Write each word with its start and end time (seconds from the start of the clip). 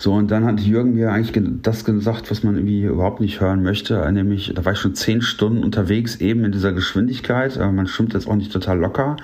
So, 0.00 0.12
und 0.12 0.30
dann 0.30 0.44
hat 0.44 0.60
Jürgen 0.60 0.94
mir 0.94 1.10
eigentlich 1.10 1.42
das 1.62 1.84
gesagt, 1.84 2.30
was 2.30 2.44
man 2.44 2.54
irgendwie 2.54 2.84
überhaupt 2.84 3.20
nicht 3.20 3.40
hören 3.40 3.64
möchte, 3.64 4.10
nämlich, 4.12 4.52
da 4.54 4.64
war 4.64 4.72
ich 4.72 4.78
schon 4.78 4.94
zehn 4.94 5.22
Stunden 5.22 5.64
unterwegs, 5.64 6.16
eben 6.16 6.44
in 6.44 6.52
dieser 6.52 6.72
Geschwindigkeit, 6.72 7.58
man 7.58 7.88
schwimmt 7.88 8.14
jetzt 8.14 8.28
auch 8.28 8.36
nicht 8.36 8.52
total 8.52 8.78
locker. 8.78 9.16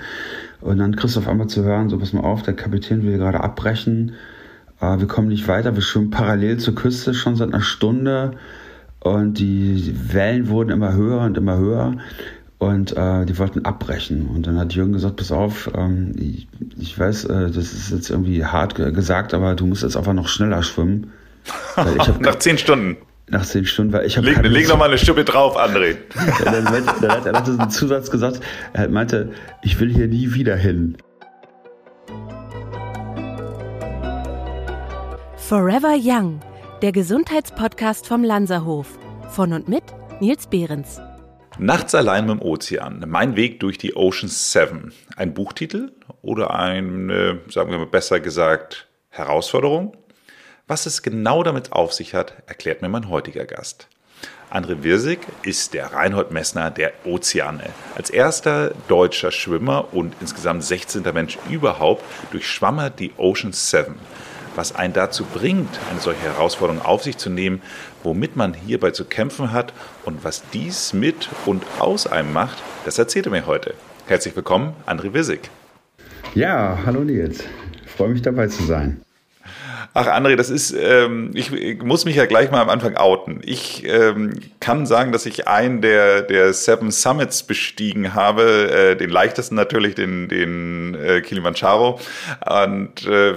Und 0.60 0.79
dann 0.79 0.96
kriegst 0.96 1.14
du 1.14 1.21
auf 1.21 1.29
einmal 1.29 1.46
zu 1.46 1.62
hören, 1.62 1.90
so 1.90 1.98
pass 1.98 2.12
mal 2.12 2.24
auf, 2.24 2.42
der 2.42 2.54
Kapitän 2.54 3.04
will 3.04 3.18
gerade 3.18 3.40
abbrechen, 3.40 4.12
wir 4.80 5.06
kommen 5.06 5.29
nicht 5.29 5.46
weiter, 5.46 5.76
wir 5.76 5.82
schwimmen 5.82 6.10
parallel 6.10 6.56
zur 6.56 6.75
Küste 6.75 7.15
schon 7.15 7.37
seit 7.37 7.49
einer 7.49 7.63
Stunde. 7.63 8.33
Und 8.99 9.38
die 9.38 9.95
Wellen 10.13 10.49
wurden 10.49 10.71
immer 10.71 10.95
höher 10.95 11.21
und 11.21 11.37
immer 11.37 11.59
höher 11.59 11.99
und 12.67 12.96
äh, 12.96 13.24
die 13.24 13.38
wollten 13.38 13.65
abbrechen. 13.65 14.26
Und 14.26 14.46
dann 14.46 14.58
hat 14.58 14.74
Jürgen 14.74 14.92
gesagt, 14.92 15.17
pass 15.17 15.33
auf, 15.33 15.71
ähm, 15.76 16.12
ich, 16.19 16.48
ich, 16.78 16.98
weiß, 16.98 17.24
äh, 17.27 17.51
das 17.51 17.73
ist 17.73 17.91
jetzt 17.91 18.10
irgendwie 18.10 18.45
hart 18.45 18.74
gesagt, 18.74 19.34
aber 19.34 19.55
du 19.55 19.66
musst 19.66 19.83
jetzt 19.83 19.96
einfach 19.96 20.12
noch 20.12 20.28
schneller 20.28 20.62
schwimmen. 20.62 21.12
Nach 22.20 22.37
zehn 22.37 22.59
Stunden. 22.59 22.96
Nach 23.28 23.45
zehn 23.45 23.64
Stunden, 23.64 23.92
weil 23.92 24.06
ich 24.06 24.16
habe. 24.16 24.27
Leg, 24.27 24.42
leg 24.42 24.68
noch 24.68 24.78
mal 24.78 24.88
eine 24.88 24.98
Stippe 24.98 25.24
drauf, 25.24 25.56
André. 25.56 25.96
ja, 26.45 26.52
dann, 26.52 26.64
dann, 26.64 26.84
dann, 27.00 27.10
hat 27.10 27.27
er 27.27 27.60
einen 27.60 27.70
Zusatz 27.70 28.10
gesagt, 28.10 28.40
er 28.74 28.88
meinte, 28.88 29.32
ich 29.62 29.80
will 29.80 29.92
hier 29.92 30.09
nie 30.09 30.34
wieder 30.34 30.56
hin. 30.56 30.96
Forever 35.37 35.95
Young, 35.98 36.40
der 36.82 36.92
Gesundheitspodcast 36.92 38.06
vom 38.06 38.24
Lanzerhof. 38.24 38.98
Von 39.30 39.52
und 39.52 39.68
mit 39.68 39.84
Nils 40.20 40.46
Behrens. 40.46 41.01
Nachts 41.58 41.94
allein 41.94 42.26
mit 42.26 42.40
dem 42.40 42.42
Ozean. 42.42 43.04
Mein 43.06 43.36
Weg 43.36 43.60
durch 43.60 43.78
die 43.78 43.95
Ocean 43.95 44.28
Seven. 44.28 44.92
Ein 45.16 45.34
Buchtitel 45.34 45.92
oder 46.20 46.52
eine, 46.52 47.40
sagen 47.48 47.70
wir 47.70 47.78
mal 47.78 47.86
besser 47.86 48.18
gesagt, 48.18 48.88
Herausforderung? 49.10 49.96
Was 50.66 50.86
es 50.86 51.02
genau 51.02 51.45
damit 51.45 51.70
auf 51.70 51.92
sich 51.92 52.14
hat, 52.14 52.34
erklärt 52.46 52.82
mir 52.82 52.88
mein 52.88 53.09
heutiger 53.09 53.45
Gast. 53.45 53.86
André 54.51 54.82
Wirsig 54.82 55.20
ist 55.42 55.74
der 55.74 55.92
Reinhold 55.92 56.32
Messner 56.32 56.73
der 56.73 56.92
Ozeane. 57.04 57.70
Als 57.95 58.10
erster 58.10 58.73
deutscher 58.88 59.30
Schwimmer 59.30 59.95
und 59.95 60.14
insgesamt 60.20 60.64
16. 60.64 61.04
Mensch 61.14 61.38
überhaupt 61.48 62.04
durchschwamm 62.32 62.79
er 62.79 62.90
die 62.90 63.12
Ocean 63.16 63.52
Seven 63.52 63.95
was 64.57 64.75
einen 64.75 64.92
dazu 64.92 65.25
bringt, 65.25 65.79
eine 65.91 66.01
solche 66.01 66.23
Herausforderung 66.23 66.83
auf 66.83 67.03
sich 67.03 67.17
zu 67.17 67.31
nehmen, 67.31 67.62
womit 68.05 68.37
man 68.37 68.55
hierbei 68.55 68.91
zu 68.91 69.05
kämpfen 69.05 69.51
hat 69.53 69.73
und 70.05 70.25
was 70.25 70.43
dies 70.53 70.93
mit 70.93 71.29
und 71.47 71.65
aus 71.79 72.07
einem 72.07 72.33
macht, 72.33 72.63
das 72.85 72.99
erzählt 72.99 73.27
er 73.27 73.33
mir 73.33 73.47
heute. 73.47 73.75
Herzlich 74.07 74.37
willkommen, 74.37 74.75
André 74.87 75.13
Wissig. 75.15 75.51
Ja, 76.35 76.79
hallo 76.85 77.01
Nils. 77.01 77.45
Ich 77.85 77.91
freue 77.91 78.11
mich 78.11 78.23
dabei 78.23 78.49
zu 78.49 78.63
sein. 78.65 79.01
Ach, 79.93 80.07
André, 80.07 80.37
das 80.37 80.51
ist, 80.51 80.73
ähm, 80.73 81.31
ich, 81.35 81.53
ich, 81.53 81.83
muss 81.83 82.05
mich 82.05 82.17
ja 82.17 82.27
gleich 82.27 82.51
mal 82.51 82.61
am 82.61 82.71
Anfang 82.71 82.97
outen. 82.97 83.41
Ich 83.45 83.85
ähm, 83.87 84.41
kann 84.61 84.87
sagen, 84.87 85.13
dass 85.13 85.27
ich 85.27 85.47
einen 85.47 85.81
der, 85.81 86.23
der 86.23 86.53
Seven 86.53 86.91
Summits 86.91 87.43
bestiegen 87.43 88.15
habe, 88.15 88.71
äh, 88.71 88.97
den 88.97 89.11
leichtesten 89.11 89.55
natürlich, 89.55 89.95
den, 89.95 90.29
den 90.29 90.95
äh, 90.95 91.21
Kilimanjaro. 91.21 92.01
Und 92.47 93.07
äh, 93.07 93.35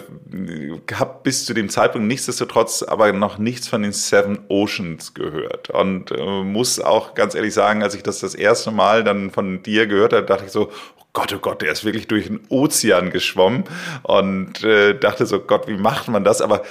habe 0.94 1.20
bis 1.24 1.46
zu 1.46 1.54
dem 1.54 1.70
Zeitpunkt 1.70 2.08
nichtsdestotrotz 2.08 2.84
aber 2.84 3.12
noch 3.14 3.38
nichts 3.38 3.68
von 3.68 3.82
den 3.82 3.92
Seven 3.92 4.40
Oceans 4.48 5.14
gehört. 5.14 5.70
Und 5.70 6.12
äh, 6.12 6.44
muss 6.44 6.80
auch 6.80 7.14
ganz 7.16 7.36
ehrlich 7.36 7.54
sagen, 7.54 7.84
als 7.84 7.96
ich 7.96 8.04
das 8.04 8.20
das 8.20 8.36
erste 8.36 8.72
Mal 8.72 9.04
dann 9.04 9.32
von 9.32 9.64
dir 9.64 9.88
gehört 9.88 10.14
habe, 10.14 10.26
dachte 10.26 10.46
ich 10.46 10.52
so, 10.52 10.72
Gott, 11.18 11.34
oh 11.34 11.40
Gott, 11.40 11.64
der 11.64 11.72
ist 11.72 11.84
wirklich 11.84 12.06
durch 12.08 12.28
den 12.28 12.42
Ozean 12.50 13.10
geschwommen 13.10 13.64
und 14.04 14.64
äh, 14.64 14.94
dachte 14.94 15.26
so, 15.26 15.40
Gott, 15.40 15.68
wie 15.68 15.76
macht 15.76 16.08
man 16.10 16.24
das? 16.24 16.42
Aber 16.42 16.62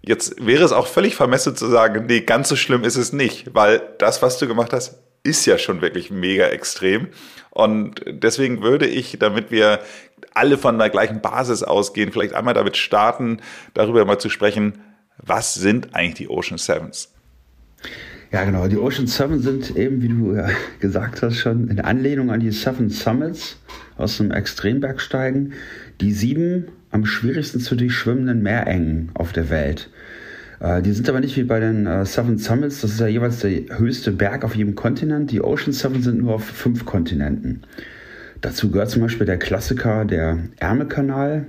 jetzt 0.00 0.46
wäre 0.46 0.62
es 0.62 0.70
auch 0.70 0.86
völlig 0.86 1.16
vermessen 1.16 1.56
zu 1.56 1.66
sagen, 1.66 2.06
nee, 2.06 2.20
ganz 2.20 2.48
so 2.48 2.54
schlimm 2.54 2.84
ist 2.84 2.94
es 2.94 3.12
nicht, 3.12 3.52
weil 3.56 3.82
das, 3.98 4.22
was 4.22 4.38
du 4.38 4.46
gemacht 4.46 4.72
hast, 4.72 5.00
ist 5.24 5.44
ja 5.44 5.58
schon 5.58 5.80
wirklich 5.80 6.12
mega 6.12 6.46
extrem. 6.46 7.08
Und 7.50 8.00
deswegen 8.06 8.62
würde 8.62 8.86
ich, 8.86 9.18
damit 9.18 9.50
wir 9.50 9.80
alle 10.34 10.56
von 10.56 10.78
der 10.78 10.88
gleichen 10.88 11.20
Basis 11.20 11.64
ausgehen, 11.64 12.12
vielleicht 12.12 12.34
einmal 12.34 12.54
damit 12.54 12.76
starten, 12.76 13.40
darüber 13.74 14.04
mal 14.04 14.20
zu 14.20 14.30
sprechen, 14.30 14.84
was 15.16 15.54
sind 15.54 15.96
eigentlich 15.96 16.14
die 16.14 16.28
Ocean 16.28 16.58
Sevens? 16.58 17.12
Ja, 18.30 18.44
genau. 18.44 18.68
Die 18.68 18.76
Ocean 18.76 19.06
Seven 19.06 19.40
sind 19.40 19.74
eben, 19.76 20.02
wie 20.02 20.08
du 20.08 20.34
ja 20.34 20.48
gesagt 20.80 21.22
hast, 21.22 21.36
schon 21.36 21.68
in 21.68 21.80
Anlehnung 21.80 22.30
an 22.30 22.40
die 22.40 22.50
Seven 22.50 22.90
Summits 22.90 23.58
aus 23.96 24.18
dem 24.18 24.30
Extrembergsteigen, 24.30 25.54
die 26.00 26.12
sieben 26.12 26.66
am 26.90 27.06
schwierigsten 27.06 27.60
zu 27.60 27.74
durchschwimmenden 27.74 28.42
Meerengen 28.42 29.10
auf 29.14 29.32
der 29.32 29.48
Welt. 29.48 29.90
Äh, 30.60 30.82
die 30.82 30.92
sind 30.92 31.08
aber 31.08 31.20
nicht 31.20 31.36
wie 31.36 31.44
bei 31.44 31.58
den 31.58 31.86
äh, 31.86 32.04
Seven 32.04 32.38
Summits, 32.38 32.82
das 32.82 32.92
ist 32.92 33.00
ja 33.00 33.06
jeweils 33.06 33.40
der 33.40 33.78
höchste 33.78 34.12
Berg 34.12 34.44
auf 34.44 34.54
jedem 34.54 34.74
Kontinent. 34.74 35.30
Die 35.30 35.42
Ocean 35.42 35.72
Seven 35.72 36.02
sind 36.02 36.18
nur 36.18 36.34
auf 36.34 36.44
fünf 36.44 36.84
Kontinenten. 36.84 37.62
Dazu 38.40 38.70
gehört 38.70 38.90
zum 38.90 39.02
Beispiel 39.02 39.26
der 39.26 39.38
Klassiker 39.38 40.04
der 40.04 40.38
Ärmelkanal, 40.58 41.46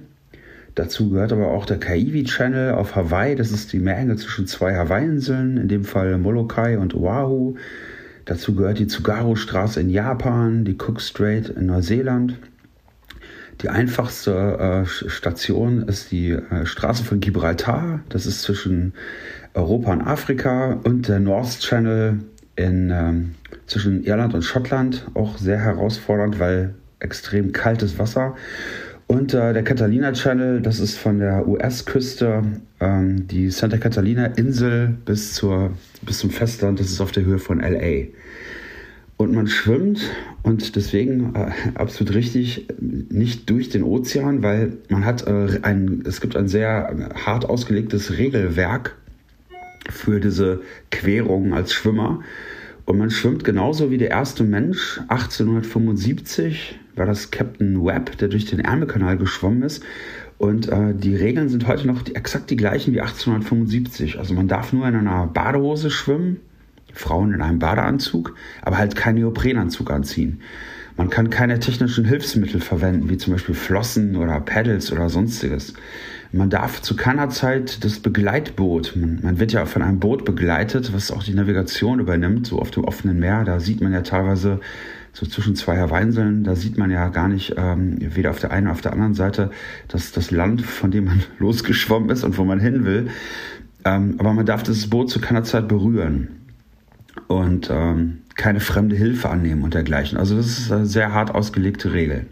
Dazu 0.76 1.10
gehört 1.10 1.34
aber 1.34 1.48
auch 1.48 1.66
der 1.66 1.80
Kaiwi 1.80 2.24
Channel 2.24 2.74
auf 2.74 2.96
Hawaii. 2.96 3.36
Das 3.36 3.52
ist 3.52 3.74
die 3.74 3.80
Meerenge 3.80 4.16
zwischen 4.16 4.48
zwei 4.48 4.76
Hawaii-Inseln, 4.76 5.58
in 5.58 5.68
dem 5.68 5.84
Fall 5.84 6.18
Molokai 6.18 6.78
und 6.78 6.96
Oahu. 6.96 7.56
Dazu 8.26 8.56
gehört 8.56 8.80
die 8.80 8.88
Tsugaru-Straße 8.88 9.82
in 9.82 9.90
Japan, 9.90 10.64
die 10.64 10.76
Cook 10.76 11.02
Strait 11.02 11.50
in 11.50 11.66
Neuseeland. 11.66 12.38
Die 13.62 13.70
einfachste 13.70 14.86
äh, 14.86 14.86
Station 14.86 15.82
ist 15.82 16.12
die 16.12 16.32
äh, 16.32 16.66
Straße 16.66 17.04
von 17.04 17.20
Gibraltar. 17.20 18.02
Das 18.08 18.26
ist 18.26 18.44
zwischen 18.44 18.94
Europa 19.54 19.92
und 19.92 20.02
Afrika. 20.02 20.80
Und 20.84 21.10
der 21.10 21.20
North 21.20 21.60
Channel 21.60 22.20
in, 22.56 22.90
ähm, 22.90 23.36
zwischen 23.68 24.04
Irland 24.04 24.34
und 24.34 24.44
Schottland. 24.44 25.08
Auch 25.14 25.38
sehr 25.38 25.58
herausfordernd, 25.58 26.40
weil 26.40 26.76
extrem 27.00 27.52
kaltes 27.52 28.00
Wasser. 28.00 28.36
Und 29.12 29.34
äh, 29.34 29.54
der 29.54 29.64
Catalina 29.64 30.12
Channel, 30.14 30.62
das 30.62 30.80
ist 30.80 30.96
von 30.96 31.18
der 31.18 31.48
US-Küste, 31.48 32.44
ähm, 32.80 33.28
die 33.28 33.50
Santa 33.50 33.80
Catalina-Insel 33.80 34.98
bis, 35.04 35.44
bis 36.04 36.20
zum 36.20 36.30
Festland, 36.30 36.80
das 36.80 36.92
ist 36.92 37.02
auf 37.02 37.12
der 37.12 37.26
Höhe 37.26 37.40
von 37.40 37.60
LA. 37.60 38.10
Und 39.18 39.34
man 39.34 39.48
schwimmt 39.48 40.00
und 40.44 40.76
deswegen 40.76 41.34
äh, 41.34 41.50
absolut 41.74 42.14
richtig 42.14 42.68
nicht 42.78 43.50
durch 43.50 43.70
den 43.70 43.82
Ozean, 43.82 44.44
weil 44.44 44.74
man 44.90 45.06
hat 45.06 45.26
äh, 45.26 45.58
ein, 45.64 46.04
es 46.06 46.22
gibt 46.22 46.36
ein 46.36 46.48
sehr 46.48 47.10
hart 47.26 47.46
ausgelegtes 47.46 48.20
Regelwerk 48.20 48.96
für 49.90 50.20
diese 50.20 50.62
Querung 50.92 51.56
als 51.56 51.74
Schwimmer. 51.74 52.22
Und 52.86 53.00
man 53.00 53.10
schwimmt 53.10 53.44
genauso 53.44 53.90
wie 53.90 53.98
der 53.98 54.12
erste 54.12 54.44
Mensch 54.44 55.00
1875 55.08 56.80
war 57.00 57.06
das 57.06 57.32
Captain 57.32 57.84
Webb, 57.84 58.18
der 58.18 58.28
durch 58.28 58.46
den 58.46 58.60
Ärmelkanal 58.60 59.18
geschwommen 59.18 59.64
ist. 59.64 59.84
Und 60.38 60.70
äh, 60.70 60.94
die 60.94 61.16
Regeln 61.16 61.50
sind 61.50 61.68
heute 61.68 61.88
noch 61.88 62.02
die, 62.02 62.16
exakt 62.16 62.50
die 62.50 62.56
gleichen 62.56 62.94
wie 62.94 63.02
1875. 63.02 64.20
Also 64.20 64.34
man 64.34 64.48
darf 64.48 64.72
nur 64.72 64.88
in 64.88 64.96
einer 64.96 65.28
Badehose 65.28 65.90
schwimmen, 65.90 66.38
Frauen 66.94 67.34
in 67.34 67.42
einem 67.42 67.60
Badeanzug, 67.60 68.36
aber 68.62 68.78
halt 68.78 68.96
keinen 68.96 69.16
Neoprenanzug 69.16 69.92
anziehen. 69.92 70.42
Man 70.98 71.10
kann 71.10 71.30
keine 71.30 71.60
technischen 71.60 72.04
Hilfsmittel 72.04 72.60
verwenden, 72.60 73.10
wie 73.10 73.18
zum 73.18 73.34
Beispiel 73.34 73.56
Flossen 73.56 74.18
oder 74.18 74.40
Paddles 74.42 74.92
oder 74.92 75.10
sonstiges. 75.10 75.74
Man 76.32 76.50
darf 76.50 76.82
zu 76.82 76.96
keiner 76.96 77.30
Zeit 77.30 77.84
das 77.84 78.00
Begleitboot, 78.00 78.96
man, 78.96 79.20
man, 79.24 79.40
wird 79.40 79.52
ja 79.52 79.66
von 79.66 79.82
einem 79.82 80.00
Boot 80.00 80.26
begleitet, 80.26 80.94
was 80.94 81.10
auch 81.10 81.24
die 81.24 81.34
Navigation 81.34 82.00
übernimmt, 82.00 82.48
so 82.48 82.60
auf 82.60 82.70
dem 82.70 82.84
offenen 82.84 83.18
Meer. 83.18 83.46
Da 83.46 83.60
sieht 83.60 83.82
man 83.82 83.94
ja 83.94 84.02
teilweise 84.02 84.60
so 85.20 85.26
zwischen 85.26 85.56
zwei 85.58 85.78
Hawaiinseln, 85.78 86.46
da 86.46 86.56
sieht 86.56 86.78
man 86.78 86.92
ja 86.92 87.10
gar 87.10 87.28
nicht, 87.28 87.56
ähm, 87.58 87.98
weder 88.00 88.30
auf 88.30 88.40
der 88.40 88.52
einen 88.52 88.68
noch 88.68 88.74
auf 88.74 88.82
der 88.82 88.94
anderen 88.94 89.16
Seite, 89.16 89.52
dass 89.90 90.14
das 90.14 90.32
Land, 90.32 90.62
von 90.62 90.92
dem 90.92 91.06
man 91.06 91.24
losgeschwommen 91.40 92.10
ist 92.10 92.24
und 92.24 92.38
wo 92.38 92.46
man 92.46 92.62
hin 92.62 92.86
will. 92.86 93.10
Ähm, 93.84 94.16
aber 94.18 94.32
man 94.34 94.46
darf 94.46 94.64
das 94.64 94.90
Boot 94.90 95.10
zu 95.10 95.20
keiner 95.20 95.44
Zeit 95.44 95.68
berühren 95.68 96.46
und 97.28 97.70
ähm, 97.70 98.22
keine 98.36 98.62
fremde 98.62 98.96
Hilfe 98.96 99.30
annehmen 99.30 99.64
und 99.64 99.74
dergleichen. 99.74 100.18
Also 100.18 100.38
das 100.38 100.58
ist 100.58 100.72
eine 100.72 100.86
sehr 100.86 101.14
hart 101.14 101.36
ausgelegte 101.36 101.92
Regel. 101.92 102.28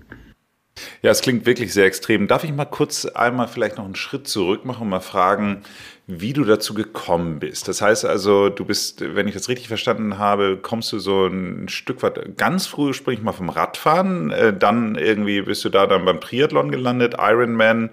Ja, 1.01 1.12
es 1.12 1.22
klingt 1.22 1.45
wirklich 1.45 1.74
sehr 1.74 1.86
extrem. 1.86 2.28
Darf 2.28 2.45
ich 2.45 2.54
mal 2.54 2.66
kurz 2.66 3.06
einmal 3.06 3.50
vielleicht 3.50 3.78
noch 3.78 3.86
einen 3.86 3.95
Schritt 3.95 4.28
zurück 4.28 4.63
machen 4.63 4.84
und 4.84 4.89
mal 4.89 5.01
fragen, 5.01 5.63
wie 6.07 6.31
du 6.31 6.45
dazu 6.45 6.74
gekommen 6.74 7.39
bist? 7.39 7.68
Das 7.68 7.81
heißt 7.81 8.06
also, 8.06 8.48
du 8.48 8.63
bist, 8.63 9.04
wenn 9.15 9.27
ich 9.27 9.33
das 9.33 9.50
richtig 9.50 9.68
verstanden 9.68 10.18
habe, 10.18 10.57
kommst 10.62 10.94
du 10.94 11.00
so 11.00 11.27
ein 11.27 11.68
Stück 11.68 12.01
weit 12.01 12.38
ganz 12.38 12.65
früh, 12.65 12.94
sprich 12.94 13.21
mal 13.21 13.33
vom 13.33 13.50
Radfahren, 13.50 14.31
äh, 14.31 14.57
dann 14.57 14.95
irgendwie 14.95 15.42
bist 15.42 15.65
du 15.65 15.69
da 15.69 15.86
dann 15.86 16.06
beim 16.06 16.21
Triathlon 16.21 16.71
gelandet, 16.71 17.15
Ironman, 17.19 17.89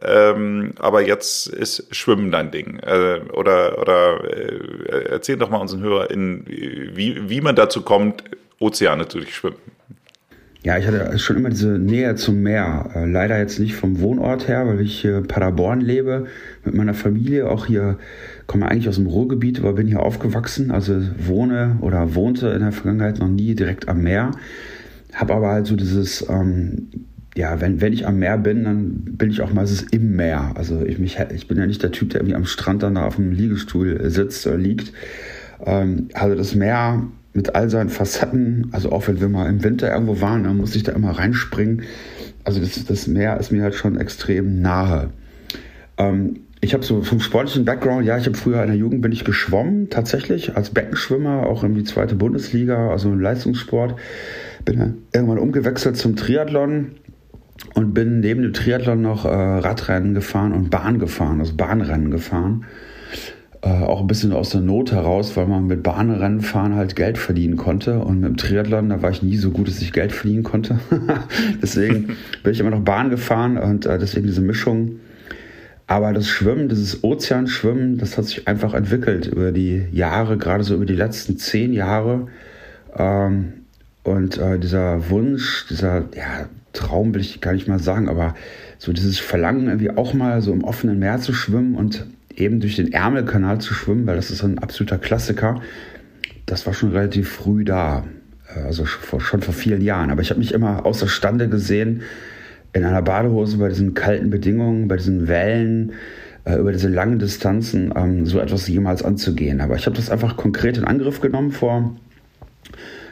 ähm, 0.00 0.72
aber 0.78 1.02
jetzt 1.02 1.48
ist 1.48 1.88
Schwimmen 1.90 2.30
dein 2.30 2.52
Ding. 2.52 2.78
Äh, 2.80 3.20
oder 3.32 3.78
oder 3.80 4.22
äh, 4.24 5.06
erzähl 5.08 5.36
doch 5.36 5.50
mal 5.50 5.58
unseren 5.58 5.80
HörerInnen, 5.82 6.44
wie, 6.46 7.28
wie 7.28 7.40
man 7.40 7.56
dazu 7.56 7.82
kommt, 7.82 8.22
Ozeane 8.60 9.08
zu 9.08 9.18
durchschwimmen. 9.18 9.75
Ja, 10.66 10.76
ich 10.76 10.86
hatte 10.88 11.16
schon 11.20 11.36
immer 11.36 11.50
diese 11.50 11.78
Nähe 11.78 12.16
zum 12.16 12.42
Meer. 12.42 12.90
Äh, 12.92 13.06
leider 13.06 13.38
jetzt 13.38 13.60
nicht 13.60 13.76
vom 13.76 14.00
Wohnort 14.00 14.48
her, 14.48 14.66
weil 14.66 14.80
ich 14.80 15.00
hier 15.00 15.18
in 15.18 15.28
Paderborn 15.28 15.80
lebe. 15.80 16.26
mit 16.64 16.74
meiner 16.74 16.92
Familie, 16.92 17.48
auch 17.48 17.66
hier, 17.66 17.98
komme 18.48 18.68
eigentlich 18.68 18.88
aus 18.88 18.96
dem 18.96 19.06
Ruhrgebiet, 19.06 19.60
aber 19.60 19.74
bin 19.74 19.86
hier 19.86 20.02
aufgewachsen, 20.02 20.72
also 20.72 21.00
wohne 21.18 21.78
oder 21.82 22.16
wohnte 22.16 22.48
in 22.48 22.62
der 22.62 22.72
Vergangenheit 22.72 23.20
noch 23.20 23.28
nie 23.28 23.54
direkt 23.54 23.88
am 23.88 24.02
Meer, 24.02 24.32
habe 25.12 25.34
aber 25.34 25.50
halt 25.50 25.68
so 25.68 25.76
dieses, 25.76 26.28
ähm, 26.28 26.88
ja, 27.36 27.60
wenn, 27.60 27.80
wenn 27.80 27.92
ich 27.92 28.04
am 28.04 28.18
Meer 28.18 28.36
bin, 28.36 28.64
dann 28.64 29.02
bin 29.04 29.30
ich 29.30 29.42
auch 29.42 29.52
meistens 29.52 29.82
im 29.92 30.16
Meer. 30.16 30.50
Also 30.56 30.84
ich, 30.84 30.98
mich, 30.98 31.16
ich 31.32 31.46
bin 31.46 31.58
ja 31.58 31.66
nicht 31.66 31.84
der 31.84 31.92
Typ, 31.92 32.10
der 32.10 32.22
irgendwie 32.22 32.34
am 32.34 32.44
Strand 32.44 32.82
dann 32.82 32.96
da 32.96 33.04
auf 33.04 33.14
dem 33.14 33.30
Liegestuhl 33.30 34.10
sitzt 34.10 34.44
oder 34.48 34.58
liegt. 34.58 34.92
Ähm, 35.64 36.08
also 36.14 36.34
das 36.34 36.56
Meer 36.56 37.06
mit 37.36 37.54
all 37.54 37.70
seinen 37.70 37.90
Facetten, 37.90 38.68
also 38.72 38.90
auch 38.90 39.06
wenn 39.06 39.20
wir 39.20 39.28
mal 39.28 39.48
im 39.48 39.62
Winter 39.62 39.92
irgendwo 39.92 40.20
waren, 40.20 40.44
dann 40.44 40.56
muss 40.56 40.74
ich 40.74 40.82
da 40.82 40.92
immer 40.92 41.10
reinspringen. 41.10 41.82
Also 42.44 42.60
das, 42.60 42.84
das 42.84 43.06
Meer 43.06 43.38
ist 43.38 43.52
mir 43.52 43.62
halt 43.62 43.74
schon 43.74 43.98
extrem 43.98 44.60
nahe. 44.60 45.10
Ähm, 45.98 46.40
ich 46.60 46.72
habe 46.72 46.84
so 46.84 47.02
vom 47.02 47.20
sportlichen 47.20 47.64
Background, 47.64 48.06
ja, 48.06 48.16
ich 48.16 48.26
habe 48.26 48.36
früher 48.36 48.62
in 48.62 48.68
der 48.68 48.76
Jugend 48.76 49.02
bin 49.02 49.12
ich 49.12 49.24
geschwommen, 49.24 49.90
tatsächlich 49.90 50.56
als 50.56 50.70
Beckenschwimmer, 50.70 51.46
auch 51.46 51.62
in 51.62 51.74
die 51.74 51.84
zweite 51.84 52.14
Bundesliga, 52.14 52.90
also 52.90 53.12
im 53.12 53.20
Leistungssport. 53.20 53.96
Bin 54.64 54.78
dann 54.78 54.94
irgendwann 55.12 55.38
umgewechselt 55.38 55.96
zum 55.96 56.16
Triathlon 56.16 56.92
und 57.74 57.92
bin 57.92 58.20
neben 58.20 58.42
dem 58.42 58.52
Triathlon 58.52 59.02
noch 59.02 59.26
äh, 59.26 59.28
Radrennen 59.28 60.14
gefahren 60.14 60.52
und 60.52 60.70
Bahn 60.70 60.98
gefahren, 60.98 61.40
also 61.40 61.54
Bahnrennen 61.54 62.10
gefahren. 62.10 62.64
Äh, 63.66 63.82
auch 63.82 64.00
ein 64.00 64.06
bisschen 64.06 64.32
aus 64.32 64.50
der 64.50 64.60
Not 64.60 64.92
heraus, 64.92 65.36
weil 65.36 65.48
man 65.48 65.66
mit 65.66 65.82
Bahnrennen 65.82 66.40
fahren 66.40 66.76
halt 66.76 66.94
Geld 66.94 67.18
verdienen 67.18 67.56
konnte. 67.56 67.98
Und 67.98 68.20
mit 68.20 68.28
dem 68.28 68.36
Triathlon, 68.36 68.90
da 68.90 69.02
war 69.02 69.10
ich 69.10 69.24
nie 69.24 69.38
so 69.38 69.50
gut, 69.50 69.66
dass 69.66 69.82
ich 69.82 69.92
Geld 69.92 70.12
verdienen 70.12 70.44
konnte. 70.44 70.78
deswegen 71.62 72.16
bin 72.44 72.52
ich 72.52 72.60
immer 72.60 72.70
noch 72.70 72.82
Bahn 72.82 73.10
gefahren 73.10 73.58
und 73.58 73.84
äh, 73.84 73.98
deswegen 73.98 74.28
diese 74.28 74.40
Mischung. 74.40 75.00
Aber 75.88 76.12
das 76.12 76.28
Schwimmen, 76.28 76.68
dieses 76.68 77.02
Ozeanschwimmen, 77.02 77.98
das 77.98 78.16
hat 78.16 78.26
sich 78.26 78.46
einfach 78.46 78.72
entwickelt 78.72 79.26
über 79.26 79.50
die 79.50 79.86
Jahre, 79.90 80.36
gerade 80.36 80.62
so 80.62 80.76
über 80.76 80.86
die 80.86 80.94
letzten 80.94 81.36
zehn 81.36 81.72
Jahre. 81.72 82.28
Ähm, 82.96 83.52
und 84.04 84.38
äh, 84.38 84.60
dieser 84.60 85.10
Wunsch, 85.10 85.66
dieser 85.68 86.04
ja, 86.14 86.48
Traum 86.72 87.14
will 87.14 87.20
ich 87.20 87.40
gar 87.40 87.52
nicht 87.52 87.66
mal 87.66 87.80
sagen, 87.80 88.08
aber 88.08 88.36
so 88.78 88.92
dieses 88.92 89.18
Verlangen, 89.18 89.66
irgendwie 89.66 89.90
auch 89.90 90.14
mal 90.14 90.40
so 90.40 90.52
im 90.52 90.62
offenen 90.62 91.00
Meer 91.00 91.18
zu 91.18 91.32
schwimmen 91.32 91.74
und 91.74 92.06
eben 92.36 92.60
durch 92.60 92.76
den 92.76 92.92
Ärmelkanal 92.92 93.60
zu 93.60 93.74
schwimmen, 93.74 94.06
weil 94.06 94.16
das 94.16 94.30
ist 94.30 94.42
ein 94.42 94.58
absoluter 94.58 94.98
Klassiker, 94.98 95.60
das 96.46 96.66
war 96.66 96.74
schon 96.74 96.92
relativ 96.92 97.28
früh 97.28 97.64
da. 97.64 98.04
Also 98.64 98.86
schon 98.86 99.42
vor 99.42 99.52
vielen 99.52 99.82
Jahren. 99.82 100.10
Aber 100.10 100.22
ich 100.22 100.30
habe 100.30 100.38
mich 100.38 100.54
immer 100.54 100.86
außerstande 100.86 101.48
gesehen, 101.48 102.02
in 102.72 102.84
einer 102.84 103.02
Badehose 103.02 103.58
bei 103.58 103.68
diesen 103.68 103.94
kalten 103.94 104.30
Bedingungen, 104.30 104.86
bei 104.86 104.96
diesen 104.96 105.28
Wellen, 105.28 105.92
äh, 106.44 106.56
über 106.56 106.72
diese 106.72 106.88
langen 106.88 107.18
Distanzen, 107.18 107.92
ähm, 107.96 108.26
so 108.26 108.38
etwas 108.38 108.68
jemals 108.68 109.02
anzugehen. 109.02 109.60
Aber 109.60 109.76
ich 109.76 109.86
habe 109.86 109.96
das 109.96 110.10
einfach 110.10 110.36
konkret 110.36 110.78
in 110.78 110.84
Angriff 110.84 111.20
genommen 111.20 111.52
vor, 111.52 111.96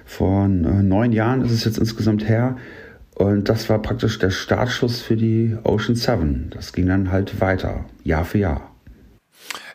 vor 0.04 0.44
äh, 0.44 0.48
neun 0.48 1.12
Jahren 1.12 1.42
ist 1.44 1.50
es 1.50 1.64
jetzt 1.64 1.78
insgesamt 1.78 2.28
her 2.28 2.56
und 3.14 3.48
das 3.48 3.68
war 3.68 3.80
praktisch 3.80 4.18
der 4.18 4.30
Startschuss 4.30 5.00
für 5.00 5.16
die 5.16 5.56
Ocean 5.64 5.94
7. 5.94 6.50
Das 6.50 6.72
ging 6.72 6.86
dann 6.86 7.10
halt 7.10 7.40
weiter, 7.40 7.86
Jahr 8.02 8.24
für 8.24 8.38
Jahr. 8.38 8.73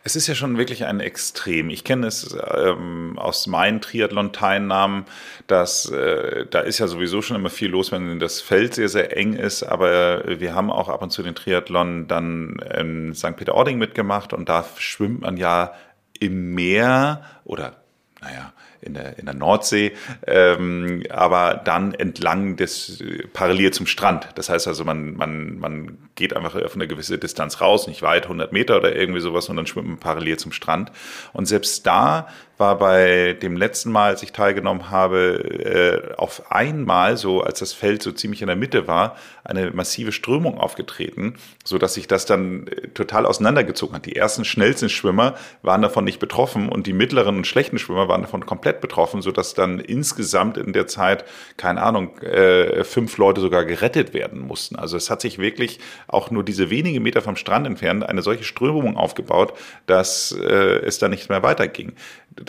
Es 0.03 0.15
ist 0.15 0.27
ja 0.27 0.35
schon 0.35 0.57
wirklich 0.57 0.85
ein 0.85 0.99
Extrem. 0.99 1.69
Ich 1.69 1.83
kenne 1.83 2.07
es 2.07 2.37
ähm, 2.55 3.17
aus 3.17 3.47
meinen 3.47 3.81
Triathlon-Teilnahmen, 3.81 5.05
dass 5.47 5.89
äh, 5.89 6.45
da 6.49 6.59
ist 6.59 6.79
ja 6.79 6.87
sowieso 6.87 7.21
schon 7.21 7.35
immer 7.35 7.49
viel 7.49 7.69
los, 7.69 7.91
wenn 7.91 8.19
das 8.19 8.41
Feld 8.41 8.75
sehr, 8.75 8.89
sehr 8.89 9.15
eng 9.15 9.33
ist. 9.33 9.63
Aber 9.63 10.39
wir 10.39 10.53
haben 10.55 10.71
auch 10.71 10.89
ab 10.89 11.01
und 11.01 11.11
zu 11.11 11.23
den 11.23 11.35
Triathlon 11.35 12.07
dann 12.07 12.59
in 12.77 13.13
St. 13.13 13.35
Peter-Ording 13.35 13.77
mitgemacht 13.77 14.33
und 14.33 14.49
da 14.49 14.65
schwimmt 14.77 15.21
man 15.21 15.37
ja 15.37 15.73
im 16.19 16.53
Meer 16.53 17.23
oder 17.45 17.77
naja, 18.21 18.53
in 18.81 18.93
der, 18.93 19.19
in 19.19 19.25
der 19.25 19.35
Nordsee, 19.35 19.93
ähm, 20.25 21.03
aber 21.09 21.61
dann 21.63 21.93
entlang 21.93 22.55
des, 22.55 23.03
parallel 23.33 23.71
zum 23.71 23.85
Strand. 23.87 24.29
Das 24.35 24.49
heißt 24.49 24.67
also, 24.67 24.85
man, 24.85 25.15
man, 25.15 25.59
man 25.59 25.97
geht 26.15 26.35
einfach 26.35 26.55
auf 26.55 26.75
eine 26.75 26.87
gewisse 26.87 27.17
Distanz 27.17 27.61
raus, 27.61 27.87
nicht 27.87 28.01
weit, 28.01 28.23
100 28.23 28.51
Meter 28.51 28.77
oder 28.77 28.95
irgendwie 28.95 29.21
sowas, 29.21 29.49
und 29.49 29.57
dann 29.57 29.67
schwimmt 29.67 29.87
man 29.87 29.97
parallel 29.99 30.37
zum 30.37 30.51
Strand. 30.51 30.91
Und 31.33 31.45
selbst 31.45 31.85
da 31.85 32.27
war 32.59 32.77
bei 32.77 33.37
dem 33.41 33.55
letzten 33.55 33.89
Mal, 33.89 34.09
als 34.09 34.21
ich 34.21 34.33
teilgenommen 34.33 34.89
habe, 34.89 36.11
äh, 36.13 36.15
auf 36.17 36.51
einmal, 36.51 37.15
so 37.15 37.41
als 37.41 37.59
das 37.59 37.71
Feld 37.71 38.03
so 38.03 38.11
ziemlich 38.11 38.41
in 38.41 38.47
der 38.47 38.57
Mitte 38.57 38.85
war, 38.85 39.15
eine 39.45 39.71
massive 39.71 40.11
Strömung 40.11 40.57
aufgetreten, 40.57 41.35
so 41.63 41.77
dass 41.77 41.93
sich 41.93 42.07
das 42.07 42.25
dann 42.25 42.67
äh, 42.67 42.89
total 42.89 43.25
auseinandergezogen 43.25 43.95
hat. 43.95 44.05
Die 44.05 44.17
ersten 44.17 44.43
schnellsten 44.43 44.89
Schwimmer 44.89 45.35
waren 45.61 45.81
davon 45.81 46.03
nicht 46.03 46.19
betroffen 46.19 46.67
und 46.67 46.85
die 46.85 46.91
mittleren 46.91 47.37
und 47.37 47.47
schlechten 47.47 47.79
Schwimmer 47.79 48.09
waren 48.09 48.23
davon 48.23 48.45
komplett 48.45 48.81
betroffen, 48.81 49.21
so 49.21 49.31
dass 49.31 49.53
dann 49.53 49.79
insgesamt 49.79 50.57
in 50.57 50.73
der 50.73 50.85
Zeit, 50.85 51.23
keine 51.55 51.81
Ahnung, 51.81 52.17
äh, 52.19 52.83
fünf 52.83 53.17
Leute 53.17 53.39
sogar 53.39 53.63
gerettet 53.63 54.13
werden 54.13 54.41
mussten. 54.41 54.75
Also 54.75 54.97
es 54.97 55.09
hat 55.09 55.21
sich 55.21 55.39
wirklich 55.39 55.79
auch 56.07 56.29
nur 56.29 56.43
diese 56.43 56.69
wenige 56.69 56.99
Meter 56.99 57.21
vom 57.21 57.37
Strand 57.37 57.65
entfernt 57.65 58.03
eine 58.03 58.21
solche 58.21 58.43
Strömung 58.43 58.97
aufgebaut, 58.97 59.53
dass 59.85 60.33
äh, 60.33 60.79
es 60.85 60.99
da 60.99 61.07
nicht 61.07 61.29
mehr 61.29 61.41
weiterging 61.41 61.93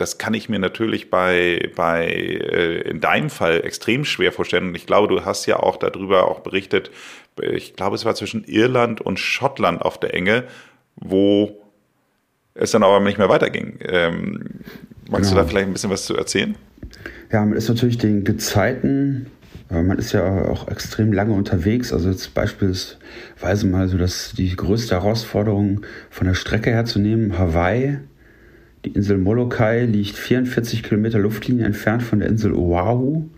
das 0.01 0.17
kann 0.17 0.33
ich 0.33 0.49
mir 0.49 0.59
natürlich 0.59 1.11
bei, 1.11 1.71
bei 1.77 2.07
äh, 2.07 2.81
in 2.89 3.01
deinem 3.01 3.29
Fall 3.29 3.61
extrem 3.65 4.05
schwer 4.07 4.33
vorstellen. 4.33 4.69
Und 4.69 4.75
ich 4.75 4.87
glaube, 4.87 5.09
du 5.09 5.25
hast 5.25 5.45
ja 5.45 5.59
auch 5.59 5.77
darüber 5.77 6.29
auch 6.29 6.41
berichtet, 6.41 6.91
ich 7.43 7.77
glaube, 7.77 7.97
es 7.97 8.05
war 8.05 8.15
zwischen 8.15 8.45
Irland 8.45 9.01
und 9.01 9.19
Schottland 9.19 9.83
auf 9.83 10.01
der 10.01 10.15
Enge, 10.15 10.45
wo 10.97 11.61
es 12.55 12.71
dann 12.71 12.83
aber 12.83 13.01
nicht 13.01 13.19
mehr 13.19 13.29
weiterging. 13.29 13.79
Ähm, 13.83 14.61
magst 15.11 15.31
genau. 15.31 15.43
du 15.43 15.47
da 15.47 15.49
vielleicht 15.49 15.67
ein 15.69 15.73
bisschen 15.73 15.91
was 15.91 16.05
zu 16.05 16.17
erzählen? 16.17 16.57
Ja, 17.31 17.45
man 17.45 17.57
ist 17.57 17.69
natürlich 17.69 17.99
den 17.99 18.25
Gezeiten, 18.25 19.27
man 19.69 19.99
ist 19.99 20.13
ja 20.13 20.49
auch 20.49 20.67
extrem 20.69 21.13
lange 21.13 21.33
unterwegs. 21.33 21.93
Also 21.93 22.11
jetzt 22.11 22.35
beispielsweise 22.35 23.67
mal 23.67 23.89
so, 23.89 23.97
dass 23.97 24.33
die 24.33 24.55
größte 24.57 24.95
Herausforderung 24.97 25.83
von 26.11 26.27
der 26.27 26.35
Strecke 26.35 26.71
her 26.71 26.85
zu 26.85 26.99
nehmen, 26.99 27.39
Hawaii 27.39 28.01
die 28.85 28.91
Insel 28.91 29.19
Molokai 29.19 29.85
liegt 29.85 30.17
44 30.17 30.83
Kilometer 30.83 31.19
Luftlinie 31.19 31.67
entfernt 31.67 32.03
von 32.03 32.21
der 32.21 32.29
Insel 32.29 32.55
Oahu. 32.55 33.29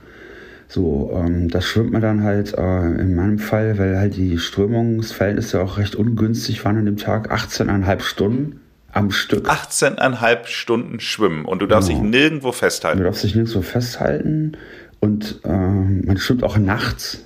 So, 0.68 1.10
ähm, 1.14 1.48
das 1.48 1.66
schwimmt 1.66 1.92
man 1.92 2.00
dann 2.00 2.22
halt 2.22 2.54
äh, 2.56 2.84
in 3.00 3.14
meinem 3.14 3.38
Fall, 3.38 3.76
weil 3.78 3.98
halt 3.98 4.16
die 4.16 4.38
Strömungsverhältnisse 4.38 5.60
auch 5.60 5.76
recht 5.76 5.96
ungünstig 5.96 6.64
waren 6.64 6.78
an 6.78 6.86
dem 6.86 6.96
Tag. 6.96 7.32
18,5 7.32 8.00
Stunden 8.00 8.60
am 8.92 9.10
Stück. 9.10 9.50
18,5 9.50 10.46
Stunden 10.46 11.00
schwimmen 11.00 11.44
und 11.44 11.60
du 11.60 11.66
darfst 11.66 11.90
genau. 11.90 12.02
dich 12.02 12.10
nirgendwo 12.10 12.52
festhalten. 12.52 12.98
Du 12.98 13.04
darfst 13.04 13.24
dich 13.24 13.34
nirgendwo 13.34 13.62
festhalten 13.62 14.52
und 15.00 15.40
äh, 15.44 15.48
man 15.48 16.16
schwimmt 16.16 16.44
auch 16.44 16.56
nachts. 16.56 17.24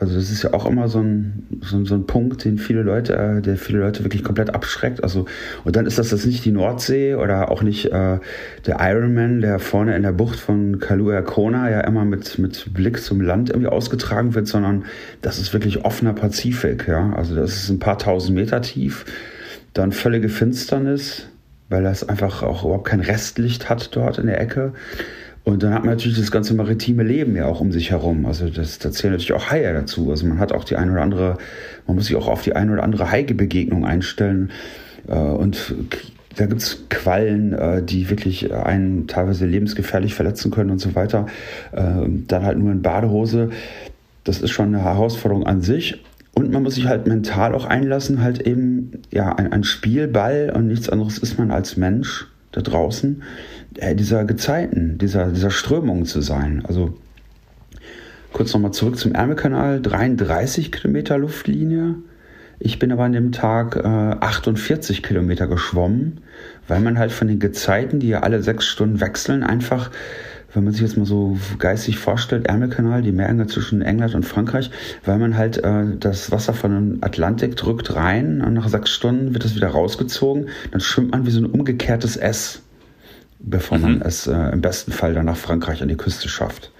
Also 0.00 0.14
das 0.14 0.30
ist 0.30 0.42
ja 0.42 0.54
auch 0.54 0.64
immer 0.64 0.88
so 0.88 1.00
ein, 1.00 1.46
so, 1.60 1.84
so 1.84 1.94
ein 1.94 2.06
Punkt, 2.06 2.46
den 2.46 2.56
viele 2.56 2.80
Leute, 2.80 3.14
äh, 3.14 3.42
der 3.42 3.58
viele 3.58 3.80
Leute 3.80 4.02
wirklich 4.02 4.24
komplett 4.24 4.54
abschreckt. 4.54 5.04
Also 5.04 5.26
und 5.64 5.76
dann 5.76 5.84
ist 5.84 5.98
das 5.98 6.10
jetzt 6.10 6.24
nicht 6.24 6.42
die 6.46 6.52
Nordsee 6.52 7.16
oder 7.16 7.50
auch 7.50 7.62
nicht 7.62 7.92
äh, 7.92 8.18
der 8.66 8.78
Ironman, 8.80 9.42
der 9.42 9.58
vorne 9.58 9.94
in 9.94 10.02
der 10.02 10.12
Bucht 10.12 10.40
von 10.40 10.78
Kaluya 10.78 11.20
Kona 11.20 11.70
ja 11.70 11.82
immer 11.82 12.06
mit 12.06 12.38
mit 12.38 12.72
Blick 12.72 13.02
zum 13.02 13.20
Land 13.20 13.50
irgendwie 13.50 13.68
ausgetragen 13.68 14.34
wird, 14.34 14.46
sondern 14.46 14.86
das 15.20 15.38
ist 15.38 15.52
wirklich 15.52 15.84
offener 15.84 16.14
Pazifik. 16.14 16.88
Ja, 16.88 17.12
also 17.12 17.36
das 17.36 17.56
ist 17.56 17.68
ein 17.68 17.78
paar 17.78 17.98
tausend 17.98 18.34
Meter 18.34 18.62
tief, 18.62 19.04
dann 19.74 19.92
völlige 19.92 20.30
Finsternis, 20.30 21.26
weil 21.68 21.82
das 21.82 22.08
einfach 22.08 22.42
auch 22.42 22.64
überhaupt 22.64 22.88
kein 22.88 23.00
Restlicht 23.00 23.68
hat 23.68 23.94
dort 23.94 24.16
in 24.16 24.28
der 24.28 24.40
Ecke. 24.40 24.72
Und 25.50 25.64
dann 25.64 25.74
hat 25.74 25.84
man 25.84 25.94
natürlich 25.94 26.18
das 26.18 26.30
ganze 26.30 26.54
maritime 26.54 27.02
Leben 27.02 27.34
ja 27.34 27.46
auch 27.46 27.60
um 27.60 27.72
sich 27.72 27.90
herum. 27.90 28.24
Also 28.24 28.48
das, 28.48 28.78
da 28.78 28.92
zählen 28.92 29.12
natürlich 29.12 29.32
auch 29.32 29.50
Haie 29.50 29.72
dazu. 29.72 30.10
Also 30.10 30.26
man 30.26 30.38
hat 30.38 30.52
auch 30.52 30.62
die 30.64 30.76
eine 30.76 30.92
oder 30.92 31.02
andere, 31.02 31.38
man 31.86 31.96
muss 31.96 32.06
sich 32.06 32.16
auch 32.16 32.28
auf 32.28 32.42
die 32.42 32.54
eine 32.54 32.72
oder 32.72 32.84
andere 32.84 33.10
Haie-Begegnung 33.10 33.84
einstellen. 33.84 34.50
Äh, 35.08 35.14
und 35.14 35.74
da 36.36 36.46
gibt's 36.46 36.84
Quallen, 36.88 37.52
äh, 37.52 37.82
die 37.82 38.10
wirklich 38.10 38.54
einen 38.54 39.08
teilweise 39.08 39.44
lebensgefährlich 39.44 40.14
verletzen 40.14 40.52
können 40.52 40.70
und 40.70 40.78
so 40.78 40.94
weiter. 40.94 41.26
Äh, 41.72 42.06
dann 42.28 42.44
halt 42.44 42.58
nur 42.58 42.70
in 42.70 42.82
Badehose. 42.82 43.50
Das 44.22 44.40
ist 44.40 44.50
schon 44.52 44.66
eine 44.66 44.84
Herausforderung 44.84 45.46
an 45.46 45.62
sich. 45.62 46.00
Und 46.32 46.52
man 46.52 46.62
muss 46.62 46.76
sich 46.76 46.86
halt 46.86 47.08
mental 47.08 47.56
auch 47.56 47.64
einlassen, 47.64 48.22
halt 48.22 48.40
eben, 48.46 48.92
ja, 49.10 49.34
ein, 49.34 49.52
ein 49.52 49.64
Spielball 49.64 50.52
und 50.54 50.68
nichts 50.68 50.88
anderes 50.88 51.18
ist 51.18 51.38
man 51.38 51.50
als 51.50 51.76
Mensch 51.76 52.28
da 52.52 52.60
draußen 52.60 53.22
dieser 53.94 54.24
Gezeiten, 54.24 54.98
dieser, 54.98 55.26
dieser 55.26 55.50
Strömung 55.50 56.04
zu 56.04 56.20
sein. 56.20 56.62
Also 56.66 56.94
kurz 58.32 58.52
nochmal 58.52 58.72
zurück 58.72 58.98
zum 58.98 59.12
Ärmelkanal, 59.12 59.80
33 59.80 60.72
Kilometer 60.72 61.18
Luftlinie. 61.18 61.96
Ich 62.58 62.78
bin 62.78 62.92
aber 62.92 63.04
an 63.04 63.12
dem 63.12 63.32
Tag 63.32 63.76
äh, 63.76 63.80
48 63.80 65.02
Kilometer 65.02 65.46
geschwommen, 65.46 66.20
weil 66.68 66.80
man 66.80 66.98
halt 66.98 67.10
von 67.10 67.28
den 67.28 67.38
Gezeiten, 67.38 68.00
die 68.00 68.08
ja 68.08 68.20
alle 68.20 68.42
sechs 68.42 68.66
Stunden 68.66 69.00
wechseln, 69.00 69.42
einfach 69.42 69.90
wenn 70.52 70.64
man 70.64 70.72
sich 70.72 70.82
jetzt 70.82 70.96
mal 70.96 71.06
so 71.06 71.38
geistig 71.58 71.98
vorstellt, 71.98 72.46
Ärmelkanal, 72.46 73.02
die 73.02 73.12
Meerenge 73.12 73.46
zwischen 73.46 73.82
England 73.82 74.14
und 74.14 74.24
Frankreich, 74.24 74.70
weil 75.04 75.18
man 75.18 75.36
halt 75.36 75.58
äh, 75.58 75.84
das 75.98 76.32
Wasser 76.32 76.54
von 76.54 76.72
dem 76.72 76.98
Atlantik 77.02 77.56
drückt 77.56 77.94
rein 77.94 78.40
und 78.40 78.54
nach 78.54 78.68
sechs 78.68 78.90
Stunden 78.90 79.32
wird 79.32 79.44
es 79.44 79.54
wieder 79.54 79.68
rausgezogen, 79.68 80.48
dann 80.72 80.80
schwimmt 80.80 81.12
man 81.12 81.26
wie 81.26 81.30
so 81.30 81.40
ein 81.40 81.46
umgekehrtes 81.46 82.16
S, 82.16 82.62
bevor 83.40 83.78
mhm. 83.78 83.82
man 83.82 84.02
es 84.02 84.26
äh, 84.26 84.52
im 84.52 84.60
besten 84.60 84.92
Fall 84.92 85.14
dann 85.14 85.26
nach 85.26 85.36
Frankreich 85.36 85.82
an 85.82 85.88
die 85.88 85.96
Küste 85.96 86.28
schafft. 86.28 86.72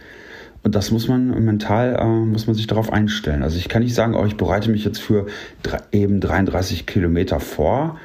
Und 0.62 0.74
das 0.74 0.90
muss 0.90 1.08
man 1.08 1.42
mental, 1.44 1.96
äh, 1.98 2.04
muss 2.04 2.46
man 2.46 2.54
sich 2.54 2.66
darauf 2.66 2.92
einstellen. 2.92 3.42
Also 3.42 3.56
ich 3.56 3.68
kann 3.68 3.82
nicht 3.82 3.94
sagen, 3.94 4.14
oh, 4.14 4.26
ich 4.26 4.36
bereite 4.36 4.70
mich 4.70 4.84
jetzt 4.84 5.00
für 5.00 5.26
eben 5.90 6.20
33 6.20 6.86
Kilometer 6.86 7.40
vor 7.40 7.98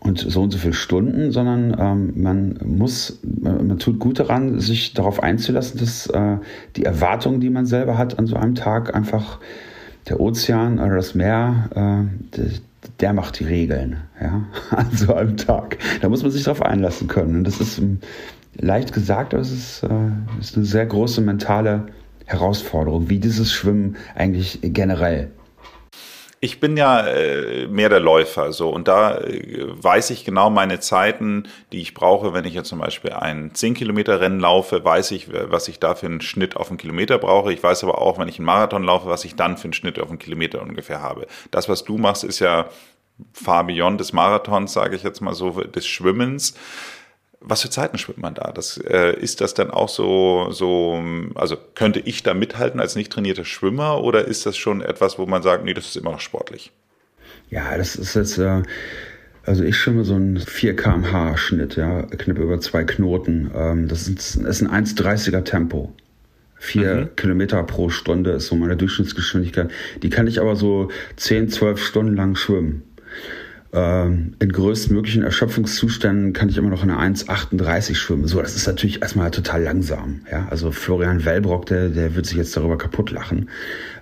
und 0.00 0.18
so 0.18 0.42
und 0.42 0.50
so 0.50 0.58
viele 0.58 0.74
Stunden, 0.74 1.32
sondern 1.32 1.76
ähm, 1.78 2.22
man 2.22 2.58
muss, 2.64 3.20
man 3.22 3.78
tut 3.78 3.98
gut 3.98 4.20
daran, 4.20 4.60
sich 4.60 4.94
darauf 4.94 5.22
einzulassen, 5.22 5.80
dass 5.80 6.06
äh, 6.08 6.36
die 6.76 6.84
Erwartungen, 6.84 7.40
die 7.40 7.50
man 7.50 7.66
selber 7.66 7.98
hat 7.98 8.18
an 8.18 8.26
so 8.26 8.36
einem 8.36 8.54
Tag, 8.54 8.94
einfach 8.94 9.38
der 10.08 10.20
Ozean 10.20 10.78
oder 10.78 10.96
das 10.96 11.14
Meer, 11.14 12.08
äh, 12.36 12.38
der, 13.00 13.12
macht 13.12 13.38
die 13.40 13.44
Regeln, 13.44 13.98
ja, 14.20 14.44
an 14.70 14.90
so 14.92 15.14
einem 15.14 15.36
Tag. 15.36 15.78
Da 16.00 16.08
muss 16.08 16.22
man 16.22 16.30
sich 16.30 16.44
darauf 16.44 16.62
einlassen 16.62 17.08
können. 17.08 17.36
Und 17.36 17.44
das 17.44 17.60
ist 17.60 17.80
leicht 18.56 18.92
gesagt, 18.92 19.34
aber 19.34 19.42
es 19.42 19.52
ist, 19.52 19.82
äh, 19.82 20.40
ist 20.40 20.56
eine 20.56 20.64
sehr 20.64 20.86
große 20.86 21.20
mentale 21.20 21.86
Herausforderung, 22.26 23.08
wie 23.08 23.18
dieses 23.18 23.52
Schwimmen 23.52 23.96
eigentlich 24.14 24.60
generell. 24.62 25.30
Ich 26.40 26.60
bin 26.60 26.76
ja 26.76 27.00
äh, 27.04 27.66
mehr 27.66 27.88
der 27.88 27.98
Läufer, 27.98 28.52
so 28.52 28.70
und 28.70 28.86
da 28.86 29.18
äh, 29.18 29.66
weiß 29.66 30.10
ich 30.10 30.24
genau 30.24 30.50
meine 30.50 30.78
Zeiten, 30.78 31.48
die 31.72 31.80
ich 31.80 31.94
brauche, 31.94 32.32
wenn 32.32 32.44
ich 32.44 32.54
jetzt 32.54 32.68
zum 32.68 32.78
Beispiel 32.78 33.12
ein 33.12 33.54
10 33.54 33.74
Kilometer 33.74 34.20
Rennen 34.20 34.38
laufe, 34.38 34.84
weiß 34.84 35.10
ich, 35.10 35.32
was 35.32 35.66
ich 35.66 35.80
da 35.80 35.96
für 35.96 36.06
einen 36.06 36.20
Schnitt 36.20 36.56
auf 36.56 36.68
einen 36.68 36.78
Kilometer 36.78 37.18
brauche. 37.18 37.52
Ich 37.52 37.62
weiß 37.62 37.82
aber 37.82 38.00
auch, 38.00 38.18
wenn 38.18 38.28
ich 38.28 38.38
einen 38.38 38.46
Marathon 38.46 38.84
laufe, 38.84 39.08
was 39.08 39.24
ich 39.24 39.34
dann 39.34 39.56
für 39.56 39.64
einen 39.64 39.72
Schnitt 39.72 39.98
auf 39.98 40.10
einen 40.10 40.20
Kilometer 40.20 40.62
ungefähr 40.62 41.02
habe. 41.02 41.26
Das, 41.50 41.68
was 41.68 41.82
du 41.82 41.98
machst, 41.98 42.22
ist 42.22 42.38
ja 42.38 42.68
far 43.32 43.64
beyond 43.64 44.00
des 44.00 44.12
Marathons, 44.12 44.72
sage 44.72 44.94
ich 44.94 45.02
jetzt 45.02 45.20
mal 45.20 45.34
so, 45.34 45.50
des 45.50 45.86
Schwimmens. 45.86 46.54
Was 47.40 47.62
für 47.62 47.70
Zeiten 47.70 47.98
schwimmt 47.98 48.18
man 48.18 48.34
da? 48.34 48.52
Das, 48.52 48.78
äh, 48.78 49.16
ist 49.16 49.40
das 49.40 49.54
dann 49.54 49.70
auch 49.70 49.88
so, 49.88 50.48
so, 50.50 51.02
also 51.34 51.56
könnte 51.74 52.00
ich 52.00 52.22
da 52.22 52.34
mithalten 52.34 52.80
als 52.80 52.96
nicht 52.96 53.12
trainierter 53.12 53.44
Schwimmer 53.44 54.02
oder 54.02 54.26
ist 54.26 54.44
das 54.44 54.56
schon 54.56 54.80
etwas, 54.80 55.18
wo 55.18 55.26
man 55.26 55.42
sagt, 55.42 55.64
nee, 55.64 55.74
das 55.74 55.86
ist 55.86 55.96
immer 55.96 56.10
noch 56.10 56.20
sportlich? 56.20 56.72
Ja, 57.50 57.76
das 57.76 57.96
ist 57.96 58.14
jetzt, 58.14 58.38
äh, 58.38 58.62
also 59.44 59.64
ich 59.64 59.76
schwimme 59.76 60.04
so 60.04 60.14
einen 60.14 60.38
4 60.38 60.76
kmh 60.76 61.36
Schnitt, 61.36 61.76
ja, 61.76 62.02
knapp 62.02 62.38
über 62.38 62.60
zwei 62.60 62.84
Knoten. 62.84 63.50
Ähm, 63.54 63.88
das 63.88 64.08
ist, 64.08 64.36
ist 64.36 64.62
ein 64.62 64.86
1,30er 64.86 65.44
Tempo. 65.44 65.94
Vier 66.56 66.94
mhm. 66.96 67.16
Kilometer 67.16 67.62
pro 67.62 67.88
Stunde 67.88 68.32
ist 68.32 68.48
so 68.48 68.56
meine 68.56 68.76
Durchschnittsgeschwindigkeit. 68.76 69.70
Die 70.02 70.10
kann 70.10 70.26
ich 70.26 70.40
aber 70.40 70.56
so 70.56 70.90
10, 71.16 71.50
12 71.50 71.80
Stunden 71.80 72.16
lang 72.16 72.34
schwimmen. 72.34 72.82
Ähm, 73.72 74.34
in 74.38 74.50
größtmöglichen 74.50 75.22
Erschöpfungszuständen 75.22 76.32
kann 76.32 76.48
ich 76.48 76.56
immer 76.56 76.70
noch 76.70 76.82
eine 76.82 76.98
1,38 76.98 77.94
schwimmen. 77.94 78.26
So, 78.26 78.40
das 78.40 78.56
ist 78.56 78.66
natürlich 78.66 79.02
erstmal 79.02 79.30
total 79.30 79.62
langsam. 79.62 80.22
Ja, 80.30 80.48
also 80.48 80.70
Florian 80.70 81.24
Wellbrock, 81.24 81.66
der, 81.66 81.88
der 81.90 82.14
wird 82.14 82.26
sich 82.26 82.38
jetzt 82.38 82.56
darüber 82.56 82.78
kaputt 82.78 83.10
lachen. 83.10 83.50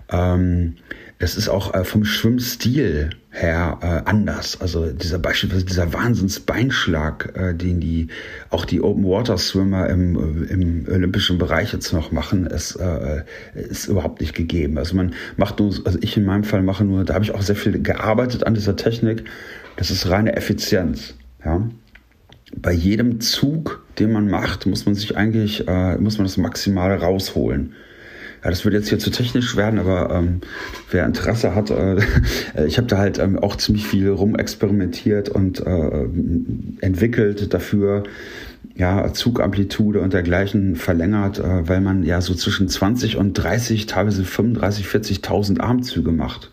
Ähm, 0.08 0.76
es 1.18 1.36
ist 1.36 1.48
auch 1.48 1.72
äh, 1.72 1.84
vom 1.84 2.04
Schwimmstil 2.04 3.10
her 3.30 3.78
äh, 3.80 4.08
anders. 4.08 4.60
Also 4.60 4.90
dieser 4.90 5.18
beispielsweise 5.18 5.64
dieser 5.64 5.92
Wahnsinnsbeinschlag, 5.92 7.32
äh, 7.34 7.54
den 7.54 7.80
die 7.80 8.08
auch 8.50 8.66
die 8.66 8.82
Open 8.82 9.04
Water 9.04 9.38
Swimmer 9.38 9.88
im, 9.88 10.46
im 10.48 10.86
olympischen 10.90 11.38
Bereich 11.38 11.72
jetzt 11.72 11.92
noch 11.92 12.12
machen, 12.12 12.46
ist, 12.46 12.76
äh, 12.76 13.22
ist 13.54 13.88
überhaupt 13.88 14.20
nicht 14.20 14.34
gegeben. 14.34 14.76
Also 14.76 14.94
man 14.94 15.14
macht 15.36 15.58
nur, 15.58 15.74
also 15.84 15.98
ich 16.02 16.16
in 16.16 16.26
meinem 16.26 16.44
Fall 16.44 16.62
mache 16.62 16.84
nur, 16.84 17.04
da 17.04 17.14
habe 17.14 17.24
ich 17.24 17.32
auch 17.32 17.42
sehr 17.42 17.56
viel 17.56 17.80
gearbeitet 17.80 18.46
an 18.46 18.54
dieser 18.54 18.76
Technik. 18.76 19.24
Das 19.76 19.90
ist 19.90 20.08
reine 20.10 20.36
Effizienz. 20.36 21.14
Ja. 21.44 21.66
Bei 22.54 22.72
jedem 22.72 23.20
Zug, 23.20 23.84
den 23.98 24.12
man 24.12 24.28
macht, 24.28 24.66
muss 24.66 24.84
man 24.84 24.94
sich 24.94 25.16
eigentlich, 25.16 25.66
äh, 25.66 25.96
muss 25.96 26.18
man 26.18 26.26
das 26.26 26.36
Maximale 26.36 27.00
rausholen. 27.00 27.72
Ja, 28.46 28.50
das 28.50 28.64
würde 28.64 28.76
jetzt 28.76 28.88
hier 28.88 29.00
zu 29.00 29.10
technisch 29.10 29.56
werden, 29.56 29.80
aber 29.80 30.08
ähm, 30.14 30.40
wer 30.92 31.04
Interesse 31.04 31.56
hat, 31.56 31.70
äh, 31.70 31.96
ich 32.64 32.78
habe 32.78 32.86
da 32.86 32.96
halt 32.96 33.18
ähm, 33.18 33.40
auch 33.40 33.56
ziemlich 33.56 33.88
viel 33.88 34.08
rumexperimentiert 34.08 35.28
und 35.28 35.66
äh, 35.66 36.06
entwickelt 36.80 37.52
dafür, 37.52 38.04
ja, 38.76 39.12
Zugamplitude 39.12 40.00
und 40.00 40.12
dergleichen 40.12 40.76
verlängert, 40.76 41.40
äh, 41.40 41.68
weil 41.68 41.80
man 41.80 42.04
ja 42.04 42.20
so 42.20 42.34
zwischen 42.34 42.68
20 42.68 43.16
und 43.16 43.34
30, 43.34 43.86
teilweise 43.86 44.24
35, 44.24 44.86
40.000 44.86 45.58
Armzüge 45.58 46.12
macht 46.12 46.52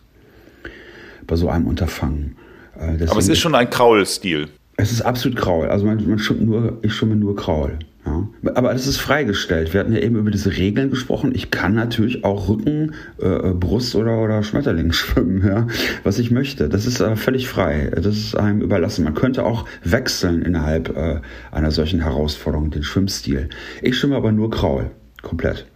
bei 1.27 1.35
so 1.35 1.47
einem 1.47 1.67
Unterfangen. 1.67 2.37
Äh, 2.75 3.05
aber 3.05 3.19
es 3.19 3.27
ist 3.27 3.37
schon 3.37 3.53
ein 3.53 3.69
Kraul-Stil. 3.69 4.47
Es 4.75 4.91
ist 4.91 5.01
absolut 5.01 5.37
Kraul. 5.37 5.67
Also 5.67 5.85
man, 5.85 6.07
man 6.07 6.19
schwimmt 6.19 6.43
nur, 6.43 6.79
ich 6.81 6.93
schwimme 6.93 7.15
nur 7.15 7.35
Kraul. 7.35 7.77
Ja. 8.05 8.27
Aber 8.55 8.73
das 8.73 8.85
ist 8.85 8.97
freigestellt. 8.97 9.73
Wir 9.73 9.79
hatten 9.79 9.93
ja 9.93 9.99
eben 9.99 10.17
über 10.17 10.31
diese 10.31 10.57
Regeln 10.57 10.89
gesprochen. 10.89 11.33
Ich 11.33 11.51
kann 11.51 11.73
natürlich 11.73 12.25
auch 12.25 12.49
Rücken, 12.49 12.95
äh, 13.19 13.53
Brust 13.53 13.95
oder, 13.95 14.19
oder 14.19 14.43
Schmetterling 14.43 14.91
schwimmen, 14.93 15.45
ja, 15.45 15.67
was 16.03 16.19
ich 16.19 16.31
möchte. 16.31 16.67
Das 16.67 16.85
ist 16.85 16.99
äh, 16.99 17.15
völlig 17.15 17.47
frei. 17.47 17.91
Das 17.95 18.17
ist 18.17 18.35
einem 18.35 18.61
überlassen. 18.61 19.05
Man 19.05 19.13
könnte 19.13 19.45
auch 19.45 19.65
wechseln 19.83 20.41
innerhalb 20.41 20.95
äh, 20.97 21.21
einer 21.51 21.71
solchen 21.71 22.01
Herausforderung, 22.01 22.71
den 22.71 22.83
Schwimmstil. 22.83 23.49
Ich 23.81 23.97
schwimme 23.97 24.17
aber 24.17 24.31
nur 24.31 24.49
Kraul, 24.49 24.91
komplett. 25.21 25.67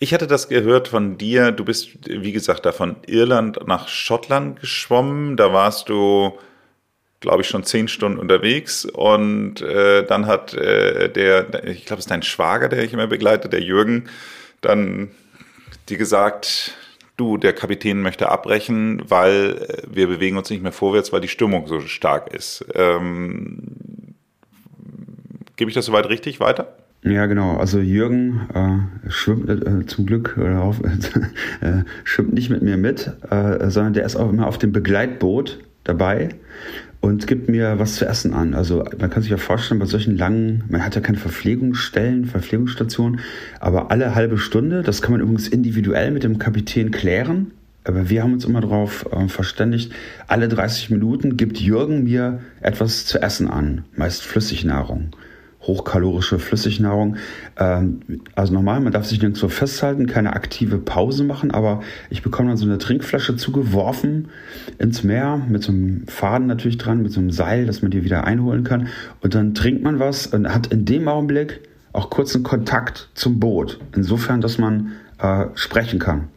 Ich 0.00 0.12
hatte 0.12 0.26
das 0.26 0.48
gehört 0.48 0.88
von 0.88 1.16
dir. 1.16 1.52
Du 1.52 1.64
bist, 1.64 2.08
wie 2.08 2.32
gesagt, 2.32 2.66
da 2.66 2.72
von 2.72 2.96
Irland 3.06 3.60
nach 3.66 3.86
Schottland 3.86 4.60
geschwommen. 4.60 5.36
Da 5.36 5.52
warst 5.52 5.88
du 5.88 6.32
glaube 7.24 7.42
ich, 7.42 7.48
schon 7.48 7.64
zehn 7.64 7.88
Stunden 7.88 8.18
unterwegs. 8.18 8.84
Und 8.84 9.62
äh, 9.62 10.04
dann 10.04 10.26
hat 10.26 10.54
äh, 10.54 11.08
der, 11.08 11.64
ich 11.66 11.86
glaube, 11.86 11.98
es 11.98 12.04
ist 12.04 12.10
dein 12.10 12.22
Schwager, 12.22 12.68
der 12.68 12.82
dich 12.82 12.92
immer 12.92 13.06
begleitet, 13.06 13.52
der 13.52 13.62
Jürgen, 13.62 14.04
dann 14.60 15.10
dir 15.88 15.96
gesagt, 15.96 16.74
du, 17.16 17.38
der 17.38 17.54
Kapitän 17.54 18.02
möchte 18.02 18.28
abbrechen, 18.28 19.02
weil 19.08 19.66
äh, 19.68 19.82
wir 19.90 20.06
bewegen 20.06 20.36
uns 20.36 20.50
nicht 20.50 20.62
mehr 20.62 20.72
vorwärts, 20.72 21.12
weil 21.12 21.22
die 21.22 21.28
Stimmung 21.28 21.66
so 21.66 21.80
stark 21.80 22.32
ist. 22.32 22.64
Ähm, 22.74 23.58
Gebe 25.56 25.70
ich 25.70 25.74
das 25.74 25.86
soweit 25.86 26.08
richtig 26.08 26.40
weiter? 26.40 26.76
Ja, 27.04 27.26
genau. 27.26 27.56
Also 27.56 27.78
Jürgen 27.78 28.48
äh, 28.54 29.10
schwimmt 29.10 29.48
äh, 29.48 29.86
zum 29.86 30.04
Glück 30.04 30.36
äh, 30.38 30.56
auf, 30.56 30.80
äh, 31.60 31.84
schwimmt 32.04 32.34
nicht 32.34 32.50
mit 32.50 32.62
mir 32.62 32.76
mit, 32.76 33.12
äh, 33.30 33.70
sondern 33.70 33.94
der 33.94 34.04
ist 34.04 34.16
auch 34.16 34.28
immer 34.28 34.46
auf 34.46 34.58
dem 34.58 34.72
Begleitboot 34.72 35.58
dabei 35.84 36.30
und 37.04 37.26
gibt 37.26 37.50
mir 37.50 37.78
was 37.78 37.96
zu 37.96 38.06
essen 38.06 38.32
an. 38.32 38.54
Also 38.54 38.82
man 38.98 39.10
kann 39.10 39.20
sich 39.22 39.30
ja 39.30 39.36
vorstellen, 39.36 39.78
bei 39.78 39.84
solchen 39.84 40.16
langen, 40.16 40.64
man 40.70 40.82
hat 40.82 40.94
ja 40.94 41.02
keine 41.02 41.18
Verpflegungsstellen, 41.18 42.24
Verpflegungsstationen, 42.24 43.20
aber 43.60 43.90
alle 43.90 44.14
halbe 44.14 44.38
Stunde, 44.38 44.82
das 44.82 45.02
kann 45.02 45.12
man 45.12 45.20
übrigens 45.20 45.46
individuell 45.46 46.12
mit 46.12 46.24
dem 46.24 46.38
Kapitän 46.38 46.92
klären. 46.92 47.50
Aber 47.86 48.08
wir 48.08 48.22
haben 48.22 48.32
uns 48.32 48.46
immer 48.46 48.62
darauf 48.62 49.04
äh, 49.12 49.28
verständigt, 49.28 49.92
alle 50.28 50.48
30 50.48 50.88
Minuten 50.88 51.36
gibt 51.36 51.60
Jürgen 51.60 52.04
mir 52.04 52.40
etwas 52.62 53.04
zu 53.04 53.20
essen 53.20 53.50
an, 53.50 53.84
meist 53.94 54.22
Flüssignahrung 54.22 55.10
hochkalorische 55.66 56.38
Flüssignahrung. 56.38 57.16
Ähm, 57.58 58.00
also 58.34 58.52
normal, 58.52 58.80
man 58.80 58.92
darf 58.92 59.06
sich 59.06 59.20
nirgendwo 59.20 59.48
festhalten, 59.48 60.06
keine 60.06 60.34
aktive 60.34 60.78
Pause 60.78 61.24
machen, 61.24 61.50
aber 61.50 61.82
ich 62.10 62.22
bekomme 62.22 62.48
dann 62.48 62.56
so 62.56 62.66
eine 62.66 62.78
Trinkflasche 62.78 63.36
zugeworfen 63.36 64.28
ins 64.78 65.02
Meer 65.02 65.40
mit 65.48 65.62
so 65.62 65.72
einem 65.72 66.06
Faden 66.06 66.46
natürlich 66.46 66.78
dran, 66.78 67.02
mit 67.02 67.12
so 67.12 67.20
einem 67.20 67.30
Seil, 67.30 67.66
dass 67.66 67.82
man 67.82 67.90
die 67.90 68.04
wieder 68.04 68.24
einholen 68.24 68.64
kann. 68.64 68.88
Und 69.20 69.34
dann 69.34 69.54
trinkt 69.54 69.82
man 69.82 69.98
was 69.98 70.26
und 70.26 70.52
hat 70.52 70.68
in 70.68 70.84
dem 70.84 71.08
Augenblick 71.08 71.60
auch 71.92 72.10
kurzen 72.10 72.42
Kontakt 72.42 73.08
zum 73.14 73.38
Boot. 73.38 73.78
Insofern, 73.94 74.40
dass 74.40 74.58
man 74.58 74.92
äh, 75.18 75.46
sprechen 75.54 75.98
kann. 75.98 76.28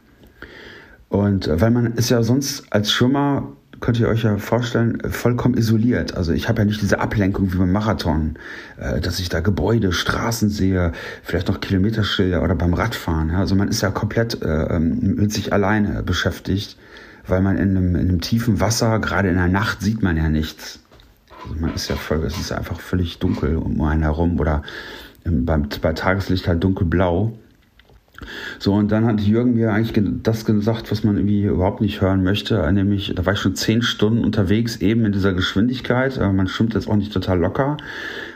Und 1.09 1.47
äh, 1.47 1.59
weil 1.59 1.71
man 1.71 1.93
ist 1.93 2.09
ja 2.09 2.21
sonst 2.23 2.71
als 2.71 2.91
Schwimmer 2.91 3.56
könnt 3.79 3.99
ihr 3.99 4.07
euch 4.07 4.23
ja 4.23 4.37
vorstellen, 4.37 5.01
vollkommen 5.09 5.55
isoliert. 5.55 6.15
Also 6.15 6.33
ich 6.33 6.49
habe 6.49 6.59
ja 6.59 6.65
nicht 6.65 6.81
diese 6.81 6.99
Ablenkung 6.99 7.53
wie 7.53 7.57
beim 7.57 7.71
Marathon, 7.71 8.37
äh, 8.77 8.99
dass 8.99 9.19
ich 9.19 9.29
da 9.29 9.39
Gebäude, 9.39 9.91
Straßen 9.91 10.49
sehe, 10.49 10.91
vielleicht 11.23 11.47
noch 11.47 11.61
Kilometerschilder 11.61 12.43
oder 12.43 12.55
beim 12.55 12.73
Radfahren. 12.73 13.31
Also 13.31 13.55
man 13.55 13.67
ist 13.67 13.81
ja 13.81 13.91
komplett 13.91 14.41
äh, 14.41 14.75
ähm, 14.75 15.15
mit 15.15 15.31
sich 15.31 15.53
alleine 15.53 16.03
beschäftigt, 16.03 16.77
weil 17.27 17.41
man 17.41 17.57
in 17.57 17.77
einem, 17.77 17.95
in 17.95 18.09
einem 18.09 18.21
tiefen 18.21 18.59
Wasser, 18.59 18.99
gerade 18.99 19.29
in 19.29 19.35
der 19.35 19.47
Nacht, 19.47 19.81
sieht 19.81 20.01
man 20.01 20.17
ja 20.17 20.29
nichts. 20.29 20.79
Also 21.43 21.59
man 21.59 21.73
ist 21.73 21.87
ja 21.89 21.95
voll, 21.95 22.23
es 22.25 22.37
ist 22.37 22.51
einfach 22.51 22.79
völlig 22.79 23.19
dunkel 23.19 23.57
um 23.57 23.79
einen 23.81 24.03
herum 24.03 24.39
oder 24.39 24.63
beim, 25.23 25.69
bei 25.81 25.93
Tageslicht 25.93 26.47
halt 26.47 26.63
dunkelblau. 26.63 27.37
So, 28.59 28.73
und 28.73 28.91
dann 28.91 29.05
hat 29.05 29.21
Jürgen 29.21 29.53
mir 29.53 29.71
eigentlich 29.71 29.93
das 30.23 30.43
gesagt, 30.45 30.91
was 30.91 31.03
man 31.03 31.17
irgendwie 31.17 31.43
überhaupt 31.43 31.81
nicht 31.81 32.01
hören 32.01 32.23
möchte, 32.23 32.71
nämlich, 32.71 33.13
da 33.15 33.25
war 33.25 33.33
ich 33.33 33.39
schon 33.39 33.55
zehn 33.55 33.81
Stunden 33.81 34.23
unterwegs, 34.23 34.77
eben 34.77 35.05
in 35.05 35.11
dieser 35.11 35.33
Geschwindigkeit, 35.33 36.17
man 36.19 36.47
schwimmt 36.47 36.73
jetzt 36.73 36.89
auch 36.89 36.95
nicht 36.95 37.13
total 37.13 37.39
locker. 37.39 37.77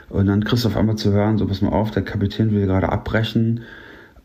Und 0.09 0.27
dann 0.27 0.43
kriegst 0.43 0.65
du 0.65 0.69
auf 0.69 0.77
einmal 0.77 0.97
zu 0.97 1.11
hören, 1.11 1.37
so 1.37 1.47
pass 1.47 1.61
mal 1.61 1.69
auf, 1.69 1.91
der 1.91 2.03
Kapitän 2.03 2.51
will 2.51 2.67
gerade 2.67 2.89
abbrechen, 2.89 3.61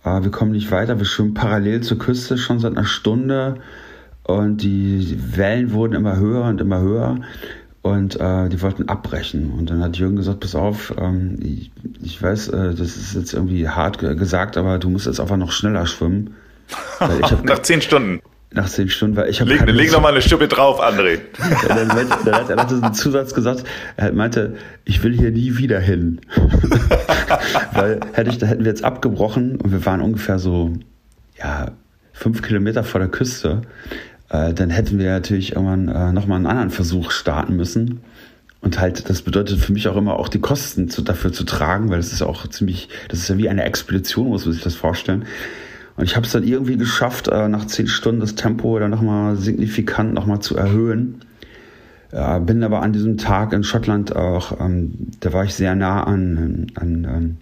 wir 0.05 0.31
kommen 0.31 0.53
nicht 0.53 0.71
weiter, 0.71 0.99
wir 0.99 1.07
schwimmen 1.07 1.35
parallel 1.35 1.81
zur 1.81 1.99
Küste 1.99 2.39
schon 2.39 2.61
seit 2.61 2.73
einer 2.73 2.85
Stunde 2.85 3.57
und 4.25 4.63
die 4.63 5.19
Wellen 5.35 5.73
wurden 5.73 5.95
immer 5.95 6.17
höher 6.17 6.45
und 6.45 6.61
immer 6.61 6.81
höher 6.81 7.19
und 7.87 8.19
äh, 8.19 8.49
die 8.49 8.61
wollten 8.63 8.89
abbrechen. 8.89 9.53
Und 9.53 9.71
dann 9.71 9.83
hat 9.83 9.97
Jürgen 9.97 10.17
gesagt, 10.17 10.41
pass 10.41 10.55
auf, 10.55 10.93
ähm, 11.01 11.39
ich, 11.41 11.71
ich, 12.03 12.21
weiß, 12.21 12.49
äh, 12.49 12.75
das 12.75 12.97
ist 12.97 13.15
jetzt 13.15 13.33
irgendwie 13.33 13.69
hart 13.69 13.99
gesagt, 13.99 14.57
aber 14.57 14.79
du 14.79 14.91
musst 14.91 15.07
jetzt 15.07 15.21
einfach 15.21 15.37
noch 15.37 15.53
schneller 15.53 15.87
schwimmen. 15.87 16.35
Nach 17.45 17.61
zehn 17.61 17.81
Stunden. 17.81 18.21
Nach 18.53 18.69
zehn 18.69 18.89
Stunden, 18.89 19.17
weil 19.17 19.29
ich 19.29 19.41
habe. 19.41 19.51
Leg, 19.51 19.67
leg 19.67 19.93
noch 19.93 20.01
mal 20.01 20.11
eine 20.11 20.23
Stippe 20.23 20.49
drauf, 20.49 20.81
André. 20.81 21.21
dann, 21.69 21.89
dann, 21.89 22.09
dann, 22.25 22.35
hat, 22.35 22.51
er 22.51 22.77
so 22.77 22.83
einen 22.83 22.95
Zusatz 22.95 23.35
gesagt, 23.35 23.65
er 23.97 24.13
meinte, 24.13 24.57
ich 24.85 25.03
will 25.03 25.17
hier 25.17 25.31
nie 25.31 25.57
wieder 25.59 25.79
hin. 25.79 26.21
weil 27.73 28.01
hätte 28.15 28.31
ich, 28.31 28.39
da 28.39 28.47
hätten 28.47 28.65
wir 28.65 28.71
jetzt 28.71 28.85
abgebrochen 28.85 29.61
und 29.61 29.71
wir 29.73 29.85
waren 29.87 30.01
ungefähr 30.01 30.39
so, 30.39 30.73
ja, 31.39 31.73
fünf 32.13 32.43
Kilometer 32.43 32.83
vor 32.83 33.01
der 33.01 33.11
Küste 33.11 33.63
äh, 34.29 34.53
dann 34.53 34.71
hätten 34.71 34.99
wir 34.99 35.11
natürlich 35.11 35.55
irgendwann 35.55 35.89
äh, 35.89 36.13
nochmal 36.13 36.37
einen 36.37 36.47
anderen 36.47 36.71
Versuch 36.71 37.11
starten 37.11 37.57
müssen. 37.57 38.01
Und 38.61 38.81
halt, 38.81 39.09
das 39.09 39.23
bedeutet 39.23 39.61
für 39.61 39.73
mich 39.73 39.87
auch 39.89 39.97
immer 39.97 40.19
auch 40.19 40.29
die 40.29 40.41
Kosten 40.41 40.89
zu, 40.89 41.03
dafür 41.03 41.33
zu 41.33 41.45
tragen, 41.45 41.89
weil 41.91 41.99
das 41.99 42.13
ist 42.13 42.23
auch 42.23 42.49
ziemlich, 42.49 42.89
das 43.09 43.21
ist 43.21 43.29
ja 43.29 43.39
wie 43.39 43.49
eine 43.49 43.65
Expedition, 43.65 44.29
muss 44.29 44.45
man 44.45 44.55
sich 44.55 44.63
das 44.63 44.75
vorstellen. 44.75 45.25
Und 45.97 46.05
ich 46.05 46.17
habe 46.17 46.27
es 46.27 46.33
dann 46.33 46.43
irgendwie 46.43 46.77
geschafft, 46.77 47.29
äh, 47.29 47.49
nach 47.49 47.67
zehn 47.67 47.87
Stunden 47.87 48.21
das 48.21 48.35
Tempo 48.35 48.79
dann 48.79 48.91
nochmal 48.91 49.37
signifikant 49.37 50.15
nochmal 50.15 50.41
zu 50.41 50.57
erhöhen. 50.57 51.21
Äh, 52.11 52.41
bin 52.41 52.63
aber 52.65 52.83
an 52.83 52.93
diesem 52.93 53.19
Tag 53.19 53.53
in 53.53 53.63
Schottland 53.63 54.15
auch, 54.15 54.61
ähm, 54.61 55.13
da 55.21 55.33
war 55.33 55.45
ich 55.45 55.55
sehr 55.55 55.75
nah 55.75 56.03
an, 56.05 56.67
an 56.75 57.05
ähm, 57.05 57.37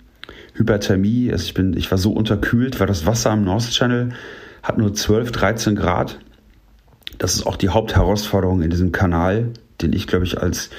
Hyperthermie. 0.55 1.33
Also 1.33 1.45
ich 1.45 1.55
bin, 1.55 1.77
ich 1.77 1.91
war 1.91 1.99
so 1.99 2.13
unterkühlt, 2.13 2.81
weil 2.81 2.87
das 2.87 3.07
Wasser 3.07 3.31
am 3.31 3.45
North 3.45 3.71
Channel 3.71 4.11
hat 4.63 4.79
nur 4.79 4.95
12, 4.95 5.33
13 5.33 5.75
Grad 5.75 6.19
das 7.19 7.35
ist 7.35 7.47
auch 7.47 7.57
die 7.57 7.69
Hauptherausforderung 7.69 8.63
in 8.63 8.71
diesem 8.71 8.93
Kanal, 8.93 9.51
den 9.81 9.93
ich, 9.93 10.07
glaube 10.07 10.25
ich, 10.25 10.41
als 10.41 10.71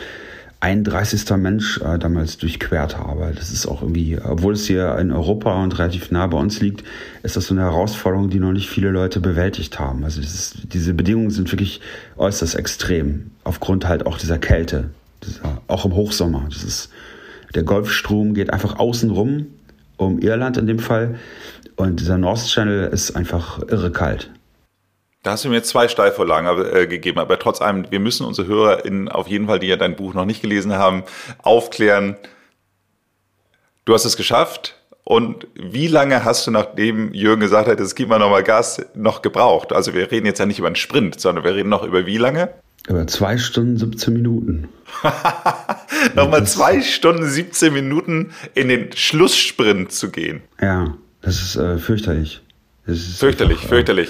31. 0.61 1.29
Mensch 1.37 1.79
äh, 1.81 1.99
damals 1.99 2.37
durchquert 2.37 2.97
habe. 2.97 3.31
Das 3.35 3.51
ist 3.51 3.67
auch 3.67 3.81
irgendwie, 3.81 4.17
obwohl 4.19 4.53
es 4.53 4.65
hier 4.65 4.97
in 4.97 5.11
Europa 5.11 5.61
und 5.61 5.77
relativ 5.77 6.11
nah 6.11 6.25
bei 6.27 6.37
uns 6.37 6.59
liegt, 6.59 6.83
ist 7.23 7.35
das 7.35 7.47
so 7.47 7.53
eine 7.53 7.61
Herausforderung, 7.61 8.29
die 8.29 8.39
noch 8.39 8.51
nicht 8.51 8.69
viele 8.69 8.89
Leute 8.89 9.19
bewältigt 9.19 9.79
haben. 9.79 10.03
Also 10.03 10.21
ist, 10.21 10.73
diese 10.73 10.93
Bedingungen 10.93 11.29
sind 11.29 11.51
wirklich 11.51 11.81
äußerst 12.17 12.55
extrem, 12.55 13.31
aufgrund 13.43 13.87
halt 13.87 14.05
auch 14.05 14.17
dieser 14.17 14.39
Kälte, 14.39 14.89
dieser, 15.23 15.61
auch 15.67 15.85
im 15.85 15.93
Hochsommer. 15.93 16.45
Das 16.49 16.63
ist, 16.63 16.89
der 17.53 17.63
Golfstrom 17.63 18.33
geht 18.33 18.51
einfach 18.51 18.79
außen 18.79 19.11
rum, 19.11 19.47
um 19.97 20.19
Irland 20.19 20.57
in 20.57 20.67
dem 20.67 20.79
Fall, 20.79 21.15
und 21.75 21.99
dieser 21.99 22.17
North 22.17 22.47
Channel 22.47 22.89
ist 22.91 23.15
einfach 23.15 23.59
irre 23.67 23.91
kalt. 23.91 24.31
Da 25.25 25.31
hast 25.31 25.43
du 25.43 25.49
mir 25.49 25.63
zwei 25.63 25.87
Steilvorlagen 25.87 26.71
äh, 26.71 26.85
gegeben, 26.85 27.17
aber 27.17 27.39
trotz 27.39 27.59
allem, 27.59 27.89
wir 27.89 27.99
müssen 27.99 28.27
unsere 28.27 28.47
HörerInnen 28.47 29.09
auf 29.09 29.27
jeden 29.27 29.47
Fall, 29.47 29.57
die 29.57 29.65
ja 29.65 29.75
dein 29.75 29.95
Buch 29.95 30.13
noch 30.13 30.25
nicht 30.25 30.43
gelesen 30.43 30.73
haben, 30.73 31.01
aufklären. 31.41 32.15
Du 33.85 33.95
hast 33.95 34.05
es 34.05 34.17
geschafft. 34.17 34.75
Und 35.03 35.47
wie 35.55 35.87
lange 35.87 36.23
hast 36.23 36.45
du, 36.45 36.51
nachdem 36.51 37.11
Jürgen 37.11 37.39
gesagt 37.39 37.67
hat, 37.67 37.79
es 37.79 37.95
gibt 37.95 38.11
mal 38.11 38.19
nochmal 38.19 38.43
Gas, 38.43 38.85
noch 38.93 39.23
gebraucht? 39.23 39.73
Also 39.73 39.95
wir 39.95 40.11
reden 40.11 40.27
jetzt 40.27 40.37
ja 40.37 40.45
nicht 40.45 40.59
über 40.59 40.67
einen 40.67 40.75
Sprint, 40.75 41.19
sondern 41.19 41.43
wir 41.43 41.55
reden 41.55 41.69
noch 41.69 41.81
über 41.81 42.05
wie 42.05 42.17
lange? 42.19 42.49
Über 42.87 43.07
zwei 43.07 43.39
Stunden, 43.39 43.77
17 43.77 44.13
Minuten. 44.13 44.69
nochmal 46.15 46.45
zwei 46.45 46.83
Stunden, 46.83 47.27
17 47.27 47.73
Minuten 47.73 48.29
in 48.53 48.67
den 48.67 48.91
Schlusssprint 48.95 49.91
zu 49.91 50.11
gehen. 50.11 50.43
Ja, 50.61 50.93
das 51.23 51.41
ist 51.41 51.55
äh, 51.55 51.79
fürchterlich. 51.79 52.41
Das 52.85 52.97
ist 52.97 53.19
fürchterlich, 53.19 53.57
einfach, 53.57 53.65
äh, 53.65 53.75
fürchterlich. 53.75 54.09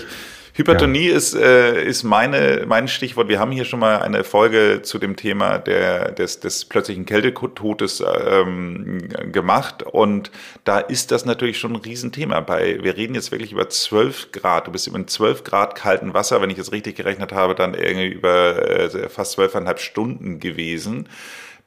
Hypertonie 0.58 1.10
ja. 1.10 1.18
ist, 1.18 1.36
äh, 1.36 1.84
ist 1.84 2.04
meine, 2.04 2.64
mein 2.66 2.88
Stichwort. 2.88 3.28
Wir 3.28 3.40
haben 3.40 3.52
hier 3.52 3.66
schon 3.66 3.82
mal 3.82 4.00
eine 4.00 4.24
Folge 4.24 4.82
zu 4.84 5.00
dem 5.00 5.18
Thema 5.18 5.58
der, 5.58 6.14
des, 6.14 6.40
des 6.40 6.64
plötzlichen 6.64 7.06
Kältetodes 7.06 8.02
ähm, 8.26 9.10
gemacht. 9.34 9.84
Und 9.84 10.32
da 10.64 10.80
ist 10.80 11.12
das 11.12 11.26
natürlich 11.26 11.60
schon 11.60 11.74
ein 11.74 11.82
Riesenthema. 11.82 12.40
Bei, 12.40 12.82
wir 12.82 12.96
reden 12.96 13.16
jetzt 13.16 13.34
wirklich 13.34 13.52
über 13.52 13.68
12 13.68 14.32
Grad. 14.32 14.68
Du 14.68 14.72
bist 14.72 14.88
in 14.88 15.08
12 15.10 15.44
Grad 15.44 15.76
kalten 15.76 16.14
Wasser, 16.14 16.42
wenn 16.42 16.50
ich 16.50 16.58
es 16.58 16.72
richtig 16.72 16.96
gerechnet 16.96 17.34
habe, 17.34 17.54
dann 17.54 17.74
irgendwie 17.74 18.08
über 18.08 18.70
äh, 18.70 19.10
fast 19.10 19.34
zwölfeinhalb 19.34 19.82
Stunden 19.82 20.40
gewesen. 20.40 21.10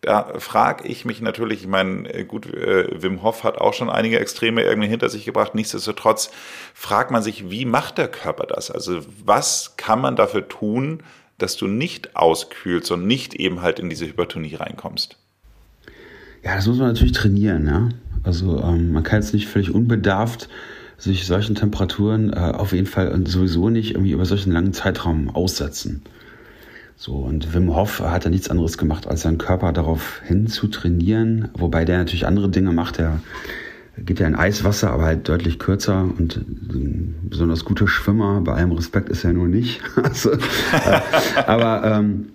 Da 0.00 0.38
frage 0.38 0.86
ich 0.86 1.04
mich 1.04 1.20
natürlich, 1.20 1.62
ich 1.62 1.66
meine, 1.66 2.08
äh, 2.12 2.24
gut, 2.24 2.46
äh, 2.46 3.02
Wim 3.02 3.22
Hof 3.22 3.42
hat 3.42 3.58
auch 3.58 3.74
schon 3.74 3.90
einige 3.90 4.20
Extreme 4.20 4.62
irgendwie 4.62 4.88
hinter 4.88 5.08
sich 5.08 5.24
gebracht. 5.24 5.54
Nichtsdestotrotz 5.54 6.30
fragt 6.72 7.10
man 7.10 7.22
sich, 7.22 7.50
wie 7.50 7.64
macht 7.64 7.98
der 7.98 8.08
Körper 8.08 8.46
das? 8.46 8.70
Also 8.70 9.00
was 9.24 9.74
kann 9.76 10.00
man 10.00 10.14
dafür 10.14 10.48
tun, 10.48 11.02
dass 11.38 11.56
du 11.56 11.66
nicht 11.66 12.16
auskühlst 12.16 12.90
und 12.92 13.06
nicht 13.06 13.34
eben 13.34 13.60
halt 13.62 13.78
in 13.80 13.90
diese 13.90 14.06
Hypertonie 14.06 14.54
reinkommst? 14.54 15.18
Ja, 16.44 16.54
das 16.54 16.66
muss 16.66 16.78
man 16.78 16.88
natürlich 16.88 17.12
trainieren. 17.12 17.66
Ja? 17.66 17.88
Also 18.22 18.62
ähm, 18.62 18.92
man 18.92 19.02
kann 19.02 19.20
jetzt 19.20 19.34
nicht 19.34 19.48
völlig 19.48 19.74
unbedarft 19.74 20.48
sich 20.98 21.26
solchen 21.26 21.54
Temperaturen 21.54 22.32
äh, 22.32 22.36
auf 22.36 22.72
jeden 22.72 22.86
Fall 22.86 23.12
und 23.12 23.28
sowieso 23.28 23.70
nicht 23.70 23.92
irgendwie 23.92 24.10
über 24.10 24.24
solchen 24.24 24.52
langen 24.52 24.72
Zeitraum 24.72 25.30
aussetzen. 25.30 26.02
So, 27.00 27.12
und 27.12 27.54
Wim 27.54 27.76
Hof 27.76 28.00
hat 28.00 28.24
ja 28.24 28.30
nichts 28.30 28.50
anderes 28.50 28.76
gemacht, 28.76 29.06
als 29.06 29.20
seinen 29.20 29.38
Körper 29.38 29.72
darauf 29.72 30.20
hin 30.24 30.48
zu 30.48 30.66
trainieren, 30.66 31.48
wobei 31.56 31.84
der 31.84 31.98
natürlich 31.98 32.26
andere 32.26 32.48
Dinge 32.48 32.72
macht. 32.72 32.98
Er 32.98 33.20
geht 33.98 34.18
ja 34.18 34.26
in 34.26 34.34
Eiswasser, 34.34 34.90
aber 34.90 35.04
halt 35.04 35.28
deutlich 35.28 35.60
kürzer 35.60 36.02
und 36.18 36.38
ein 36.38 37.14
besonders 37.22 37.64
guter 37.64 37.86
Schwimmer. 37.86 38.40
Bei 38.40 38.54
allem 38.54 38.72
Respekt 38.72 39.10
ist 39.10 39.22
er 39.22 39.32
nur 39.32 39.46
nicht. 39.46 39.80
also, 40.02 40.32
äh, 40.32 40.38
aber 41.46 41.84
ähm, 41.84 42.30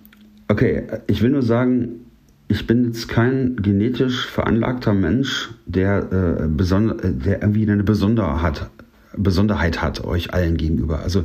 okay, 0.48 0.84
ich 1.08 1.20
will 1.20 1.32
nur 1.32 1.42
sagen, 1.42 2.00
ich 2.48 2.66
bin 2.66 2.86
jetzt 2.86 3.06
kein 3.06 3.56
genetisch 3.56 4.26
veranlagter 4.26 4.94
Mensch, 4.94 5.50
der, 5.66 6.10
äh, 6.40 6.48
besonder, 6.48 6.94
der 6.94 7.42
irgendwie 7.42 7.70
eine 7.70 7.84
Besonderheit 7.84 8.62
hat, 8.62 8.70
Besonderheit 9.14 9.82
hat 9.82 10.02
euch 10.04 10.32
allen 10.32 10.56
gegenüber. 10.56 11.00
Also 11.00 11.24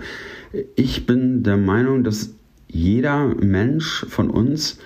ich 0.75 1.06
bin 1.06 1.43
der 1.43 1.58
Meinung, 1.58 2.04
dass 2.04 2.34
jeder 2.69 3.27
Mensch 3.27 4.05
von 4.08 4.29
uns, 4.29 4.77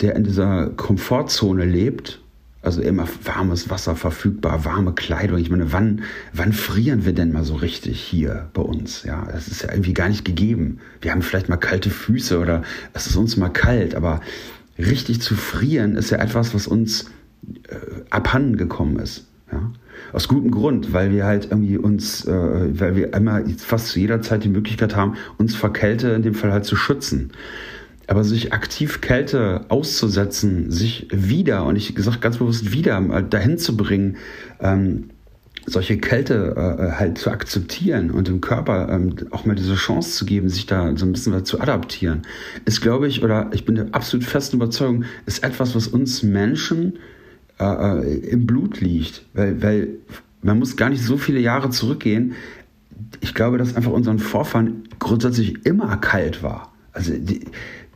der 0.00 0.16
in 0.16 0.24
dieser 0.24 0.70
Komfortzone 0.70 1.64
lebt, 1.64 2.20
also 2.62 2.80
immer 2.80 3.06
warmes 3.24 3.68
Wasser 3.68 3.94
verfügbar, 3.94 4.64
warme 4.64 4.94
Kleidung. 4.94 5.38
Ich 5.38 5.50
meine, 5.50 5.72
wann, 5.72 6.02
wann 6.32 6.54
frieren 6.54 7.04
wir 7.04 7.12
denn 7.12 7.30
mal 7.30 7.44
so 7.44 7.56
richtig 7.56 8.00
hier 8.00 8.48
bei 8.54 8.62
uns? 8.62 9.02
Ja, 9.04 9.28
das 9.30 9.48
ist 9.48 9.62
ja 9.62 9.70
irgendwie 9.70 9.92
gar 9.92 10.08
nicht 10.08 10.24
gegeben. 10.24 10.78
Wir 11.02 11.10
haben 11.10 11.20
vielleicht 11.20 11.50
mal 11.50 11.58
kalte 11.58 11.90
Füße 11.90 12.38
oder 12.38 12.62
es 12.94 13.06
ist 13.06 13.16
uns 13.16 13.36
mal 13.36 13.50
kalt, 13.50 13.94
aber 13.94 14.20
richtig 14.78 15.20
zu 15.20 15.34
frieren 15.34 15.96
ist 15.96 16.10
ja 16.10 16.18
etwas, 16.18 16.54
was 16.54 16.66
uns 16.66 17.10
äh, 17.68 17.76
abhanden 18.08 18.56
gekommen 18.56 18.98
ist. 18.98 19.26
Ja? 19.52 19.70
Aus 20.14 20.28
gutem 20.28 20.52
Grund, 20.52 20.92
weil 20.92 21.10
wir 21.10 21.24
halt 21.24 21.46
irgendwie 21.50 21.76
uns, 21.76 22.24
äh, 22.24 22.32
weil 22.32 22.94
wir 22.94 23.12
immer 23.14 23.42
fast 23.58 23.88
zu 23.88 23.98
jeder 23.98 24.22
Zeit 24.22 24.44
die 24.44 24.48
Möglichkeit 24.48 24.94
haben, 24.94 25.14
uns 25.38 25.56
vor 25.56 25.72
Kälte 25.72 26.10
in 26.10 26.22
dem 26.22 26.34
Fall 26.34 26.52
halt 26.52 26.64
zu 26.64 26.76
schützen. 26.76 27.32
Aber 28.06 28.22
sich 28.22 28.52
aktiv 28.52 29.00
Kälte 29.00 29.64
auszusetzen, 29.70 30.70
sich 30.70 31.08
wieder, 31.10 31.64
und 31.64 31.76
ich 31.76 31.94
gesagt 31.94 32.20
ganz 32.20 32.36
bewusst 32.36 32.72
wieder 32.72 33.00
dahin 33.22 33.58
zu 33.58 33.76
bringen, 33.76 34.18
ähm, 34.60 35.10
solche 35.66 35.98
Kälte 35.98 36.54
äh, 36.56 36.92
halt 36.92 37.18
zu 37.18 37.30
akzeptieren 37.30 38.10
und 38.10 38.28
dem 38.28 38.40
Körper 38.40 38.88
ähm, 38.90 39.16
auch 39.30 39.46
mal 39.46 39.54
diese 39.54 39.74
Chance 39.74 40.12
zu 40.12 40.26
geben, 40.26 40.48
sich 40.48 40.66
da 40.66 40.96
so 40.96 41.06
ein 41.06 41.12
bisschen 41.12 41.44
zu 41.44 41.60
adaptieren, 41.60 42.22
ist, 42.64 42.80
glaube 42.82 43.08
ich, 43.08 43.22
oder 43.22 43.50
ich 43.52 43.64
bin 43.64 43.74
der 43.74 43.86
absolut 43.92 44.24
festen 44.24 44.56
Überzeugung, 44.56 45.04
ist 45.26 45.42
etwas, 45.42 45.74
was 45.74 45.88
uns 45.88 46.22
Menschen 46.22 46.98
äh, 47.58 47.64
äh, 47.64 48.18
im 48.30 48.46
Blut 48.46 48.80
liegt. 48.80 49.24
Weil, 49.34 49.62
weil 49.62 49.88
man 50.42 50.58
muss 50.58 50.76
gar 50.76 50.90
nicht 50.90 51.02
so 51.02 51.16
viele 51.16 51.40
Jahre 51.40 51.70
zurückgehen. 51.70 52.34
Ich 53.20 53.34
glaube, 53.34 53.58
dass 53.58 53.76
einfach 53.76 53.92
unseren 53.92 54.18
Vorfahren 54.18 54.88
grundsätzlich 54.98 55.64
immer 55.64 55.96
kalt 55.96 56.42
war. 56.42 56.72
Also 56.92 57.12
die, 57.16 57.44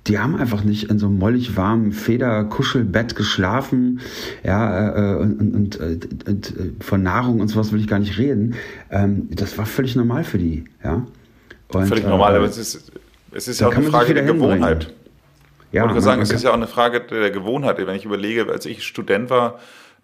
die 0.08 0.18
haben 0.18 0.36
einfach 0.36 0.64
nicht 0.64 0.90
in 0.90 0.98
so 0.98 1.06
einem 1.06 1.18
mollig 1.18 1.56
warmen 1.56 1.92
Federkuschelbett 1.92 3.14
geschlafen, 3.14 4.00
ja, 4.42 5.14
äh, 5.14 5.16
und, 5.16 5.40
und, 5.40 5.76
und, 5.76 6.28
und, 6.28 6.56
äh, 6.56 6.70
von 6.80 7.02
Nahrung 7.02 7.40
und 7.40 7.48
sowas 7.48 7.72
will 7.72 7.80
ich 7.80 7.86
gar 7.86 7.98
nicht 7.98 8.18
reden. 8.18 8.54
Ähm, 8.90 9.28
das 9.30 9.58
war 9.58 9.66
völlig 9.66 9.96
normal 9.96 10.24
für 10.24 10.38
die, 10.38 10.64
ja. 10.82 11.06
Und, 11.68 11.86
völlig 11.86 12.04
normal, 12.04 12.32
äh, 12.32 12.36
aber 12.36 12.46
es 12.46 12.56
ist, 12.56 12.90
es 13.32 13.48
ist 13.48 13.60
ja 13.60 13.68
auch 13.68 13.76
eine 13.76 13.86
Frage 13.86 14.14
der 14.14 14.24
Gewohnheit. 14.24 14.94
Ja, 15.70 15.84
ich 15.94 16.02
sagen, 16.02 16.22
es 16.22 16.30
ist 16.30 16.44
ja 16.44 16.50
auch 16.50 16.54
eine 16.54 16.66
Frage 16.66 17.00
der 17.00 17.30
Gewohnheit. 17.30 17.78
Wenn 17.78 17.94
ich 17.94 18.04
überlege, 18.04 18.50
als 18.50 18.64
ich 18.64 18.84
Student 18.84 19.28
war, 19.30 19.58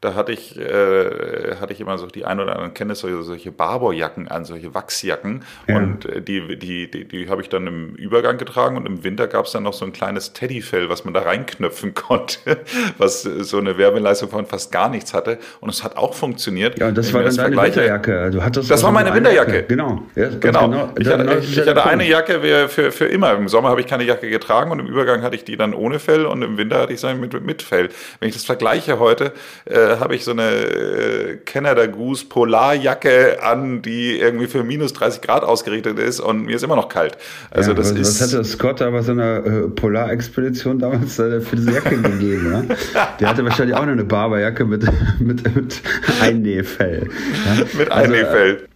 da 0.05 0.15
hatte 0.15 0.33
ich, 0.33 0.59
äh, 0.59 1.57
hatte 1.59 1.73
ich 1.73 1.81
immer 1.81 1.97
so 1.97 2.07
die 2.07 2.27
ein 2.27 2.39
oder 2.39 2.53
anderen 2.53 2.75
Kenntnis, 2.75 3.01
solche, 3.01 3.23
solche 3.23 3.51
Barbourjacken 3.51 4.29
an, 4.29 4.45
solche 4.45 4.75
Wachsjacken. 4.75 5.45
Ja. 5.67 5.77
Und 5.77 6.05
äh, 6.05 6.21
die, 6.21 6.59
die, 6.59 6.91
die, 6.91 7.09
die 7.09 7.29
habe 7.31 7.41
ich 7.41 7.49
dann 7.49 7.67
im 7.67 7.95
Übergang 7.95 8.37
getragen 8.37 8.77
und 8.77 8.85
im 8.85 9.03
Winter 9.03 9.27
gab 9.29 9.47
es 9.47 9.53
dann 9.53 9.63
noch 9.63 9.73
so 9.73 9.87
ein 9.87 9.95
kleines 9.95 10.35
Teddyfell, 10.35 10.91
was 10.91 11.07
man 11.07 11.15
da 11.15 11.23
reinknöpfen 11.23 11.95
konnte, 11.95 12.59
was 12.99 13.23
so 13.23 13.57
eine 13.57 13.79
Werbeleistung 13.79 14.29
von 14.29 14.45
fast 14.45 14.71
gar 14.73 14.91
nichts 14.91 15.15
hatte. 15.15 15.39
Und 15.61 15.71
es 15.71 15.83
hat 15.83 15.97
auch 15.97 16.13
funktioniert. 16.13 16.79
Ja, 16.79 16.91
das 16.91 17.15
war 17.15 17.23
dann 17.23 17.35
deine 17.35 17.57
Winterjacke. 17.57 18.31
Du 18.31 18.45
hattest 18.45 18.71
das 18.71 18.83
war 18.83 18.93
meine 18.93 19.15
Winterjacke. 19.15 19.63
Genau. 19.63 20.03
Ja, 20.15 20.29
genau. 20.29 20.69
genau. 20.69 20.89
Ich 20.99 21.09
hatte, 21.09 21.39
ich, 21.41 21.57
ich 21.57 21.67
hatte 21.67 21.87
eine 21.87 22.07
Jacke 22.07 22.69
für, 22.69 22.93
für 22.93 23.07
immer. 23.07 23.33
Im 23.33 23.49
Sommer 23.49 23.71
habe 23.71 23.81
ich 23.81 23.87
keine 23.87 24.05
Jacke 24.05 24.29
getragen 24.29 24.71
und 24.71 24.81
im 24.81 24.87
Übergang 24.87 25.23
hatte 25.23 25.35
ich 25.35 25.45
die 25.45 25.57
dann 25.57 25.73
ohne 25.73 25.99
Fell 25.99 26.27
und 26.27 26.43
im 26.43 26.59
Winter 26.59 26.81
hatte 26.81 26.93
ich 26.93 27.01
sie 27.01 27.15
mit, 27.15 27.43
mit 27.43 27.63
Fell. 27.63 27.89
Wenn 28.21 28.29
ich 28.29 28.35
das 28.35 28.45
vergleiche 28.45 28.99
heute, 28.99 29.33
äh, 29.65 29.94
habe 30.01 30.15
ich 30.15 30.25
so 30.25 30.31
eine 30.33 30.51
äh, 30.51 31.37
Canada 31.45 31.87
Goose 31.87 32.27
Polarjacke 32.27 33.43
an, 33.43 33.83
die 33.83 34.19
irgendwie 34.19 34.47
für 34.47 34.65
minus 34.65 34.93
30 34.93 35.23
Grad 35.23 35.43
ausgerichtet 35.43 35.99
ist 35.99 36.21
und 36.21 36.47
mir 36.47 36.57
ist 36.57 36.63
immer 36.63 36.77
noch 36.77 36.89
kalt. 36.89 37.17
Also 37.51 37.71
ja, 37.71 37.77
das 37.77 37.93
was, 37.93 37.99
ist. 37.99 38.21
Was 38.21 38.33
hätte 38.33 38.45
Scott 38.45 38.83
aber 38.83 39.03
so 39.03 39.13
einer 39.13 39.45
äh, 39.45 39.69
Polarexpedition 39.69 40.79
damals 40.79 41.19
äh, 41.19 41.41
für 41.41 41.57
diese 41.57 41.73
Jacke 41.73 41.97
gegeben? 41.97 42.53
Ja? 42.53 43.07
Der 43.21 43.29
hatte 43.29 43.45
wahrscheinlich 43.45 43.77
auch 43.77 43.85
noch 43.85 43.93
eine 43.93 44.05
Barberjacke 44.05 44.65
mit, 44.65 44.85
mit, 45.19 45.55
mit 45.55 45.83
Einnähfell. 46.21 47.09
Ja? 47.47 47.65
mit 47.79 47.91
also, 47.91 48.13
Einnähfell. 48.13 48.55
Äh, 48.55 48.69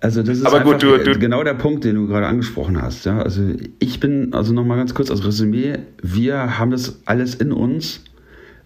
also 0.00 0.22
das 0.22 0.36
ist 0.36 0.62
gut, 0.64 0.82
du, 0.82 0.98
du 0.98 1.18
genau 1.18 1.42
der 1.44 1.54
Punkt, 1.54 1.84
den 1.84 1.94
du 1.94 2.06
gerade 2.06 2.26
angesprochen 2.26 2.80
hast. 2.80 3.06
Ja? 3.06 3.22
Also 3.22 3.42
ich 3.78 4.00
bin, 4.00 4.34
also 4.34 4.52
nochmal 4.52 4.76
ganz 4.76 4.94
kurz 4.94 5.10
als 5.10 5.24
Resümee, 5.24 5.78
wir 6.02 6.58
haben 6.58 6.70
das 6.70 7.00
alles 7.06 7.34
in 7.34 7.52
uns 7.52 8.02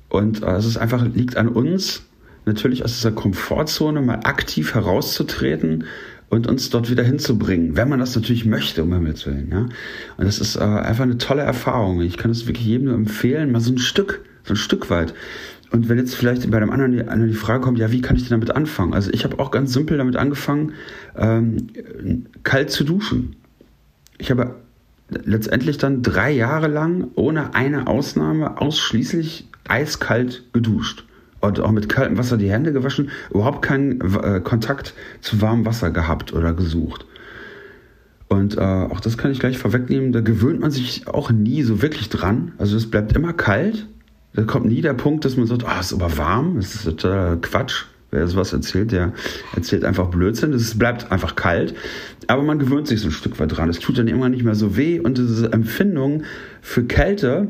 und 0.09 0.43
äh, 0.43 0.57
es 0.57 0.67
ist 0.67 0.77
einfach, 0.77 1.07
liegt 1.07 1.37
an 1.37 1.49
uns, 1.49 2.03
natürlich 2.45 2.85
aus 2.85 2.95
dieser 2.95 3.13
Komfortzone 3.13 4.01
mal 4.01 4.21
aktiv 4.25 4.75
herauszutreten 4.75 5.85
und 6.31 6.47
uns 6.47 6.71
dort 6.71 6.91
wieder 6.91 7.05
hinzubringen, 7.05 7.77
wenn 7.77 7.89
man 7.89 8.01
das 8.01 8.15
natürlich 8.15 8.45
möchte, 8.45 8.83
um 8.83 8.93
Himmels 8.93 9.27
Willen. 9.27 9.51
Ja? 9.51 9.61
Und 10.17 10.25
das 10.25 10.41
ist 10.41 10.57
äh, 10.57 10.61
einfach 10.61 11.05
eine 11.05 11.19
tolle 11.19 11.43
Erfahrung. 11.43 12.01
Ich 12.03 12.17
kann 12.17 12.31
es 12.31 12.47
wirklich 12.47 12.67
jedem 12.67 12.87
nur 12.87 12.95
empfehlen, 12.95 13.53
mal 13.53 13.61
so 13.61 13.73
ein 13.73 13.79
Stück, 13.79 14.25
so 14.45 14.55
ein 14.55 14.57
Stück 14.57 14.91
weit. 14.91 15.15
Und 15.71 15.89
wenn 15.89 15.99
jetzt 15.99 16.15
vielleicht 16.15 16.51
bei 16.51 16.61
dem 16.61 16.71
anderen 16.71 16.93
die, 16.93 17.29
die 17.29 17.35
Frage 17.35 17.63
kommt, 17.63 17.79
ja, 17.79 17.93
wie 17.93 18.01
kann 18.01 18.17
ich 18.17 18.23
denn 18.23 18.31
damit 18.31 18.51
anfangen? 18.51 18.95
Also 18.95 19.11
ich 19.13 19.25
habe 19.25 19.39
auch 19.39 19.51
ganz 19.51 19.73
simpel 19.73 19.99
damit 19.99 20.17
angefangen, 20.17 20.73
ähm, 21.17 21.69
kalt 22.43 22.71
zu 22.71 22.85
duschen. 22.85 23.37
Ich 24.17 24.31
habe 24.31 24.57
letztendlich 25.11 25.79
dann 25.79 26.03
drei 26.03 26.31
Jahre 26.31 26.69
lang 26.69 27.09
ohne 27.15 27.55
eine 27.55 27.87
Ausnahme 27.87 28.59
ausschließlich 28.61 29.49
eiskalt 29.69 30.45
geduscht 30.53 31.05
und 31.41 31.61
auch 31.61 31.71
mit 31.71 31.89
kaltem 31.89 32.19
Wasser 32.19 32.37
die 32.37 32.51
Hände 32.51 32.73
gewaschen, 32.73 33.11
überhaupt 33.31 33.63
keinen 33.63 34.01
äh, 34.01 34.41
Kontakt 34.41 34.95
zu 35.21 35.41
warmem 35.41 35.67
Wasser 35.67 35.91
gehabt 35.91 36.33
oder 36.33 36.53
gesucht. 36.53 37.07
Und 38.29 38.59
äh, 38.59 38.61
auch 38.61 39.01
das 39.01 39.17
kann 39.17 39.31
ich 39.31 39.41
gleich 39.41 39.57
vorwegnehmen, 39.59 40.13
da 40.13 40.21
gewöhnt 40.21 40.61
man 40.61 40.71
sich 40.71 41.09
auch 41.09 41.31
nie 41.31 41.63
so 41.63 41.81
wirklich 41.81 42.11
dran. 42.11 42.53
Also 42.59 42.77
es 42.77 42.91
bleibt 42.91 43.15
immer 43.15 43.33
kalt. 43.33 43.87
Da 44.35 44.43
kommt 44.43 44.67
nie 44.67 44.83
der 44.83 44.93
Punkt, 44.93 45.25
dass 45.25 45.37
man 45.37 45.47
sagt, 45.47 45.65
oh, 45.65 45.81
ist 45.81 45.95
aber 45.95 46.19
warm. 46.19 46.57
Das 46.57 46.75
ist 46.75 46.85
total 46.85 47.39
Quatsch. 47.39 47.87
Wer 48.11 48.27
sowas 48.27 48.53
erzählt, 48.53 48.93
der 48.93 49.13
erzählt 49.55 49.85
einfach 49.85 50.09
Blödsinn. 50.09 50.53
Es 50.53 50.79
bleibt 50.79 51.11
einfach 51.11 51.37
kalt. 51.37 51.75
Aber 52.27 52.43
man 52.43 52.59
gewöhnt 52.59 52.87
sich 52.87 53.01
so 53.01 53.09
ein 53.09 53.13
Stück 53.13 53.39
weit 53.41 53.57
dran. 53.57 53.71
Es 53.71 53.79
tut 53.79 53.99
dann 53.99 54.09
irgendwann 54.09 54.33
nicht 54.33 54.45
mehr 54.45 54.55
so 54.55 54.77
weh. 54.77 55.01
Und 55.01 55.17
diese 55.17 55.53
Empfindung 55.53 56.23
für 56.61 56.85
Kälte, 56.85 57.49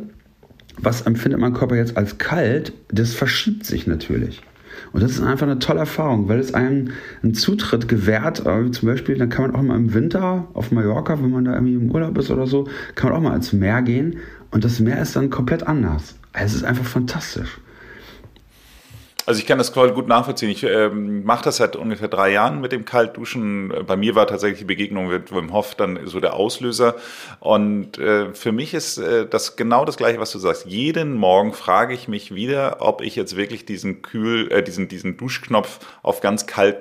was 0.80 1.02
empfindet 1.02 1.40
mein 1.40 1.54
Körper 1.54 1.76
jetzt 1.76 1.96
als 1.96 2.18
kalt, 2.18 2.72
das 2.88 3.14
verschiebt 3.14 3.66
sich 3.66 3.86
natürlich. 3.86 4.42
Und 4.92 5.02
das 5.02 5.12
ist 5.12 5.20
einfach 5.20 5.46
eine 5.46 5.58
tolle 5.58 5.80
Erfahrung, 5.80 6.28
weil 6.28 6.38
es 6.38 6.54
einem 6.54 6.90
einen 7.22 7.34
Zutritt 7.34 7.88
gewährt. 7.88 8.46
Äh, 8.46 8.70
zum 8.70 8.88
Beispiel, 8.88 9.16
dann 9.16 9.28
kann 9.28 9.50
man 9.50 9.56
auch 9.56 9.62
mal 9.62 9.76
im 9.76 9.92
Winter 9.92 10.48
auf 10.54 10.70
Mallorca, 10.70 11.20
wenn 11.20 11.30
man 11.30 11.44
da 11.44 11.54
irgendwie 11.54 11.74
im 11.74 11.90
Urlaub 11.90 12.16
ist 12.18 12.30
oder 12.30 12.46
so, 12.46 12.68
kann 12.94 13.10
man 13.10 13.18
auch 13.18 13.22
mal 13.28 13.36
ins 13.36 13.52
Meer 13.52 13.82
gehen. 13.82 14.18
Und 14.50 14.64
das 14.64 14.80
Meer 14.80 15.00
ist 15.02 15.16
dann 15.16 15.30
komplett 15.30 15.66
anders. 15.66 16.16
Also 16.32 16.46
es 16.46 16.54
ist 16.56 16.64
einfach 16.64 16.84
fantastisch. 16.84 17.58
Also 19.28 19.40
ich 19.40 19.46
kann 19.46 19.58
das 19.58 19.74
gut 19.74 20.08
nachvollziehen. 20.08 20.48
Ich 20.48 20.62
ähm, 20.62 21.22
mache 21.22 21.44
das 21.44 21.58
seit 21.58 21.76
ungefähr 21.76 22.08
drei 22.08 22.32
Jahren 22.32 22.62
mit 22.62 22.72
dem 22.72 22.86
Kaltduschen. 22.86 23.74
Bei 23.86 23.94
mir 23.94 24.14
war 24.14 24.26
tatsächlich 24.26 24.60
die 24.60 24.64
Begegnung 24.64 25.08
mit 25.08 25.30
Wim 25.30 25.52
Hof 25.52 25.74
dann 25.74 26.06
so 26.06 26.18
der 26.18 26.32
Auslöser. 26.32 26.96
Und 27.38 27.98
äh, 27.98 28.32
für 28.32 28.52
mich 28.52 28.72
ist 28.72 28.96
äh, 28.96 29.26
das 29.28 29.56
genau 29.56 29.84
das 29.84 29.98
Gleiche, 29.98 30.18
was 30.18 30.32
du 30.32 30.38
sagst. 30.38 30.64
Jeden 30.64 31.12
Morgen 31.12 31.52
frage 31.52 31.92
ich 31.92 32.08
mich 32.08 32.34
wieder, 32.34 32.78
ob 32.80 33.02
ich 33.02 33.16
jetzt 33.16 33.36
wirklich 33.36 33.66
diesen 33.66 34.00
Kühl, 34.00 34.50
äh, 34.50 34.62
diesen, 34.62 34.88
diesen 34.88 35.18
Duschknopf 35.18 35.80
auf 36.02 36.22
ganz 36.22 36.46
kalt 36.46 36.78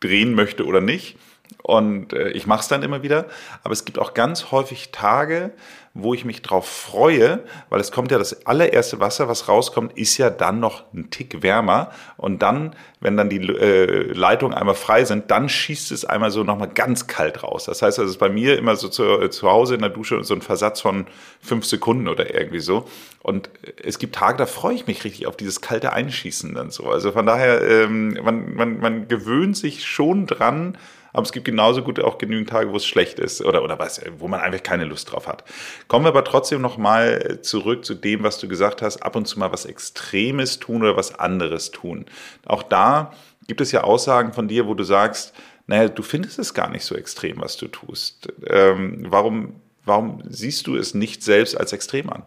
drehen 0.00 0.34
möchte 0.34 0.66
oder 0.66 0.82
nicht. 0.82 1.16
Und 1.62 2.12
äh, 2.12 2.28
ich 2.28 2.46
mache 2.46 2.60
es 2.60 2.68
dann 2.68 2.82
immer 2.82 3.02
wieder. 3.02 3.24
Aber 3.62 3.72
es 3.72 3.86
gibt 3.86 3.98
auch 3.98 4.12
ganz 4.12 4.50
häufig 4.50 4.92
Tage, 4.92 5.52
wo 5.92 6.14
ich 6.14 6.24
mich 6.24 6.40
drauf 6.42 6.68
freue, 6.68 7.42
weil 7.68 7.80
es 7.80 7.90
kommt 7.90 8.12
ja 8.12 8.18
das 8.18 8.46
allererste 8.46 9.00
Wasser, 9.00 9.26
was 9.26 9.48
rauskommt, 9.48 9.98
ist 9.98 10.18
ja 10.18 10.30
dann 10.30 10.60
noch 10.60 10.84
ein 10.94 11.10
Tick 11.10 11.42
wärmer. 11.42 11.90
Und 12.16 12.42
dann, 12.42 12.76
wenn 13.00 13.16
dann 13.16 13.28
die 13.28 13.38
äh, 13.38 14.12
Leitungen 14.12 14.56
einmal 14.56 14.76
frei 14.76 15.04
sind, 15.04 15.32
dann 15.32 15.48
schießt 15.48 15.90
es 15.90 16.04
einmal 16.04 16.30
so 16.30 16.44
nochmal 16.44 16.68
ganz 16.68 17.08
kalt 17.08 17.42
raus. 17.42 17.64
Das 17.64 17.82
heißt, 17.82 17.98
es 17.98 18.10
ist 18.10 18.18
bei 18.18 18.28
mir 18.28 18.56
immer 18.56 18.76
so 18.76 18.88
zu, 18.88 19.02
äh, 19.20 19.30
zu 19.30 19.50
Hause 19.50 19.74
in 19.74 19.80
der 19.80 19.90
Dusche 19.90 20.22
so 20.22 20.32
ein 20.32 20.42
Versatz 20.42 20.80
von 20.80 21.06
fünf 21.40 21.64
Sekunden 21.66 22.06
oder 22.06 22.32
irgendwie 22.32 22.60
so. 22.60 22.86
Und 23.22 23.50
es 23.82 23.98
gibt 23.98 24.14
Tage, 24.14 24.38
da 24.38 24.46
freue 24.46 24.74
ich 24.74 24.86
mich 24.86 25.02
richtig 25.02 25.26
auf 25.26 25.36
dieses 25.36 25.60
kalte 25.60 25.92
Einschießen 25.92 26.54
dann 26.54 26.70
so. 26.70 26.84
Also 26.88 27.10
von 27.10 27.26
daher, 27.26 27.62
ähm, 27.62 28.16
man, 28.22 28.54
man, 28.54 28.78
man 28.78 29.08
gewöhnt 29.08 29.56
sich 29.56 29.84
schon 29.84 30.26
dran, 30.26 30.78
aber 31.12 31.22
es 31.22 31.32
gibt 31.32 31.44
genauso 31.44 31.82
gut 31.82 32.00
auch 32.00 32.18
genügend 32.18 32.48
Tage, 32.48 32.70
wo 32.72 32.76
es 32.76 32.86
schlecht 32.86 33.18
ist 33.18 33.42
oder, 33.44 33.62
oder 33.62 33.78
was, 33.78 34.00
wo 34.18 34.28
man 34.28 34.40
einfach 34.40 34.62
keine 34.62 34.84
Lust 34.84 35.10
drauf 35.12 35.26
hat. 35.26 35.44
Kommen 35.88 36.04
wir 36.04 36.10
aber 36.10 36.24
trotzdem 36.24 36.60
nochmal 36.60 37.38
zurück 37.42 37.84
zu 37.84 37.94
dem, 37.94 38.22
was 38.22 38.38
du 38.38 38.48
gesagt 38.48 38.82
hast, 38.82 38.98
ab 38.98 39.16
und 39.16 39.26
zu 39.26 39.38
mal 39.38 39.52
was 39.52 39.64
Extremes 39.64 40.58
tun 40.58 40.82
oder 40.82 40.96
was 40.96 41.18
anderes 41.18 41.70
tun. 41.70 42.06
Auch 42.46 42.62
da 42.62 43.12
gibt 43.46 43.60
es 43.60 43.72
ja 43.72 43.82
Aussagen 43.82 44.32
von 44.32 44.48
dir, 44.48 44.66
wo 44.66 44.74
du 44.74 44.84
sagst, 44.84 45.34
naja, 45.66 45.88
du 45.88 46.02
findest 46.02 46.38
es 46.38 46.54
gar 46.54 46.70
nicht 46.70 46.84
so 46.84 46.96
extrem, 46.96 47.40
was 47.40 47.56
du 47.56 47.68
tust. 47.68 48.32
Ähm, 48.46 49.06
warum, 49.08 49.60
warum 49.84 50.22
siehst 50.28 50.66
du 50.66 50.76
es 50.76 50.94
nicht 50.94 51.22
selbst 51.22 51.56
als 51.56 51.72
extrem 51.72 52.10
an? 52.10 52.22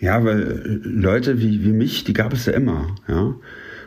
Ja, 0.00 0.24
weil 0.24 0.80
Leute 0.82 1.38
wie, 1.38 1.62
wie 1.62 1.72
mich, 1.72 2.04
die 2.04 2.12
gab 2.12 2.32
es 2.32 2.46
ja 2.46 2.54
immer, 2.54 2.96
ja. 3.06 3.34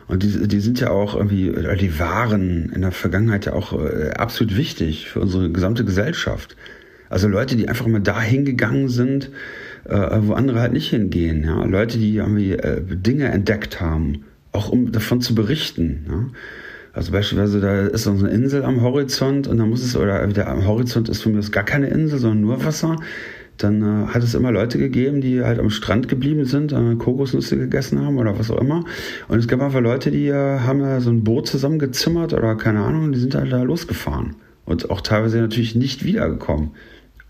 Und 0.06 0.22
die, 0.22 0.48
die 0.48 0.60
sind 0.60 0.80
ja 0.80 0.90
auch 0.90 1.14
irgendwie, 1.14 1.52
die 1.80 1.98
waren 1.98 2.70
in 2.74 2.82
der 2.82 2.92
Vergangenheit 2.92 3.46
ja 3.46 3.54
auch 3.54 3.72
äh, 3.72 4.10
absolut 4.10 4.56
wichtig 4.56 5.08
für 5.08 5.20
unsere 5.20 5.50
gesamte 5.50 5.84
Gesellschaft. 5.84 6.56
Also 7.08 7.28
Leute, 7.28 7.56
die 7.56 7.68
einfach 7.68 7.86
mal 7.86 8.00
da 8.00 8.20
hingegangen 8.20 8.88
sind, 8.88 9.30
äh, 9.84 10.18
wo 10.20 10.34
andere 10.34 10.60
halt 10.60 10.72
nicht 10.72 10.90
hingehen. 10.90 11.44
Ja? 11.44 11.64
Leute, 11.64 11.98
die 11.98 12.16
irgendwie 12.16 12.52
äh, 12.52 12.82
Dinge 12.82 13.26
entdeckt 13.26 13.80
haben, 13.80 14.24
auch 14.52 14.68
um 14.68 14.92
davon 14.92 15.20
zu 15.20 15.34
berichten. 15.34 16.06
Ja? 16.08 16.26
Also 16.92 17.12
beispielsweise, 17.12 17.60
da 17.60 17.86
ist 17.86 18.04
so 18.04 18.10
eine 18.10 18.28
Insel 18.28 18.62
am 18.62 18.82
Horizont 18.82 19.48
und 19.48 19.58
da 19.58 19.66
muss 19.66 19.82
es, 19.82 19.96
oder 19.96 20.26
der 20.28 20.48
am 20.48 20.66
Horizont 20.66 21.08
ist 21.08 21.22
für 21.22 21.30
mich 21.30 21.50
gar 21.50 21.64
keine 21.64 21.88
Insel, 21.88 22.18
sondern 22.18 22.40
nur 22.42 22.64
Wasser 22.64 22.96
dann 23.58 23.82
äh, 23.82 24.06
hat 24.08 24.22
es 24.22 24.34
immer 24.34 24.50
Leute 24.50 24.78
gegeben, 24.78 25.20
die 25.20 25.42
halt 25.42 25.58
am 25.58 25.70
Strand 25.70 26.08
geblieben 26.08 26.44
sind, 26.44 26.72
äh, 26.72 26.96
Kokosnüsse 26.96 27.56
gegessen 27.56 28.04
haben 28.04 28.18
oder 28.18 28.38
was 28.38 28.50
auch 28.50 28.60
immer. 28.60 28.84
Und 29.28 29.38
es 29.38 29.48
gab 29.48 29.60
einfach 29.60 29.80
Leute, 29.80 30.10
die 30.10 30.28
äh, 30.28 30.58
haben 30.60 30.80
ja 30.80 31.00
so 31.00 31.10
ein 31.10 31.24
Boot 31.24 31.46
zusammengezimmert 31.46 32.32
oder 32.32 32.56
keine 32.56 32.80
Ahnung, 32.80 33.12
die 33.12 33.18
sind 33.18 33.34
halt 33.34 33.52
da 33.52 33.62
losgefahren. 33.62 34.36
Und 34.64 34.90
auch 34.90 35.00
teilweise 35.00 35.38
natürlich 35.38 35.74
nicht 35.74 36.04
wiedergekommen. 36.04 36.70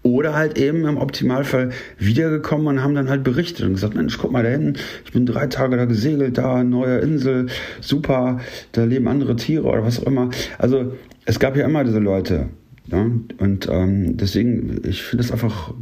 Oder 0.02 0.34
halt 0.34 0.58
eben 0.58 0.84
im 0.84 0.98
Optimalfall 0.98 1.70
wiedergekommen 1.98 2.66
und 2.66 2.82
haben 2.82 2.94
dann 2.94 3.08
halt 3.08 3.24
berichtet 3.24 3.66
und 3.66 3.72
gesagt, 3.72 3.94
Mensch, 3.94 4.18
guck 4.18 4.32
mal 4.32 4.42
da 4.42 4.50
hinten, 4.50 4.74
ich 5.04 5.12
bin 5.12 5.24
drei 5.24 5.46
Tage 5.46 5.78
da 5.78 5.86
gesegelt, 5.86 6.36
da, 6.36 6.62
neue 6.62 6.98
Insel, 6.98 7.46
super, 7.80 8.38
da 8.72 8.84
leben 8.84 9.08
andere 9.08 9.34
Tiere 9.36 9.64
oder 9.64 9.82
was 9.82 10.00
auch 10.00 10.06
immer. 10.06 10.28
Also 10.58 10.92
es 11.24 11.40
gab 11.40 11.56
ja 11.56 11.64
immer 11.64 11.84
diese 11.84 12.00
Leute. 12.00 12.50
Ja? 12.86 13.06
Und 13.38 13.68
ähm, 13.70 14.18
deswegen, 14.18 14.82
ich 14.84 15.02
finde 15.02 15.24
es 15.24 15.32
einfach 15.32 15.72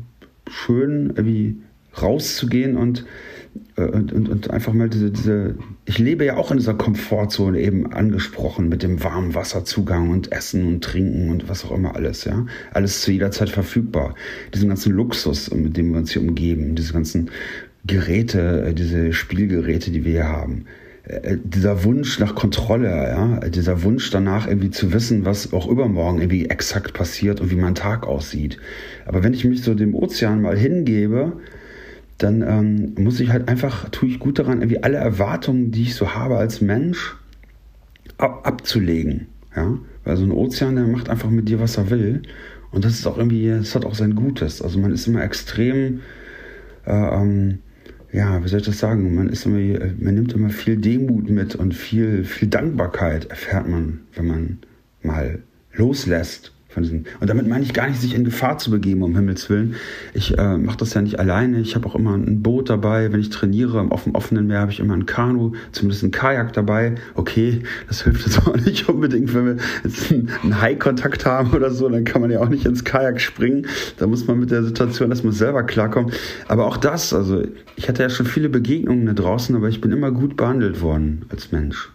schön, 0.53 1.13
irgendwie 1.17 1.57
rauszugehen 2.01 2.77
und, 2.77 3.05
äh, 3.77 3.83
und, 3.83 4.13
und, 4.13 4.29
und, 4.29 4.51
einfach 4.51 4.73
mal 4.73 4.89
diese, 4.89 5.11
diese, 5.11 5.57
ich 5.85 5.99
lebe 5.99 6.25
ja 6.25 6.37
auch 6.37 6.51
in 6.51 6.59
dieser 6.59 6.75
Komfortzone 6.75 7.61
eben 7.61 7.93
angesprochen 7.93 8.69
mit 8.69 8.83
dem 8.83 9.03
warmen 9.03 9.35
Wasserzugang 9.35 10.11
und 10.11 10.33
Essen 10.33 10.67
und 10.67 10.85
Trinken 10.85 11.31
und 11.31 11.49
was 11.49 11.65
auch 11.65 11.73
immer 11.73 11.95
alles, 11.95 12.25
ja. 12.25 12.47
Alles 12.73 13.03
zu 13.03 13.13
jeder 13.13 13.31
Zeit 13.31 13.51
verfügbar. 13.51 14.15
Diesen 14.55 14.69
ganzen 14.69 14.93
Luxus, 14.93 15.51
mit 15.53 15.77
dem 15.77 15.91
wir 15.93 15.99
uns 15.99 16.13
hier 16.13 16.23
umgeben, 16.23 16.75
diese 16.75 16.93
ganzen 16.93 17.31
Geräte, 17.87 18.67
äh, 18.69 18.75
diese 18.75 19.13
Spielgeräte, 19.13 19.91
die 19.91 20.05
wir 20.05 20.13
hier 20.13 20.29
haben. 20.29 20.67
Äh, 21.05 21.39
dieser 21.43 21.85
Wunsch 21.85 22.19
nach 22.21 22.35
Kontrolle, 22.35 22.89
ja, 22.89 23.41
dieser 23.49 23.83
Wunsch 23.83 24.11
danach 24.11 24.47
irgendwie 24.47 24.71
zu 24.71 24.93
wissen, 24.93 25.25
was 25.25 25.53
auch 25.53 25.69
übermorgen 25.69 26.21
irgendwie 26.21 26.47
exakt 26.47 26.93
passiert 26.93 27.41
und 27.41 27.51
wie 27.51 27.57
mein 27.57 27.75
Tag 27.75 28.07
aussieht. 28.07 28.59
Aber 29.07 29.25
wenn 29.25 29.35
ich 29.35 29.45
mich 29.45 29.63
so 29.63 29.75
dem 29.75 29.95
Ozean 29.95 30.41
mal 30.41 30.57
hingebe, 30.57 31.33
dann 32.19 32.43
ähm, 32.43 32.95
muss 33.03 33.19
ich 33.19 33.31
halt 33.31 33.49
einfach, 33.49 33.89
tue 33.89 34.09
ich 34.09 34.21
gut 34.21 34.39
daran, 34.39 34.59
irgendwie 34.59 34.83
alle 34.83 34.99
Erwartungen, 34.99 35.73
die 35.73 35.83
ich 35.83 35.97
so 35.97 36.15
habe 36.15 36.37
als 36.37 36.61
Mensch, 36.61 37.17
ab, 38.19 38.47
abzulegen. 38.47 39.27
Ja? 39.57 39.79
Weil 40.05 40.17
so 40.17 40.25
ein 40.25 40.31
Ozean, 40.31 40.77
der 40.77 40.87
macht 40.87 41.09
einfach 41.09 41.31
mit 41.31 41.49
dir, 41.49 41.59
was 41.59 41.79
er 41.79 41.91
will. 41.91 42.23
Und 42.71 42.85
das 42.85 42.93
ist 42.93 43.07
auch 43.07 43.19
irgendwie, 43.19 43.49
das 43.49 43.75
hat 43.75 43.85
auch 43.85 43.97
sein 43.97 44.15
Gutes. 44.15 44.63
Also 44.63 44.79
man 44.79 44.93
ist 44.93 45.09
immer 45.09 45.23
extrem, 45.25 46.01
äh, 46.87 46.93
ähm, 46.93 47.59
ja, 48.13 48.45
wie 48.45 48.49
soll 48.49 48.61
ich 48.61 48.67
das 48.67 48.79
sagen? 48.79 49.15
Man 49.15 49.29
ist 49.29 49.47
immer, 49.47 49.59
man 49.99 50.15
nimmt 50.15 50.33
immer 50.35 50.51
viel 50.51 50.77
Demut 50.77 51.31
mit 51.31 51.55
und 51.55 51.75
viel, 51.75 52.25
viel 52.25 52.49
Dankbarkeit 52.49 53.27
erfährt 53.27 53.69
man, 53.69 54.01
wenn 54.15 54.27
man 54.27 54.59
mal 55.03 55.39
loslässt 55.73 56.53
von 56.73 56.83
diesen, 56.83 57.07
und 57.21 57.29
damit 57.29 57.49
meine 57.49 57.65
ich 57.65 57.75
gar 57.75 57.89
nicht, 57.89 58.01
sich 58.01 58.15
in 58.15 58.25
Gefahr 58.25 58.59
zu 58.59 58.71
begeben, 58.71 59.03
um 59.03 59.15
Himmels 59.15 59.51
Willen. 59.51 59.75
Ich 60.15 60.39
äh, 60.39 60.57
mache 60.57 60.79
das 60.79 60.95
ja 60.95 61.03
nicht 61.03 61.19
alleine. 61.19 61.61
Ich 61.61 61.75
habe 61.75 61.87
auch 61.87 61.95
immer 61.95 62.15
ein 62.15 62.43
Boot 62.43 62.71
dabei. 62.71 63.13
Wenn 63.13 63.21
ich 63.21 63.31
trainiere 63.31 63.87
auf 63.91 64.05
dem 64.05 64.15
offenen 64.15 64.47
Meer, 64.47 64.61
habe 64.61 64.73
ich 64.73 64.81
immer 64.81 64.95
ein 64.95 65.07
Kanu, 65.07 65.53
zumindest 65.73 66.03
ein 66.03 66.11
Kajak 66.11 66.53
dabei. 66.55 66.95
Okay, 67.15 67.63
das 67.89 68.03
hilft 68.03 68.27
jetzt 68.27 68.39
auch 68.47 68.57
nicht 68.57 68.89
unbedingt, 68.89 69.35
wenn 69.35 69.47
wir 69.47 69.57
jetzt 69.85 70.11
einen, 70.13 70.61
High-Kontakt 70.61 71.27
haben 71.27 71.53
oder 71.53 71.71
so, 71.71 71.89
dann 71.89 72.05
kann 72.05 72.23
man 72.23 72.31
ja 72.31 72.41
auch 72.41 72.49
nicht 72.49 72.65
ins 72.65 72.85
Kajak 72.85 73.21
springen. 73.21 73.67
Da 73.99 74.07
muss 74.07 74.27
man 74.27 74.39
mit 74.39 74.51
der 74.51 74.63
Situation 74.63 75.11
erstmal 75.11 75.33
selber 75.33 75.63
klarkommen. 75.65 76.13
Aber 76.49 76.67
auch 76.67 76.77
das, 76.77 77.13
also 77.13 77.43
ich 77.77 77.89
hatte 77.89 78.03
ja 78.03 78.11
schon 78.11 78.27
viele 78.27 78.49
Begegnungen 78.49 79.07
da 79.07 79.13
draußen, 79.13 79.55
aber 79.55 79.69
ich 79.69 79.81
bin 79.81 79.93
immer 79.93 80.11
gut 80.11 80.37
behandelt 80.37 80.81
worden 80.81 81.27
als 81.29 81.53
Mensch. 81.53 81.91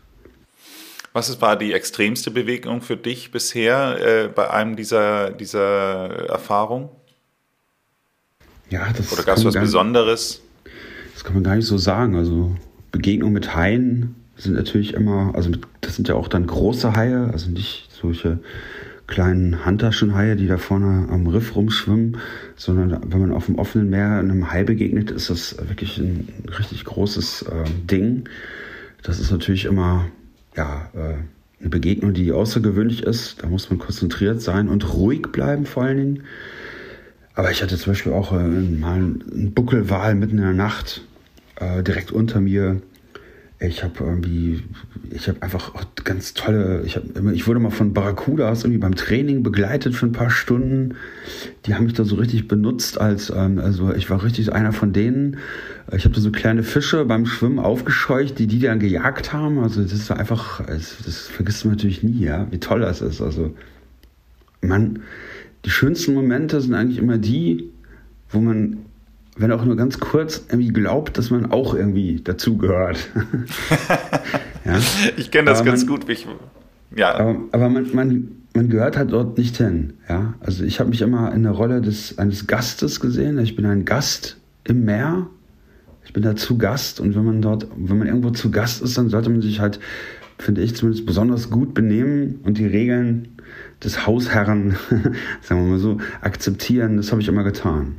Was 1.17 1.41
war 1.41 1.57
die 1.57 1.73
extremste 1.73 2.29
Bewegung 2.29 2.83
für 2.83 2.95
dich 2.95 3.31
bisher 3.31 3.97
äh, 3.99 4.27
bei 4.27 4.51
einem 4.51 4.75
dieser, 4.75 5.31
dieser 5.31 6.29
Erfahrungen? 6.29 6.89
Ja, 8.69 8.93
das 8.95 9.11
Oder 9.11 9.23
gab 9.23 9.35
es 9.35 9.43
was 9.43 9.55
Besonderes? 9.55 10.43
Das 11.15 11.23
kann 11.23 11.33
man 11.33 11.43
gar 11.43 11.55
nicht 11.55 11.65
so 11.65 11.79
sagen. 11.79 12.15
Also 12.15 12.55
Begegnungen 12.91 13.33
mit 13.33 13.55
Haien 13.55 14.13
sind 14.35 14.53
natürlich 14.53 14.93
immer, 14.93 15.31
also 15.33 15.49
das 15.81 15.95
sind 15.95 16.07
ja 16.07 16.13
auch 16.13 16.27
dann 16.27 16.45
große 16.45 16.95
Haie, 16.95 17.31
also 17.33 17.49
nicht 17.49 17.89
solche 17.91 18.37
kleinen 19.07 19.65
Handtaschenhaie, 19.65 20.35
die 20.35 20.45
da 20.45 20.59
vorne 20.59 21.07
am 21.09 21.25
Riff 21.25 21.55
rumschwimmen, 21.55 22.17
sondern 22.55 23.11
wenn 23.11 23.21
man 23.21 23.31
auf 23.31 23.47
dem 23.47 23.57
offenen 23.57 23.89
Meer 23.89 24.19
einem 24.19 24.51
Hai 24.51 24.63
begegnet, 24.63 25.09
ist 25.09 25.31
das 25.31 25.57
wirklich 25.67 25.97
ein 25.97 26.31
richtig 26.59 26.85
großes 26.85 27.41
äh, 27.41 27.63
Ding. 27.89 28.29
Das 29.01 29.19
ist 29.19 29.31
natürlich 29.31 29.65
immer 29.65 30.05
ja, 30.57 30.89
äh, 30.93 31.15
eine 31.59 31.69
Begegnung, 31.69 32.13
die 32.13 32.31
außergewöhnlich 32.31 33.03
ist. 33.03 33.43
Da 33.43 33.47
muss 33.47 33.69
man 33.69 33.79
konzentriert 33.79 34.41
sein 34.41 34.67
und 34.67 34.93
ruhig 34.93 35.27
bleiben 35.31 35.65
vor 35.65 35.83
allen 35.83 35.97
Dingen. 35.97 36.23
Aber 37.33 37.51
ich 37.51 37.61
hatte 37.61 37.77
zum 37.77 37.91
Beispiel 37.91 38.13
auch 38.13 38.33
äh, 38.33 38.43
mal 38.43 38.95
einen 38.95 39.53
Buckelwal 39.53 40.15
mitten 40.15 40.37
in 40.37 40.43
der 40.43 40.53
Nacht 40.53 41.03
äh, 41.59 41.83
direkt 41.83 42.11
unter 42.11 42.41
mir. 42.41 42.81
Ich 43.59 43.83
habe 43.83 44.03
irgendwie, 44.03 44.63
ich 45.09 45.27
habe 45.27 45.41
einfach 45.41 45.73
ganz 46.03 46.35
tolle, 46.35 46.83
ich, 46.85 46.95
hab, 46.95 47.03
ich 47.33 47.47
wurde 47.47 47.59
mal 47.59 47.71
von 47.71 47.91
Barracudas 47.91 48.63
irgendwie 48.63 48.77
beim 48.77 48.93
Training 48.93 49.41
begleitet 49.41 49.95
für 49.95 50.05
ein 50.05 50.11
paar 50.11 50.29
Stunden. 50.29 50.93
Die 51.65 51.73
haben 51.73 51.85
mich 51.85 51.93
da 51.93 52.03
so 52.03 52.15
richtig 52.17 52.47
benutzt 52.47 53.01
als, 53.01 53.31
ähm, 53.35 53.57
also 53.57 53.91
ich 53.93 54.11
war 54.11 54.23
richtig 54.23 54.53
einer 54.53 54.73
von 54.73 54.93
denen. 54.93 55.37
Ich 55.91 56.05
habe 56.05 56.13
da 56.13 56.21
so 56.21 56.31
kleine 56.31 56.61
Fische 56.61 57.03
beim 57.05 57.25
Schwimmen 57.25 57.57
aufgescheucht, 57.57 58.37
die 58.37 58.45
die 58.45 58.59
dann 58.59 58.79
gejagt 58.79 59.33
haben. 59.33 59.57
Also 59.57 59.81
das 59.81 59.91
ist 59.91 60.11
einfach, 60.11 60.63
das, 60.63 60.97
das 61.03 61.21
vergisst 61.21 61.65
man 61.65 61.73
natürlich 61.73 62.03
nie, 62.03 62.25
ja, 62.25 62.45
wie 62.51 62.59
toll 62.59 62.81
das 62.81 63.01
ist. 63.01 63.21
Also 63.21 63.55
man, 64.61 64.99
die 65.65 65.71
schönsten 65.71 66.13
Momente 66.13 66.61
sind 66.61 66.75
eigentlich 66.75 66.99
immer 66.99 67.17
die, 67.17 67.71
wo 68.29 68.39
man 68.39 68.77
wenn 69.37 69.51
auch 69.51 69.63
nur 69.63 69.75
ganz 69.75 69.99
kurz, 69.99 70.45
irgendwie 70.49 70.69
glaubt, 70.69 71.17
dass 71.17 71.29
man 71.29 71.51
auch 71.51 71.73
irgendwie 71.73 72.21
dazugehört. 72.21 73.09
ja? 74.65 74.79
Ich 75.15 75.31
kenne 75.31 75.49
das 75.49 75.59
aber 75.59 75.71
ganz 75.71 75.85
man, 75.85 75.99
gut. 75.99 76.09
Ich, 76.09 76.27
ja. 76.95 77.15
Aber, 77.15 77.37
aber 77.51 77.69
man, 77.69 77.93
man, 77.93 78.27
man 78.53 78.69
gehört 78.69 78.97
halt 78.97 79.11
dort 79.11 79.37
nicht 79.37 79.57
hin. 79.57 79.93
Ja? 80.09 80.33
Also 80.39 80.63
ich 80.63 80.79
habe 80.79 80.89
mich 80.89 81.01
immer 81.01 81.33
in 81.33 81.43
der 81.43 81.51
Rolle 81.51 81.81
des, 81.81 82.17
eines 82.17 82.47
Gastes 82.47 82.99
gesehen. 82.99 83.37
Ich 83.39 83.55
bin 83.55 83.65
ein 83.65 83.85
Gast 83.85 84.37
im 84.63 84.85
Meer. 84.85 85.27
Ich 86.03 86.13
bin 86.13 86.23
da 86.23 86.35
zu 86.35 86.57
Gast 86.57 86.99
und 86.99 87.15
wenn 87.15 87.25
man 87.25 87.41
dort, 87.41 87.67
wenn 87.75 87.97
man 87.97 88.07
irgendwo 88.07 88.29
zu 88.29 88.49
Gast 88.49 88.81
ist, 88.81 88.97
dann 88.97 89.09
sollte 89.09 89.29
man 89.29 89.41
sich 89.41 89.59
halt, 89.59 89.79
finde 90.39 90.61
ich 90.61 90.75
zumindest, 90.75 91.05
besonders 91.05 91.49
gut 91.49 91.73
benehmen 91.73 92.39
und 92.43 92.57
die 92.57 92.65
Regeln 92.65 93.27
des 93.83 94.07
Hausherren, 94.07 94.77
sagen 95.41 95.65
wir 95.65 95.71
mal 95.71 95.79
so, 95.79 95.97
akzeptieren. 96.21 96.95
Das 96.95 97.11
habe 97.11 97.21
ich 97.21 97.27
immer 97.27 97.43
getan. 97.43 97.97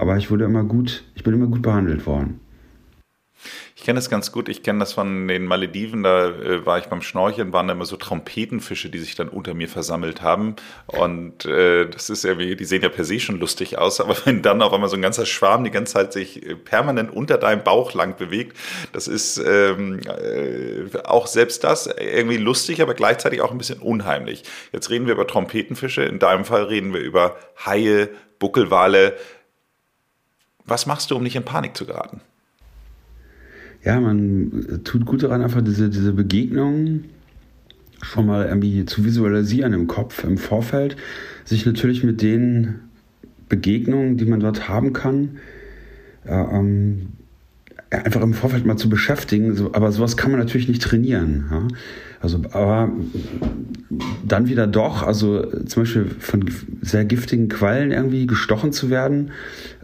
Aber 0.00 0.16
ich 0.16 0.30
wurde 0.30 0.46
immer 0.46 0.64
gut, 0.64 1.04
ich 1.14 1.24
bin 1.24 1.34
immer 1.34 1.46
gut 1.46 1.60
behandelt 1.60 2.06
worden. 2.06 2.40
Ich 3.76 3.84
kenne 3.84 3.98
das 3.98 4.08
ganz 4.08 4.32
gut. 4.32 4.48
Ich 4.48 4.62
kenne 4.62 4.78
das 4.78 4.94
von 4.94 5.28
den 5.28 5.44
Malediven. 5.44 6.02
Da 6.02 6.28
äh, 6.28 6.64
war 6.64 6.78
ich 6.78 6.86
beim 6.86 7.02
Schnorcheln, 7.02 7.52
waren 7.52 7.68
da 7.68 7.74
immer 7.74 7.84
so 7.84 7.96
Trompetenfische, 7.96 8.88
die 8.88 8.98
sich 8.98 9.14
dann 9.14 9.28
unter 9.28 9.52
mir 9.52 9.68
versammelt 9.68 10.22
haben. 10.22 10.56
Und 10.86 11.44
äh, 11.44 11.86
das 11.86 12.08
ist 12.08 12.24
ja 12.24 12.34
die 12.34 12.64
sehen 12.64 12.82
ja 12.82 12.88
per 12.88 13.04
se 13.04 13.20
schon 13.20 13.38
lustig 13.38 13.76
aus. 13.76 14.00
Aber 14.00 14.16
wenn 14.24 14.40
dann 14.40 14.62
auf 14.62 14.72
einmal 14.72 14.88
so 14.88 14.96
ein 14.96 15.02
ganzer 15.02 15.26
Schwarm 15.26 15.64
die 15.64 15.70
ganze 15.70 15.92
Zeit 15.92 16.14
sich 16.14 16.46
äh, 16.46 16.54
permanent 16.54 17.12
unter 17.12 17.36
deinem 17.36 17.62
Bauch 17.62 17.92
lang 17.92 18.16
bewegt, 18.16 18.56
das 18.94 19.06
ist 19.06 19.36
ähm, 19.36 20.00
äh, 20.06 20.98
auch 21.04 21.26
selbst 21.26 21.62
das 21.62 21.86
irgendwie 21.86 22.38
lustig, 22.38 22.80
aber 22.80 22.94
gleichzeitig 22.94 23.42
auch 23.42 23.50
ein 23.50 23.58
bisschen 23.58 23.80
unheimlich. 23.80 24.44
Jetzt 24.72 24.88
reden 24.88 25.04
wir 25.04 25.12
über 25.12 25.26
Trompetenfische. 25.26 26.04
In 26.04 26.18
deinem 26.18 26.46
Fall 26.46 26.64
reden 26.64 26.94
wir 26.94 27.00
über 27.00 27.36
Haie, 27.66 28.08
Buckelwale. 28.38 29.14
Was 30.70 30.86
machst 30.86 31.10
du, 31.10 31.16
um 31.16 31.22
nicht 31.22 31.36
in 31.36 31.44
Panik 31.44 31.76
zu 31.76 31.84
geraten? 31.84 32.20
Ja, 33.84 33.98
man 33.98 34.80
tut 34.84 35.06
gut 35.06 35.22
daran, 35.22 35.42
einfach 35.42 35.62
diese, 35.62 35.88
diese 35.88 36.12
Begegnung 36.12 37.04
schon 38.02 38.26
mal 38.26 38.46
irgendwie 38.46 38.84
zu 38.84 39.04
visualisieren 39.04 39.72
im 39.72 39.86
Kopf, 39.86 40.24
im 40.24 40.38
Vorfeld, 40.38 40.96
sich 41.44 41.66
natürlich 41.66 42.02
mit 42.02 42.22
den 42.22 42.80
Begegnungen, 43.48 44.16
die 44.16 44.24
man 44.24 44.40
dort 44.40 44.68
haben 44.68 44.92
kann, 44.92 45.38
äh, 46.24 46.32
ähm, 46.32 47.08
einfach 47.90 48.22
im 48.22 48.34
Vorfeld 48.34 48.64
mal 48.64 48.76
zu 48.76 48.88
beschäftigen. 48.88 49.70
Aber 49.72 49.90
sowas 49.92 50.16
kann 50.16 50.30
man 50.30 50.40
natürlich 50.40 50.68
nicht 50.68 50.82
trainieren. 50.82 51.46
Ja? 51.50 51.68
Also, 52.20 52.40
aber 52.52 52.92
dann 54.24 54.48
wieder 54.48 54.66
doch, 54.66 55.02
also 55.02 55.42
zum 55.64 55.82
Beispiel 55.82 56.06
von 56.18 56.44
sehr 56.82 57.04
giftigen 57.04 57.48
Quallen 57.48 57.90
irgendwie 57.90 58.26
gestochen 58.26 58.72
zu 58.72 58.90
werden 58.90 59.32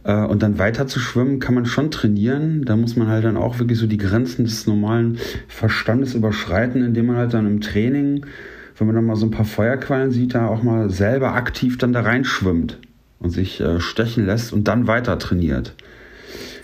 äh, 0.06 0.24
und 0.24 0.42
dann 0.42 0.58
weiter 0.58 0.86
zu 0.86 1.00
schwimmen, 1.00 1.40
kann 1.40 1.54
man 1.54 1.66
schon 1.66 1.90
trainieren. 1.90 2.64
Da 2.64 2.76
muss 2.76 2.96
man 2.96 3.08
halt 3.08 3.24
dann 3.24 3.36
auch 3.36 3.58
wirklich 3.58 3.78
so 3.78 3.86
die 3.86 3.98
Grenzen 3.98 4.44
des 4.44 4.66
normalen 4.66 5.18
Verstandes 5.48 6.14
überschreiten, 6.14 6.84
indem 6.84 7.06
man 7.06 7.16
halt 7.16 7.34
dann 7.34 7.46
im 7.46 7.60
Training, 7.60 8.24
wenn 8.78 8.86
man 8.86 8.96
dann 8.96 9.06
mal 9.06 9.16
so 9.16 9.26
ein 9.26 9.32
paar 9.32 9.44
Feuerquallen 9.44 10.12
sieht, 10.12 10.34
da 10.34 10.46
auch 10.46 10.62
mal 10.62 10.90
selber 10.90 11.34
aktiv 11.34 11.76
dann 11.76 11.92
da 11.92 12.02
reinschwimmt 12.02 12.78
und 13.18 13.30
sich 13.30 13.60
äh, 13.60 13.80
stechen 13.80 14.24
lässt 14.26 14.52
und 14.52 14.68
dann 14.68 14.86
weiter 14.86 15.18
trainiert. 15.18 15.74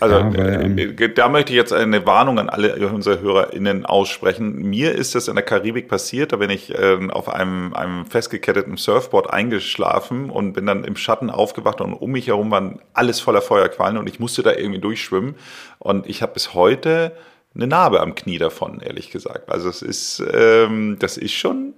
Also 0.03 0.17
ja, 0.17 0.37
weil, 0.37 0.65
ähm, 0.65 0.77
äh, 0.77 1.09
da 1.09 1.29
möchte 1.29 1.53
ich 1.53 1.57
jetzt 1.57 1.71
eine 1.71 2.05
Warnung 2.05 2.37
an 2.37 2.49
alle 2.49 2.75
unsere 2.89 3.21
HörerInnen 3.21 3.85
aussprechen. 3.85 4.55
Mir 4.55 4.93
ist 4.93 5.15
das 5.15 5.29
in 5.29 5.35
der 5.35 5.45
Karibik 5.45 5.87
passiert, 5.87 6.33
da 6.33 6.37
bin 6.37 6.49
ich 6.49 6.77
äh, 6.77 6.97
auf 7.09 7.29
einem, 7.29 7.73
einem 7.73 8.05
festgeketteten 8.05 8.75
Surfboard 8.75 9.31
eingeschlafen 9.31 10.29
und 10.29 10.53
bin 10.53 10.65
dann 10.65 10.83
im 10.83 10.97
Schatten 10.97 11.29
aufgewacht 11.29 11.79
und 11.79 11.93
um 11.93 12.11
mich 12.11 12.27
herum 12.27 12.51
waren 12.51 12.79
alles 12.93 13.21
voller 13.21 13.41
Feuerquallen 13.41 13.97
und 13.97 14.09
ich 14.09 14.19
musste 14.19 14.43
da 14.43 14.51
irgendwie 14.51 14.81
durchschwimmen. 14.81 15.35
Und 15.79 16.05
ich 16.07 16.21
habe 16.21 16.33
bis 16.33 16.53
heute 16.53 17.13
eine 17.55 17.67
Narbe 17.67 18.01
am 18.01 18.15
Knie 18.15 18.39
davon, 18.39 18.81
ehrlich 18.81 19.09
gesagt. 19.09 19.49
Also 19.49 19.69
es 19.69 19.81
ist, 19.81 20.23
ähm, 20.33 20.97
das 20.99 21.17
ist 21.17 21.33
schon 21.33 21.73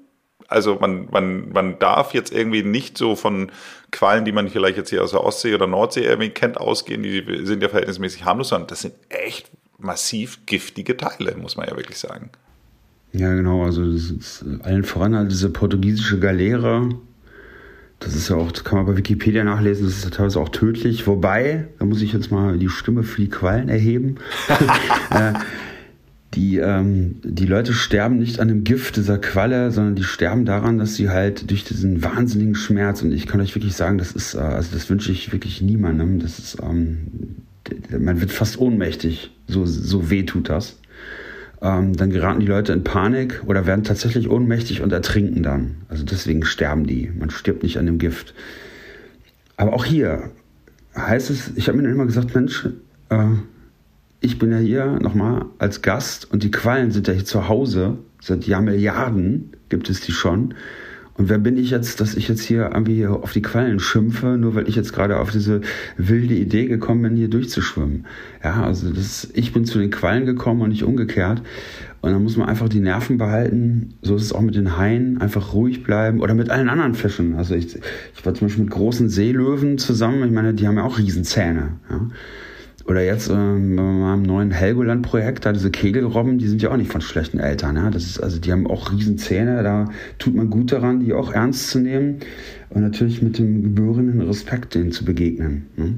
also 0.47 0.77
man, 0.79 1.07
man, 1.11 1.49
man 1.49 1.79
darf 1.79 2.13
jetzt 2.13 2.33
irgendwie 2.33 2.63
nicht 2.63 2.97
so 2.97 3.15
von 3.15 3.51
Quallen, 3.91 4.25
die 4.25 4.31
man 4.31 4.49
vielleicht 4.49 4.77
jetzt 4.77 4.89
hier 4.89 5.03
aus 5.03 5.11
der 5.11 5.23
Ostsee 5.23 5.53
oder 5.53 5.67
Nordsee 5.67 6.03
irgendwie 6.03 6.29
kennt, 6.29 6.57
ausgehen, 6.57 7.03
die 7.03 7.23
sind 7.43 7.63
ja 7.63 7.69
verhältnismäßig 7.69 8.25
harmlos, 8.25 8.49
sondern 8.49 8.67
das 8.67 8.81
sind 8.81 8.93
echt 9.09 9.49
massiv 9.77 10.45
giftige 10.45 10.97
Teile, 10.97 11.35
muss 11.37 11.57
man 11.57 11.67
ja 11.67 11.75
wirklich 11.75 11.97
sagen. 11.97 12.29
Ja, 13.11 13.33
genau, 13.33 13.63
also 13.63 13.81
allen 14.63 14.83
voran 14.83 15.15
halt 15.15 15.31
diese 15.31 15.49
portugiesische 15.49 16.19
Galera. 16.19 16.89
Das 17.99 18.13
ist 18.13 18.29
ja 18.29 18.35
auch, 18.35 18.51
das 18.51 18.65
kann 18.65 18.77
man 18.77 18.85
bei 18.85 18.97
Wikipedia 18.97 19.45
nachlesen, 19.45 19.85
das 19.85 19.95
ist 19.97 20.03
ja 20.03 20.09
teilweise 20.09 20.39
auch 20.41 20.49
tödlich. 20.49 21.07
Wobei, 21.07 21.69
da 21.79 21.85
muss 21.85 22.01
ich 22.01 22.11
jetzt 22.11 22.29
mal 22.29 22.59
die 22.59 22.67
Stimme 22.67 23.03
für 23.03 23.21
die 23.21 23.29
Quallen 23.29 23.69
erheben. 23.69 24.17
Die, 26.35 26.57
ähm, 26.57 27.15
die 27.23 27.45
Leute 27.45 27.73
sterben 27.73 28.17
nicht 28.19 28.39
an 28.39 28.49
dem 28.49 28.63
Gift 28.63 28.97
dieser 28.97 29.17
Qualle, 29.17 29.71
sondern 29.71 29.95
die 29.95 30.03
sterben 30.03 30.43
daran, 30.43 30.77
dass 30.77 30.95
sie 30.95 31.09
halt 31.09 31.49
durch 31.49 31.63
diesen 31.63 32.03
wahnsinnigen 32.03 32.55
Schmerz, 32.55 33.01
und 33.01 33.13
ich 33.13 33.25
kann 33.25 33.39
euch 33.39 33.55
wirklich 33.55 33.75
sagen, 33.75 33.97
das 33.97 34.11
ist, 34.11 34.33
äh, 34.33 34.39
also 34.39 34.69
das 34.73 34.89
wünsche 34.89 35.11
ich 35.11 35.31
wirklich 35.31 35.61
niemandem, 35.61 36.19
das 36.19 36.37
ist, 36.37 36.57
ähm, 36.61 37.07
man 37.97 38.19
wird 38.19 38.31
fast 38.31 38.59
ohnmächtig, 38.59 39.31
so, 39.47 39.65
so 39.65 40.09
weh 40.09 40.23
tut 40.23 40.49
das. 40.49 40.77
Ähm, 41.61 41.95
dann 41.95 42.09
geraten 42.09 42.41
die 42.41 42.45
Leute 42.45 42.73
in 42.73 42.83
Panik 42.83 43.41
oder 43.45 43.65
werden 43.65 43.85
tatsächlich 43.85 44.29
ohnmächtig 44.29 44.81
und 44.81 44.91
ertrinken 44.91 45.41
dann. 45.41 45.77
Also 45.87 46.03
deswegen 46.03 46.43
sterben 46.43 46.85
die. 46.85 47.11
Man 47.17 47.29
stirbt 47.29 47.63
nicht 47.63 47.79
an 47.79 47.85
dem 47.85 47.97
Gift. 47.97 48.33
Aber 49.55 49.73
auch 49.73 49.85
hier 49.85 50.31
heißt 50.95 51.29
es, 51.29 51.51
ich 51.55 51.67
habe 51.67 51.77
mir 51.77 51.89
immer 51.89 52.05
gesagt, 52.05 52.35
Mensch, 52.35 52.67
äh, 53.09 53.25
ich 54.21 54.39
bin 54.39 54.51
ja 54.51 54.57
hier 54.57 54.99
nochmal 54.99 55.45
als 55.59 55.81
Gast 55.81 56.31
und 56.31 56.43
die 56.43 56.51
Quallen 56.51 56.91
sind 56.91 57.07
ja 57.07 57.13
hier 57.13 57.25
zu 57.25 57.47
Hause. 57.47 57.97
Seit 58.21 58.47
Jahrmilliarden 58.47 59.51
gibt 59.69 59.89
es 59.89 60.01
die 60.01 60.11
schon. 60.11 60.53
Und 61.17 61.29
wer 61.29 61.37
bin 61.37 61.57
ich 61.57 61.69
jetzt, 61.69 62.01
dass 62.01 62.15
ich 62.15 62.27
jetzt 62.27 62.41
hier 62.41 62.71
irgendwie 62.73 63.07
auf 63.07 63.31
die 63.31 63.41
Quallen 63.41 63.79
schimpfe, 63.79 64.37
nur 64.37 64.53
weil 64.53 64.67
ich 64.67 64.75
jetzt 64.75 64.91
gerade 64.91 65.17
auf 65.19 65.31
diese 65.31 65.61
wilde 65.95 66.33
Idee 66.33 66.65
gekommen 66.65 67.03
bin, 67.03 67.15
hier 67.15 67.29
durchzuschwimmen? 67.29 68.05
Ja, 68.43 68.63
also 68.63 68.91
das, 68.91 69.29
ich 69.33 69.53
bin 69.53 69.63
zu 69.63 69.79
den 69.79 69.91
Quallen 69.91 70.25
gekommen 70.25 70.61
und 70.61 70.69
nicht 70.69 70.83
umgekehrt. 70.83 71.41
Und 72.01 72.11
dann 72.11 72.21
muss 72.21 72.35
man 72.35 72.49
einfach 72.49 72.67
die 72.67 72.81
Nerven 72.81 73.17
behalten. 73.17 73.93
So 74.01 74.15
ist 74.15 74.23
es 74.23 74.33
auch 74.33 74.41
mit 74.41 74.55
den 74.55 74.77
Haien. 74.77 75.21
Einfach 75.21 75.53
ruhig 75.53 75.83
bleiben. 75.83 76.19
Oder 76.19 76.35
mit 76.35 76.49
allen 76.49 76.69
anderen 76.69 76.95
Fischen. 76.95 77.35
Also 77.35 77.55
ich, 77.55 77.75
ich 77.75 78.25
war 78.25 78.33
zum 78.33 78.47
Beispiel 78.47 78.65
mit 78.65 78.73
großen 78.73 79.07
Seelöwen 79.07 79.77
zusammen. 79.77 80.23
Ich 80.23 80.31
meine, 80.31 80.53
die 80.53 80.67
haben 80.67 80.77
ja 80.77 80.83
auch 80.83 80.99
Riesenzähne. 80.99 81.77
Ja. 81.89 82.09
Oder 82.85 83.03
jetzt 83.03 83.29
ähm, 83.29 83.75
beim 83.75 84.21
neuen 84.21 84.51
Helgoland-Projekt, 84.51 85.45
da 85.45 85.53
diese 85.53 85.71
Kegelrobben, 85.71 86.37
die 86.37 86.47
sind 86.47 86.61
ja 86.61 86.71
auch 86.71 86.77
nicht 86.77 86.91
von 86.91 87.01
schlechten 87.01 87.39
Eltern. 87.39 87.75
Ja? 87.75 87.89
Das 87.89 88.03
ist, 88.03 88.19
also 88.19 88.39
die 88.39 88.51
haben 88.51 88.67
auch 88.67 88.91
Riesenzähne, 88.91 89.63
da 89.63 89.89
tut 90.19 90.35
man 90.35 90.51
gut 90.51 90.71
daran, 90.71 90.99
die 90.99 91.13
auch 91.13 91.33
ernst 91.33 91.69
zu 91.69 91.79
nehmen 91.79 92.19
und 92.69 92.81
natürlich 92.81 93.23
mit 93.23 93.39
dem 93.39 93.63
gebührenden 93.63 94.21
Respekt 94.21 94.75
denen 94.75 94.91
zu 94.91 95.03
begegnen. 95.03 95.65
Ne? 95.75 95.97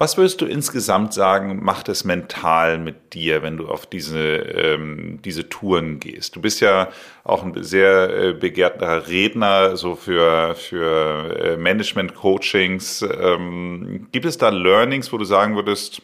Was 0.00 0.16
würdest 0.16 0.40
du 0.40 0.46
insgesamt 0.46 1.12
sagen, 1.12 1.58
macht 1.64 1.88
es 1.88 2.04
mental 2.04 2.78
mit 2.78 3.14
dir, 3.14 3.42
wenn 3.42 3.56
du 3.56 3.66
auf 3.66 3.84
diese, 3.84 4.20
ähm, 4.20 5.18
diese 5.24 5.48
Touren 5.48 5.98
gehst? 5.98 6.36
Du 6.36 6.40
bist 6.40 6.60
ja 6.60 6.90
auch 7.24 7.42
ein 7.42 7.64
sehr 7.64 8.16
äh, 8.16 8.32
begehrter 8.32 9.08
Redner 9.08 9.76
so 9.76 9.96
für, 9.96 10.54
für 10.54 11.36
äh, 11.36 11.56
Management-Coachings. 11.56 13.04
Ähm, 13.20 14.06
gibt 14.12 14.24
es 14.24 14.38
da 14.38 14.50
Learnings, 14.50 15.12
wo 15.12 15.18
du 15.18 15.24
sagen 15.24 15.56
würdest, 15.56 16.00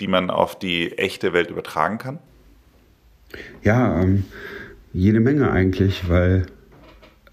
die 0.00 0.06
man 0.06 0.30
auf 0.30 0.56
die 0.56 0.96
echte 0.96 1.32
Welt 1.32 1.50
übertragen 1.50 1.98
kann? 1.98 2.20
Ja, 3.64 4.02
ähm, 4.02 4.24
jede 4.92 5.18
Menge 5.18 5.50
eigentlich, 5.50 6.08
weil 6.08 6.46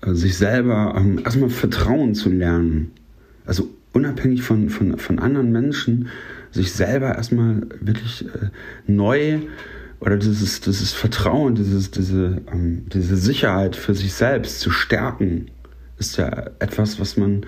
äh, 0.01 0.11
sich 0.13 0.39
selber 0.39 0.95
ähm, 0.97 1.21
erstmal 1.23 1.51
Vertrauen 1.51 2.15
zu 2.15 2.29
lernen. 2.29 2.95
Also 3.45 3.76
unabhängig 3.97 4.43
von, 4.43 4.69
von, 4.69 4.99
von 4.99 5.17
anderen 5.17 5.51
Menschen 5.51 6.09
sich 6.51 6.71
selber 6.71 7.15
erstmal 7.15 7.63
wirklich 7.81 8.25
äh, 8.25 8.49
neu 8.85 9.39
oder 9.99 10.17
dieses, 10.17 10.61
dieses 10.61 10.93
Vertrauen, 10.93 11.55
dieses, 11.55 11.89
diese, 11.89 12.41
ähm, 12.53 12.85
diese 12.93 13.17
Sicherheit 13.17 13.75
für 13.75 13.95
sich 13.95 14.13
selbst 14.13 14.59
zu 14.59 14.69
stärken, 14.69 15.47
ist 15.97 16.17
ja 16.17 16.51
etwas, 16.59 16.99
was 16.99 17.17
man 17.17 17.47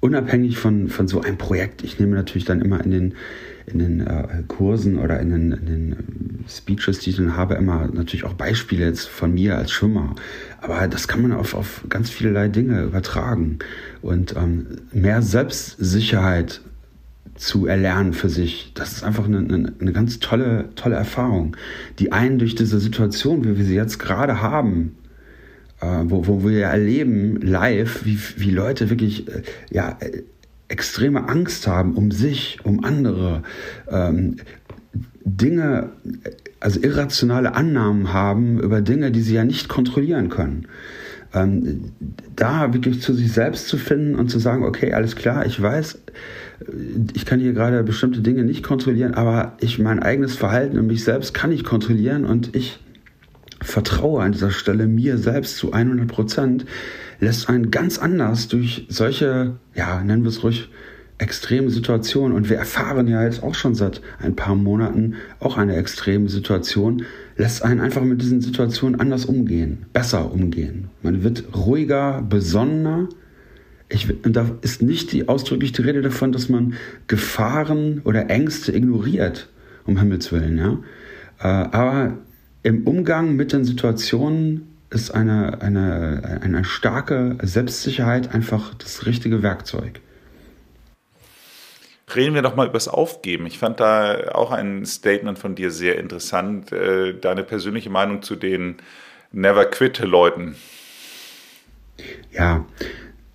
unabhängig 0.00 0.56
von, 0.56 0.88
von 0.88 1.08
so 1.08 1.20
einem 1.20 1.36
Projekt, 1.36 1.82
ich 1.82 1.98
nehme 1.98 2.14
natürlich 2.14 2.44
dann 2.44 2.60
immer 2.60 2.84
in 2.84 2.90
den, 2.92 3.14
in 3.66 3.78
den 3.78 4.00
äh, 4.00 4.42
Kursen 4.46 4.98
oder 4.98 5.20
in 5.20 5.30
den, 5.30 5.52
in 5.52 5.66
den 5.66 5.92
äh, 5.92 6.48
Speeches, 6.48 7.00
die 7.00 7.10
ich 7.10 7.20
habe, 7.20 7.54
immer 7.54 7.88
natürlich 7.92 8.24
auch 8.24 8.34
Beispiele 8.34 8.86
jetzt 8.86 9.08
von 9.08 9.34
mir 9.34 9.56
als 9.56 9.72
Schwimmer. 9.72 10.14
Aber 10.60 10.86
das 10.88 11.08
kann 11.08 11.22
man 11.22 11.32
auf, 11.32 11.54
auf 11.54 11.84
ganz 11.88 12.08
vielerlei 12.08 12.48
Dinge 12.48 12.84
übertragen. 12.84 13.58
Und 14.02 14.36
ähm, 14.36 14.66
mehr 14.92 15.22
Selbstsicherheit 15.22 16.60
zu 17.34 17.66
erlernen 17.66 18.12
für 18.12 18.28
sich, 18.28 18.72
das 18.74 18.92
ist 18.92 19.02
einfach 19.02 19.26
eine, 19.26 19.38
eine, 19.38 19.72
eine 19.78 19.92
ganz 19.92 20.20
tolle, 20.20 20.70
tolle 20.74 20.96
Erfahrung, 20.96 21.56
die 21.98 22.12
einen 22.12 22.38
durch 22.38 22.54
diese 22.54 22.78
Situation, 22.78 23.44
wie 23.44 23.58
wir 23.58 23.64
sie 23.64 23.74
jetzt 23.74 23.98
gerade 23.98 24.40
haben, 24.40 24.96
äh, 25.80 25.86
wo, 26.04 26.26
wo 26.26 26.48
wir 26.48 26.64
erleben 26.66 27.40
live, 27.42 28.04
wie, 28.04 28.18
wie 28.36 28.50
Leute 28.50 28.90
wirklich 28.90 29.28
äh, 29.28 29.42
ja, 29.70 29.96
äh, 30.00 30.22
extreme 30.68 31.28
Angst 31.28 31.66
haben 31.66 31.94
um 31.94 32.10
sich, 32.10 32.58
um 32.64 32.84
andere, 32.84 33.42
ähm, 33.90 34.36
Dinge, 35.24 35.90
also 36.60 36.80
irrationale 36.80 37.54
Annahmen 37.54 38.12
haben 38.12 38.60
über 38.60 38.80
Dinge, 38.80 39.10
die 39.10 39.20
sie 39.20 39.34
ja 39.34 39.44
nicht 39.44 39.68
kontrollieren 39.68 40.28
können. 40.28 40.68
Ähm, 41.34 41.90
da 42.36 42.72
wirklich 42.72 43.02
zu 43.02 43.12
sich 43.12 43.32
selbst 43.32 43.66
zu 43.66 43.76
finden 43.76 44.14
und 44.14 44.30
zu 44.30 44.38
sagen, 44.38 44.62
okay, 44.64 44.92
alles 44.92 45.16
klar, 45.16 45.44
ich 45.44 45.60
weiß, 45.60 45.98
ich 47.12 47.26
kann 47.26 47.40
hier 47.40 47.52
gerade 47.52 47.82
bestimmte 47.82 48.20
Dinge 48.20 48.44
nicht 48.44 48.62
kontrollieren, 48.62 49.14
aber 49.14 49.56
ich 49.60 49.78
mein 49.78 50.00
eigenes 50.00 50.36
Verhalten 50.36 50.78
und 50.78 50.86
mich 50.86 51.02
selbst 51.04 51.34
kann 51.34 51.52
ich 51.52 51.64
kontrollieren 51.64 52.24
und 52.24 52.54
ich 52.54 52.78
vertraue 53.60 54.22
an 54.22 54.32
dieser 54.32 54.52
Stelle 54.52 54.86
mir 54.86 55.18
selbst 55.18 55.56
zu 55.56 55.72
100 55.72 56.06
Prozent, 56.06 56.66
lässt 57.20 57.48
einen 57.48 57.70
ganz 57.70 57.98
anders 57.98 58.48
durch 58.48 58.86
solche, 58.88 59.56
ja, 59.74 60.02
nennen 60.02 60.22
wir 60.22 60.30
es 60.30 60.42
ruhig, 60.42 60.68
extreme 61.18 61.70
Situationen. 61.70 62.36
Und 62.36 62.50
wir 62.50 62.56
erfahren 62.56 63.08
ja 63.08 63.24
jetzt 63.24 63.42
auch 63.42 63.54
schon 63.54 63.74
seit 63.74 64.00
ein 64.20 64.36
paar 64.36 64.54
Monaten 64.54 65.14
auch 65.40 65.56
eine 65.56 65.76
extreme 65.76 66.28
Situation, 66.28 67.04
lässt 67.36 67.62
einen 67.62 67.80
einfach 67.80 68.02
mit 68.02 68.22
diesen 68.22 68.40
Situationen 68.40 69.00
anders 69.00 69.24
umgehen, 69.24 69.86
besser 69.92 70.32
umgehen. 70.32 70.88
Man 71.02 71.22
wird 71.22 71.44
ruhiger, 71.54 72.22
besonnener. 72.22 73.08
Ich, 73.88 74.08
und 74.24 74.34
da 74.34 74.50
ist 74.62 74.82
nicht 74.82 75.12
die, 75.12 75.28
ausdrücklich 75.28 75.72
die 75.72 75.82
Rede 75.82 76.02
davon, 76.02 76.32
dass 76.32 76.48
man 76.48 76.74
Gefahren 77.06 78.00
oder 78.04 78.28
Ängste 78.30 78.74
ignoriert, 78.74 79.48
um 79.86 79.98
Himmels 79.98 80.32
Willen. 80.32 80.58
Ja? 80.58 80.78
Äh, 81.38 81.68
aber 81.70 82.18
im 82.62 82.86
Umgang 82.86 83.36
mit 83.36 83.52
den 83.52 83.64
Situationen 83.64 84.75
ist 84.90 85.10
eine, 85.10 85.60
eine, 85.60 86.40
eine 86.42 86.64
starke 86.64 87.36
Selbstsicherheit 87.42 88.34
einfach 88.34 88.74
das 88.74 89.06
richtige 89.06 89.42
Werkzeug. 89.42 90.00
Reden 92.14 92.34
wir 92.34 92.42
doch 92.42 92.54
mal 92.54 92.66
über 92.66 92.74
das 92.74 92.86
Aufgeben. 92.86 93.46
Ich 93.46 93.58
fand 93.58 93.80
da 93.80 94.30
auch 94.32 94.52
ein 94.52 94.86
Statement 94.86 95.38
von 95.38 95.56
dir 95.56 95.72
sehr 95.72 95.98
interessant. 95.98 96.70
Äh, 96.70 97.14
deine 97.14 97.42
persönliche 97.42 97.90
Meinung 97.90 98.22
zu 98.22 98.36
den 98.36 98.76
Never 99.32 99.64
Quit-Leuten. 99.64 100.54
Ja, 102.32 102.64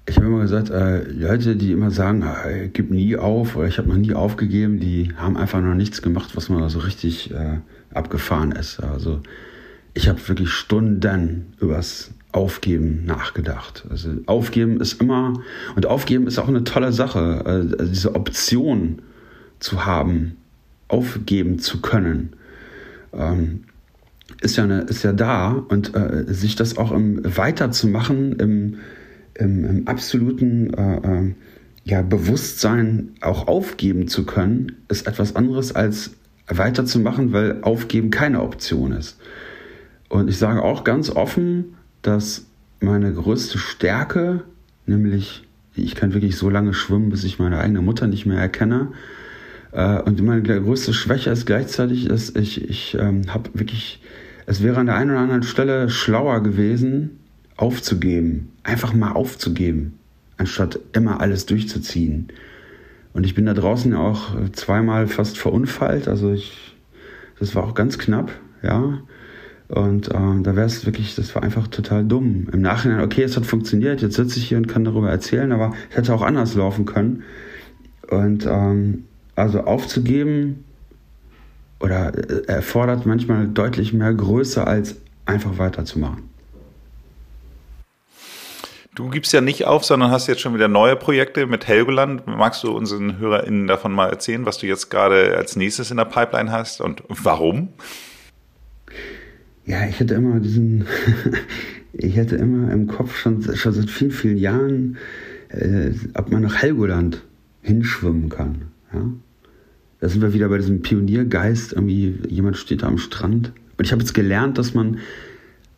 ich 0.08 0.16
habe 0.18 0.28
immer 0.28 0.42
gesagt, 0.42 0.70
äh, 0.70 1.04
Leute, 1.04 1.56
die 1.56 1.72
immer 1.72 1.92
sagen, 1.92 2.22
äh, 2.24 2.70
gib 2.70 2.92
nie 2.92 3.18
auf 3.18 3.56
oder 3.56 3.68
ich 3.68 3.78
habe 3.78 3.90
noch 3.90 3.98
nie 3.98 4.14
aufgegeben, 4.14 4.80
die 4.80 5.14
haben 5.18 5.38
einfach 5.38 5.60
noch 5.62 5.76
nichts 5.76 6.02
gemacht, 6.02 6.36
was 6.36 6.50
mal 6.50 6.70
so 6.70 6.80
richtig 6.80 7.32
äh, 7.32 7.60
abgefahren 7.94 8.52
ist. 8.52 8.80
Also 8.80 9.22
ich 9.94 10.08
habe 10.08 10.28
wirklich 10.28 10.50
Stunden 10.50 11.54
übers 11.60 12.12
Aufgeben 12.32 13.04
nachgedacht. 13.06 13.86
Also 13.90 14.12
Aufgeben 14.26 14.80
ist 14.80 15.02
immer, 15.02 15.34
und 15.76 15.86
Aufgeben 15.86 16.28
ist 16.28 16.40
auch 16.40 16.48
eine 16.48 16.64
tolle 16.64 16.94
Sache, 16.94 17.46
also 17.46 17.76
diese 17.86 18.16
Option 18.16 19.02
zu 19.60 19.86
haben, 19.86 20.38
aufgeben 20.88 21.60
zu 21.60 21.82
können, 21.82 22.34
ähm, 23.14 23.66
ist, 24.42 24.56
ja 24.58 24.64
eine, 24.64 24.82
ist 24.82 25.04
ja 25.04 25.12
da 25.12 25.52
und 25.52 25.94
äh, 25.96 26.26
sich 26.28 26.56
das 26.56 26.78
auch 26.78 26.92
im, 26.92 27.22
weiterzumachen 27.24 28.40
im, 28.40 28.78
im, 29.34 29.66
im 29.66 29.88
absoluten 29.88 30.74
äh, 30.74 30.98
äh, 30.98 31.34
ja, 31.84 32.02
Bewusstsein 32.02 33.10
auch 33.22 33.48
aufgeben 33.48 34.08
zu 34.08 34.26
können, 34.26 34.78
ist 34.88 35.08
etwas 35.08 35.36
anderes 35.36 35.76
als 35.76 36.12
weiterzumachen, 36.48 37.34
weil 37.34 37.62
Aufgeben 37.62 38.10
keine 38.10 38.42
Option 38.42 38.92
ist. 38.94 39.18
Und 40.12 40.30
ich 40.30 40.38
sage 40.38 40.62
auch 40.62 40.84
ganz 40.84 41.10
offen, 41.10 41.78
dass 42.02 42.46
meine 42.82 43.14
größte 43.14 43.58
Stärke, 43.58 44.44
nämlich 44.86 45.48
ich 45.74 45.96
kann 45.96 46.14
wirklich 46.14 46.36
so 46.36 46.50
lange 46.50 46.74
schwimmen, 46.74 47.12
bis 47.12 47.24
ich 47.24 47.40
meine 47.40 47.60
eigene 47.60 47.82
Mutter 47.82 48.08
nicht 48.08 48.26
mehr 48.26 48.38
erkenne. 48.38 48.90
Äh, 49.72 50.02
und 50.02 50.22
meine 50.22 50.42
größte 50.42 50.94
Schwäche 50.94 51.30
ist 51.30 51.46
gleichzeitig, 51.46 52.10
dass 52.10 52.30
ich, 52.32 52.70
ich 52.70 52.98
ähm, 53.00 53.22
habe 53.34 53.52
wirklich, 53.54 54.02
es 54.48 54.62
wäre 54.62 54.82
an 54.82 54.88
der 54.88 54.96
einen 54.96 55.12
oder 55.12 55.22
anderen 55.22 55.44
Stelle 55.44 55.90
schlauer 55.90 56.44
gewesen, 56.44 57.12
aufzugeben, 57.56 58.50
einfach 58.64 58.94
mal 58.94 59.14
aufzugeben, 59.14 59.94
anstatt 60.36 60.78
immer 60.92 61.22
alles 61.22 61.46
durchzuziehen. 61.46 62.34
Und 63.14 63.26
ich 63.26 63.34
bin 63.34 63.46
da 63.46 63.54
draußen 63.54 63.96
auch 63.96 64.36
zweimal 64.52 65.08
fast 65.08 65.38
verunfallt. 65.38 66.10
Also 66.10 66.34
ich, 66.34 66.76
das 67.40 67.56
war 67.56 67.64
auch 67.64 67.76
ganz 67.76 67.98
knapp, 67.98 68.30
ja. 68.62 69.00
Und 69.72 70.14
ähm, 70.14 70.44
da 70.44 70.58
wäre 70.58 70.66
es 70.66 70.86
wirklich, 70.86 71.16
das 71.16 71.34
war 71.34 71.44
einfach 71.44 71.66
total 71.68 72.04
dumm. 72.04 72.50
Im 72.52 72.62
Nachhinein, 72.62 73.00
okay, 73.00 73.24
es 73.24 73.38
hat 73.38 73.46
funktioniert, 73.46 74.02
jetzt 74.02 74.16
sitze 74.16 74.38
ich 74.38 74.50
hier 74.50 74.58
und 74.58 74.68
kann 74.68 74.84
darüber 74.84 75.10
erzählen, 75.10 75.54
aber 75.54 75.74
es 75.90 75.96
hätte 75.96 76.14
auch 76.14 76.24
anders 76.24 76.56
laufen 76.56 76.86
können. 76.86 77.24
Und 78.10 78.46
ähm, 78.46 79.06
also 79.36 79.62
aufzugeben 79.62 80.66
oder 81.80 82.14
äh, 82.14 82.48
erfordert 82.48 83.06
manchmal 83.06 83.48
deutlich 83.48 83.94
mehr 83.94 84.14
Größe, 84.14 84.68
als 84.68 84.98
einfach 85.26 85.58
weiterzumachen. 85.58 86.30
Du 88.94 89.08
gibst 89.10 89.32
ja 89.32 89.40
nicht 89.40 89.68
auf, 89.68 89.86
sondern 89.86 90.12
hast 90.12 90.28
jetzt 90.28 90.42
schon 90.42 90.54
wieder 90.54 90.68
neue 90.68 90.98
Projekte 90.98 91.48
mit 91.48 91.66
Helgoland. 91.66 92.28
Magst 92.28 92.62
du 92.66 92.76
unseren 92.76 93.20
HörerInnen 93.20 93.68
davon 93.68 93.94
mal 93.94 94.10
erzählen, 94.10 94.46
was 94.46 94.58
du 94.58 94.68
jetzt 94.68 94.90
gerade 94.90 95.38
als 95.38 95.56
nächstes 95.56 95.92
in 95.92 95.98
der 95.98 96.06
Pipeline 96.06 96.52
hast 96.52 96.82
und 96.82 97.04
warum? 97.08 97.70
Ja, 99.66 99.88
ich 99.88 100.00
hatte 100.00 100.16
immer 100.16 100.40
diesen, 100.40 100.86
ich 101.94 102.18
hatte 102.18 102.36
immer 102.36 102.72
im 102.72 102.88
Kopf 102.88 103.18
schon, 103.18 103.42
schon 103.56 103.74
seit 103.74 103.90
vielen, 103.90 104.12
vielen 104.12 104.38
Jahren, 104.38 104.98
äh, 105.50 105.92
ob 106.14 106.32
man 106.32 106.42
nach 106.42 106.56
Helgoland 106.56 107.24
hinschwimmen 107.62 108.30
kann. 108.30 108.64
Ja? 108.94 109.12
da 110.02 110.10
sind 110.10 110.22
wir 110.22 110.34
wieder 110.34 110.50
bei 110.50 110.58
diesem 110.58 110.82
Pioniergeist. 110.82 111.74
Irgendwie 111.74 112.16
jemand 112.28 112.58
steht 112.58 112.82
da 112.82 112.88
am 112.88 112.98
Strand. 112.98 113.54
Und 113.78 113.86
ich 113.86 113.92
habe 113.92 114.02
jetzt 114.02 114.14
gelernt, 114.14 114.58
dass 114.58 114.74
man 114.74 114.98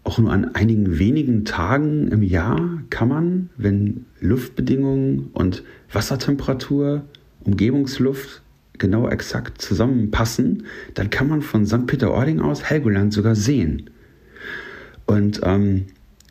auch 0.06 0.18
nur 0.18 0.32
an 0.32 0.56
einigen 0.56 0.98
wenigen 0.98 1.46
Tagen 1.46 2.08
im 2.08 2.24
Jahr 2.24 2.82
kann 2.90 3.10
man, 3.10 3.50
wenn 3.58 4.06
Luftbedingungen 4.20 5.30
und 5.34 5.64
Wassertemperatur, 5.92 7.04
Umgebungsluft 7.44 8.42
genau 8.78 9.08
exakt 9.08 9.62
zusammenpassen, 9.62 10.66
dann 10.94 11.10
kann 11.10 11.28
man 11.28 11.42
von 11.42 11.66
St. 11.66 11.86
Peter-Ording 11.88 12.40
aus 12.42 12.64
Helgoland 12.64 13.14
sogar 13.14 13.36
sehen. 13.36 13.90
Und 15.06 15.42
ähm, 15.44 15.86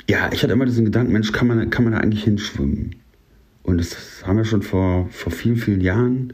ja, 0.08 0.30
ich 0.32 0.42
hatte 0.42 0.52
immer 0.52 0.66
diesen 0.66 0.84
Gedanken, 0.84 1.12
Mensch, 1.12 1.32
kann 1.32 1.46
man, 1.46 1.70
kann 1.70 1.84
man 1.84 1.92
da 1.92 2.00
eigentlich 2.00 2.24
hinschwimmen? 2.24 2.96
Und 3.62 3.78
das 3.78 4.22
haben 4.26 4.36
wir 4.36 4.44
schon 4.44 4.62
vor, 4.62 5.08
vor 5.10 5.32
vielen, 5.32 5.56
vielen 5.56 5.80
Jahren, 5.80 6.32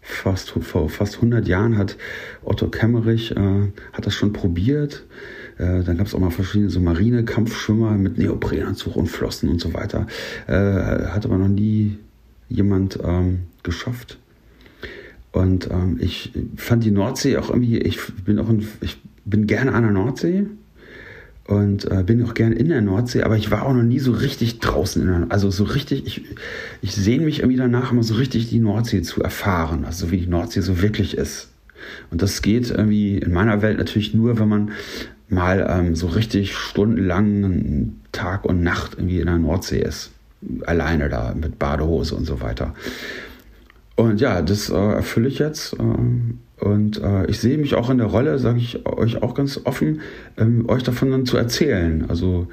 fast, 0.00 0.50
vor 0.50 0.88
fast 0.88 1.16
100 1.16 1.46
Jahren 1.46 1.76
hat 1.76 1.96
Otto 2.42 2.68
Kemmerich, 2.68 3.36
äh, 3.36 3.68
hat 3.92 4.06
das 4.06 4.14
schon 4.14 4.32
probiert. 4.32 5.04
Äh, 5.58 5.84
dann 5.84 5.98
gab 5.98 6.06
es 6.06 6.14
auch 6.14 6.18
mal 6.18 6.30
verschiedene 6.30 6.70
so 6.70 6.80
Marine-Kampfschwimmer 6.80 7.92
mit 7.92 8.18
Neoprenanzug 8.18 8.96
und 8.96 9.06
Flossen 9.06 9.48
und 9.48 9.60
so 9.60 9.74
weiter. 9.74 10.06
Äh, 10.46 10.52
hat 10.54 11.24
aber 11.24 11.38
noch 11.38 11.48
nie 11.48 11.98
jemand 12.48 12.98
ähm, 13.04 13.40
geschafft. 13.62 14.18
Und 15.32 15.70
ähm, 15.70 15.96
ich 15.98 16.32
fand 16.56 16.84
die 16.84 16.90
Nordsee 16.90 17.38
auch 17.38 17.48
irgendwie, 17.48 17.78
ich 17.78 17.98
bin 18.24 18.38
auch 18.38 18.48
ein, 18.48 18.66
ich 18.80 18.98
bin 19.24 19.46
gerne 19.46 19.72
an 19.72 19.82
der 19.82 19.92
Nordsee 19.92 20.46
und 21.46 21.90
äh, 21.90 22.02
bin 22.04 22.22
auch 22.24 22.34
gerne 22.34 22.54
in 22.54 22.68
der 22.68 22.82
Nordsee, 22.82 23.22
aber 23.22 23.36
ich 23.36 23.50
war 23.50 23.66
auch 23.66 23.72
noch 23.72 23.82
nie 23.82 23.98
so 23.98 24.12
richtig 24.12 24.60
draußen 24.60 25.02
in 25.02 25.08
der 25.08 25.26
Also 25.30 25.50
so 25.50 25.64
richtig, 25.64 26.06
ich, 26.06 26.24
ich 26.82 26.94
sehne 26.94 27.24
mich 27.24 27.40
irgendwie 27.40 27.56
danach, 27.56 27.92
immer 27.92 28.02
so 28.02 28.14
richtig 28.14 28.50
die 28.50 28.58
Nordsee 28.58 29.02
zu 29.02 29.22
erfahren, 29.22 29.84
also 29.84 30.10
wie 30.10 30.18
die 30.18 30.26
Nordsee 30.26 30.60
so 30.60 30.82
wirklich 30.82 31.16
ist. 31.16 31.48
Und 32.10 32.22
das 32.22 32.42
geht 32.42 32.70
irgendwie 32.70 33.18
in 33.18 33.32
meiner 33.32 33.62
Welt 33.62 33.78
natürlich 33.78 34.14
nur, 34.14 34.38
wenn 34.38 34.48
man 34.48 34.70
mal 35.28 35.66
ähm, 35.68 35.96
so 35.96 36.08
richtig 36.08 36.54
stundenlang 36.54 37.94
Tag 38.12 38.44
und 38.44 38.62
Nacht 38.62 38.94
irgendwie 38.98 39.20
in 39.20 39.26
der 39.26 39.38
Nordsee 39.38 39.80
ist. 39.80 40.10
Alleine 40.66 41.08
da 41.08 41.34
mit 41.34 41.58
Badehose 41.58 42.14
und 42.14 42.26
so 42.26 42.40
weiter. 42.40 42.74
Und 44.02 44.20
ja, 44.20 44.42
das 44.42 44.70
äh, 44.70 44.74
erfülle 44.74 45.28
ich 45.28 45.38
jetzt. 45.38 45.74
Äh, 45.74 46.64
und 46.64 47.02
äh, 47.02 47.26
ich 47.26 47.40
sehe 47.40 47.58
mich 47.58 47.74
auch 47.74 47.90
in 47.90 47.98
der 47.98 48.06
Rolle, 48.06 48.38
sage 48.38 48.58
ich 48.58 48.86
euch 48.86 49.22
auch 49.22 49.34
ganz 49.34 49.60
offen, 49.64 50.00
ähm, 50.36 50.68
euch 50.68 50.82
davon 50.82 51.10
dann 51.10 51.26
zu 51.26 51.36
erzählen. 51.36 52.04
Also 52.08 52.46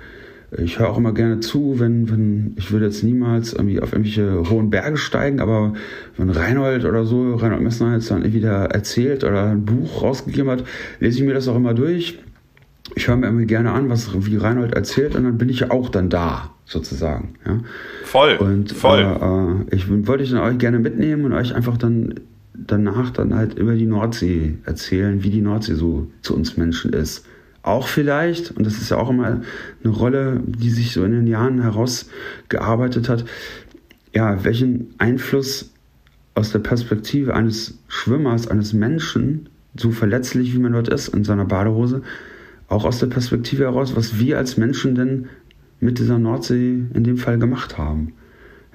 ich 0.58 0.80
höre 0.80 0.89
auch 0.89 0.97
immer 0.97 1.14
gerne 1.14 1.41
zu, 1.41 1.80
wenn, 1.80 2.10
wenn, 2.10 2.56
ich 2.58 2.72
würde 2.72 2.86
jetzt 2.86 3.04
niemals 3.04 3.54
irgendwie 3.54 3.80
auf 3.80 3.93
irgendwelche 3.93 4.50
hohen 4.50 4.72
Berge 4.72 4.97
steigen, 4.97 5.39
aber 5.39 5.74
wenn 6.18 6.32
Reinhold 6.32 6.86
oder 6.86 7.06
so, 7.06 7.36
Reinhold 7.36 7.62
Messner 7.62 7.93
jetzt 7.93 8.10
dann 8.10 8.34
wieder 8.34 8.66
erzählt 8.66 9.24
oder 9.24 9.43
ein 9.52 9.66
Buch 9.66 10.02
rausgegeben 10.02 10.50
hat, 10.50 10.64
lese 11.00 11.20
ich 11.20 11.24
mir 11.24 11.36
das 11.36 11.47
auch 11.47 11.56
immer 11.56 11.76
durch. 11.76 12.18
Ich 12.95 13.07
höre 13.07 13.15
mir 13.15 13.27
immer 13.27 13.45
gerne 13.45 13.71
an, 13.71 13.89
was 13.89 14.09
wie 14.25 14.37
Reinhold 14.37 14.73
erzählt 14.73 15.15
und 15.15 15.23
dann 15.23 15.37
bin 15.37 15.49
ich 15.49 15.61
ja 15.61 15.71
auch 15.71 15.89
dann 15.89 16.09
da 16.09 16.51
sozusagen. 16.65 17.35
Ja. 17.45 17.59
Voll. 18.03 18.35
Und 18.37 18.71
voll. 18.71 19.65
Äh, 19.69 19.75
ich 19.75 19.89
wollte 20.07 20.23
ich 20.23 20.31
dann 20.31 20.41
euch 20.41 20.57
gerne 20.57 20.79
mitnehmen 20.79 21.25
und 21.25 21.33
euch 21.33 21.55
einfach 21.55 21.77
dann 21.77 22.15
danach 22.53 23.09
dann 23.11 23.35
halt 23.35 23.53
über 23.55 23.75
die 23.75 23.85
Nordsee 23.85 24.57
erzählen, 24.65 25.23
wie 25.23 25.29
die 25.29 25.41
Nordsee 25.41 25.75
so 25.75 26.07
zu 26.21 26.35
uns 26.35 26.57
Menschen 26.57 26.93
ist. 26.93 27.25
Auch 27.61 27.87
vielleicht, 27.87 28.51
und 28.51 28.65
das 28.65 28.79
ist 28.79 28.89
ja 28.89 28.97
auch 28.97 29.09
immer 29.09 29.41
eine 29.83 29.93
Rolle, 29.93 30.41
die 30.45 30.69
sich 30.69 30.93
so 30.93 31.03
in 31.03 31.11
den 31.11 31.27
Jahren 31.27 31.61
herausgearbeitet 31.61 33.09
hat, 33.09 33.25
ja, 34.13 34.43
welchen 34.43 34.93
Einfluss 34.97 35.71
aus 36.35 36.51
der 36.51 36.59
Perspektive 36.59 37.33
eines 37.33 37.77
Schwimmers, 37.87 38.47
eines 38.47 38.73
Menschen, 38.73 39.49
so 39.75 39.91
verletzlich 39.91 40.53
wie 40.53 40.59
man 40.59 40.73
dort 40.73 40.87
ist 40.87 41.09
in 41.09 41.23
seiner 41.23 41.45
Badehose, 41.45 42.01
auch 42.70 42.86
aus 42.86 42.99
der 42.99 43.07
Perspektive 43.07 43.63
heraus, 43.63 43.95
was 43.95 44.20
wir 44.20 44.38
als 44.38 44.57
Menschen 44.57 44.95
denn 44.95 45.28
mit 45.80 45.99
dieser 45.99 46.20
Nordsee 46.20 46.84
in 46.93 47.03
dem 47.03 47.17
Fall 47.17 47.39
gemacht 47.39 47.78
haben. 47.78 48.13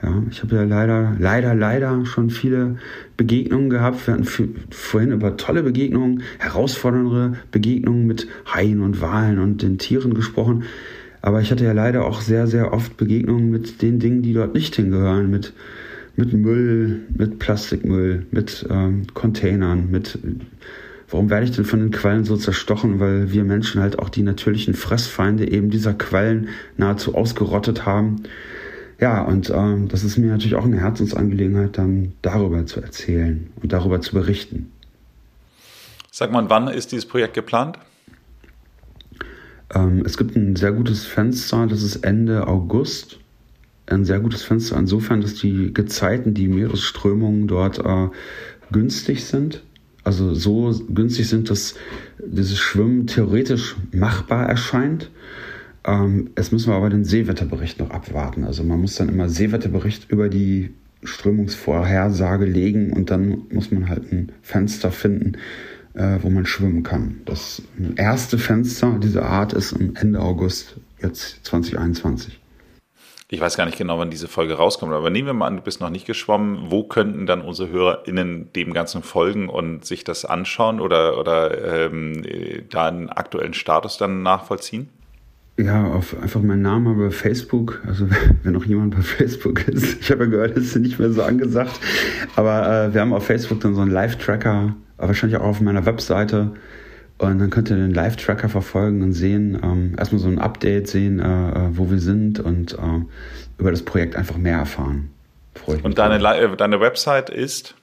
Ja, 0.03 0.22
ich 0.30 0.42
habe 0.42 0.57
ja 0.57 0.64
leider, 0.64 1.16
leider, 1.18 1.55
leider 1.55 2.05
schon 2.05 2.28
viele 2.28 2.76
Begegnungen 3.16 3.70
gehabt. 3.70 4.07
Wir 4.07 4.14
hatten 4.14 4.26
vorhin 4.70 5.12
über 5.12 5.36
tolle 5.36 5.62
Begegnungen, 5.62 6.22
herausfordernde 6.38 7.38
Begegnungen 7.51 8.07
mit 8.07 8.26
Haien 8.53 8.82
und 8.82 9.01
Walen 9.01 9.38
und 9.38 9.62
den 9.62 9.78
Tieren 9.78 10.12
gesprochen. 10.12 10.64
Aber 11.22 11.40
ich 11.40 11.51
hatte 11.51 11.64
ja 11.64 11.72
leider 11.72 12.05
auch 12.05 12.20
sehr, 12.20 12.47
sehr 12.47 12.74
oft 12.74 12.99
Begegnungen 12.99 13.51
mit 13.51 13.80
den 13.80 13.99
Dingen, 13.99 14.20
die 14.20 14.34
dort 14.34 14.53
nicht 14.53 14.76
hingehören, 14.76 15.30
mit, 15.30 15.55
mit 16.16 16.34
Müll, 16.34 17.01
mit 17.16 17.38
Plastikmüll, 17.38 18.26
mit 18.30 18.66
ähm, 18.68 19.07
Containern, 19.14 19.90
mit 19.90 20.18
Warum 21.14 21.30
werde 21.30 21.44
ich 21.44 21.52
denn 21.52 21.64
von 21.64 21.78
den 21.78 21.92
Quallen 21.92 22.24
so 22.24 22.36
zerstochen? 22.36 22.98
Weil 22.98 23.30
wir 23.30 23.44
Menschen 23.44 23.80
halt 23.80 24.00
auch 24.00 24.08
die 24.08 24.24
natürlichen 24.24 24.74
Fressfeinde 24.74 25.48
eben 25.48 25.70
dieser 25.70 25.94
Quallen 25.94 26.48
nahezu 26.76 27.14
ausgerottet 27.14 27.86
haben. 27.86 28.24
Ja, 28.98 29.22
und 29.22 29.48
ähm, 29.48 29.86
das 29.86 30.02
ist 30.02 30.18
mir 30.18 30.32
natürlich 30.32 30.56
auch 30.56 30.64
eine 30.64 30.80
Herzensangelegenheit, 30.80 31.78
dann 31.78 32.14
darüber 32.22 32.66
zu 32.66 32.80
erzählen 32.80 33.48
und 33.62 33.72
darüber 33.72 34.00
zu 34.00 34.12
berichten. 34.12 34.72
Sag 36.10 36.32
mal, 36.32 36.50
wann 36.50 36.66
ist 36.66 36.90
dieses 36.90 37.06
Projekt 37.06 37.34
geplant? 37.34 37.78
Ähm, 39.72 40.02
es 40.04 40.18
gibt 40.18 40.34
ein 40.34 40.56
sehr 40.56 40.72
gutes 40.72 41.06
Fenster, 41.06 41.68
das 41.68 41.84
ist 41.84 42.04
Ende 42.04 42.48
August. 42.48 43.20
Ein 43.86 44.04
sehr 44.04 44.18
gutes 44.18 44.42
Fenster 44.42 44.76
insofern, 44.76 45.20
dass 45.20 45.34
die 45.34 45.72
Gezeiten, 45.72 46.34
die 46.34 46.48
Meeresströmungen 46.48 47.46
dort 47.46 47.78
äh, 47.78 48.08
günstig 48.72 49.24
sind 49.24 49.62
also 50.05 50.34
so 50.34 50.72
günstig 50.88 51.28
sind, 51.28 51.50
dass 51.50 51.74
dieses 52.18 52.59
Schwimmen 52.59 53.07
theoretisch 53.07 53.76
machbar 53.92 54.48
erscheint. 54.48 55.11
Ähm, 55.84 56.30
es 56.34 56.52
müssen 56.52 56.70
wir 56.70 56.76
aber 56.76 56.90
den 56.90 57.05
Seewetterbericht 57.05 57.80
noch 57.80 57.90
abwarten. 57.90 58.44
Also 58.44 58.62
man 58.62 58.80
muss 58.80 58.96
dann 58.96 59.09
immer 59.09 59.28
Seewetterbericht 59.28 60.11
über 60.11 60.28
die 60.28 60.70
Strömungsvorhersage 61.02 62.44
legen 62.46 62.92
und 62.92 63.11
dann 63.11 63.42
muss 63.50 63.70
man 63.70 63.88
halt 63.88 64.12
ein 64.12 64.32
Fenster 64.42 64.90
finden, 64.90 65.32
äh, 65.94 66.18
wo 66.22 66.30
man 66.30 66.46
schwimmen 66.46 66.82
kann. 66.82 67.16
Das 67.24 67.62
erste 67.96 68.38
Fenster 68.38 68.98
dieser 69.02 69.26
Art 69.26 69.52
ist 69.52 69.72
Ende 69.72 70.20
August 70.20 70.76
jetzt 71.00 71.44
2021 71.44 72.40
ich 73.29 73.41
weiß 73.41 73.57
gar 73.57 73.64
nicht 73.64 73.79
genau, 73.79 73.99
wann 73.99 74.11
diese 74.11 74.29
Folge 74.29 74.55
rauskommt, 74.55 74.93
aber 74.93 75.11
nehmen 75.11 75.27
wir 75.27 75.33
mal 75.33 75.47
an, 75.47 75.57
du 75.57 75.62
bist 75.62 75.81
noch 75.81 75.91
nicht 75.91 76.07
geschwommen. 76.07 76.70
Wo 76.70 76.85
könnten 76.85 77.27
dann 77.27 77.41
unsere 77.41 77.70
HörerInnen 77.70 78.53
dem 78.53 78.72
Ganzen 78.75 79.03
folgen 79.03 79.49
und 79.49 79.85
sich 79.85 80.05
das 80.05 80.25
anschauen 80.25 80.81
oder, 80.81 81.18
oder 81.18 81.87
ähm, 81.87 82.22
da 82.70 82.89
aktuellen 83.09 83.55
Status 83.55 83.97
dann 83.97 84.22
nachvollziehen? 84.22 84.89
Ja, 85.57 85.87
auf 85.87 86.20
einfach 86.20 86.43
meinen 86.43 86.62
Namen 86.62 86.99
bei 86.99 87.11
Facebook. 87.11 87.81
Also 87.87 88.09
wenn 88.43 88.53
noch 88.53 88.66
jemand 88.66 88.95
bei 88.95 89.03
Facebook 89.03 89.68
ist. 89.68 90.01
Ich 90.01 90.11
habe 90.11 90.25
ja 90.25 90.31
gehört, 90.31 90.57
das 90.57 90.64
ist 90.64 90.77
nicht 90.77 90.99
mehr 90.99 91.11
so 91.11 91.22
angesagt. 91.22 91.81
Aber 92.37 92.87
äh, 92.87 92.95
wir 92.95 93.01
haben 93.01 93.12
auf 93.12 93.25
Facebook 93.25 93.61
dann 93.61 93.75
so 93.75 93.81
einen 93.81 93.91
Live-Tracker, 93.93 94.75
wahrscheinlich 94.99 95.41
auch 95.41 95.47
auf 95.47 95.61
meiner 95.61 95.87
Webseite. 95.87 96.53
Und 97.31 97.39
dann 97.39 97.51
könnt 97.51 97.70
ihr 97.70 97.77
den 97.77 97.95
Live-Tracker 97.95 98.49
verfolgen 98.49 99.03
und 99.03 99.12
sehen, 99.12 99.59
ähm, 99.62 99.95
erstmal 99.99 100.20
so 100.20 100.29
ein 100.29 100.39
Update 100.39 100.89
sehen, 100.89 101.20
äh, 101.20 101.51
äh 101.51 101.68
wo 101.72 101.91
wir 101.91 101.99
sind 101.99 102.41
und 102.41 102.75
äh, 102.75 103.03
über 103.59 103.70
das 103.70 103.83
Projekt 103.83 104.16
einfach 104.16 104.37
mehr 104.37 104.59
erfahren. 104.59 105.09
und 105.83 105.99
deine, 105.99 106.16
äh, 106.16 106.57
deine 106.57 106.81
Website 106.81 107.31
ist? 107.31 107.75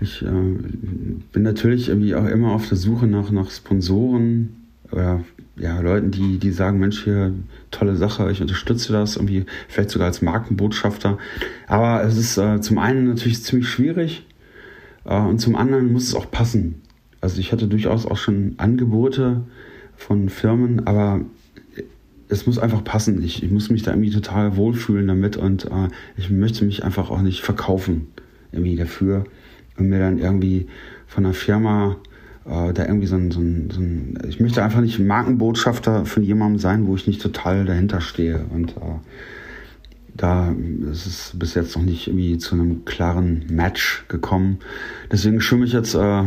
ich 0.02 0.22
äh, 0.22 0.26
bin 0.28 1.44
natürlich 1.44 1.90
irgendwie 1.90 2.16
auch 2.16 2.26
immer 2.26 2.52
auf 2.52 2.68
der 2.68 2.78
Suche 2.78 3.08
nach, 3.08 3.32
nach 3.32 3.50
Sponsoren 3.50 4.66
oder 4.92 5.24
ja, 5.58 5.80
Leuten, 5.80 6.12
die, 6.12 6.38
die 6.38 6.52
sagen, 6.52 6.80
Mensch, 6.80 7.04
hier 7.06 7.34
tolle 7.72 7.96
Sache, 7.96 8.30
ich 8.32 8.42
unterstütze 8.42 8.92
das, 8.92 9.16
irgendwie 9.16 9.46
vielleicht 9.70 9.90
sogar 9.90 10.08
als 10.08 10.22
Markenbotschafter. 10.22 11.18
Aber 11.68 12.04
es 12.04 12.18
ist 12.18 12.38
äh, 12.38 12.60
zum 12.60 12.78
einen 12.78 13.08
natürlich 13.08 13.42
ziemlich 13.42 13.70
schwierig 13.70 14.26
äh, 15.06 15.18
und 15.18 15.40
zum 15.40 15.56
anderen 15.56 15.94
muss 15.94 16.04
es 16.04 16.16
auch 16.16 16.30
passen. 16.30 16.82
Also 17.22 17.40
ich 17.40 17.52
hatte 17.52 17.68
durchaus 17.68 18.06
auch 18.06 18.18
schon 18.18 18.56
Angebote 18.58 19.42
von 19.96 20.28
Firmen, 20.28 20.86
aber 20.86 21.22
es 22.30 22.48
muss 22.48 22.60
einfach 22.60 22.84
passen. 22.84 23.24
Ich, 23.24 23.44
ich, 23.44 23.52
muss 23.52 23.70
mich 23.70 23.84
da 23.84 23.92
irgendwie 23.92 24.12
total 24.12 24.56
wohlfühlen 24.56 25.08
damit 25.08 25.38
und 25.38 25.66
äh, 25.66 25.90
ich 26.18 26.30
möchte 26.30 26.66
mich 26.66 26.84
einfach 26.84 27.10
auch 27.12 27.22
nicht 27.22 27.42
verkaufen 27.42 28.08
irgendwie 28.52 28.76
dafür 28.76 29.26
und 29.78 29.90
mir 29.90 30.00
dann 30.00 30.18
irgendwie 30.18 30.68
von 31.08 31.26
einer 31.26 31.34
Firma 31.34 31.98
äh, 32.46 32.74
da 32.74 32.86
irgendwie 32.86 33.08
so 33.08 33.16
ein, 33.16 33.32
so, 33.32 33.40
ein, 33.40 33.70
so 33.72 33.80
ein, 33.80 34.18
ich 34.28 34.40
möchte 34.40 34.64
einfach 34.64 34.82
nicht 34.82 35.00
Markenbotschafter 35.00 36.06
von 36.06 36.24
jemandem 36.24 36.60
sein, 36.60 36.88
wo 36.88 36.96
ich 36.96 37.08
nicht 37.08 37.22
total 37.22 37.66
dahinter 37.66 38.02
stehe. 38.02 38.46
Und 38.52 38.72
äh, 38.72 39.00
da 40.16 40.56
ist 40.92 41.06
es 41.06 41.32
bis 41.36 41.56
jetzt 41.56 41.76
noch 41.76 41.84
nicht 41.84 42.08
irgendwie 42.08 42.38
zu 42.38 42.56
einem 42.56 42.86
klaren 42.86 43.46
Match 43.50 44.06
gekommen. 44.08 44.60
Deswegen 45.12 45.42
schwimme 45.42 45.66
ich 45.66 45.74
jetzt 45.74 45.94
äh, 45.94 46.24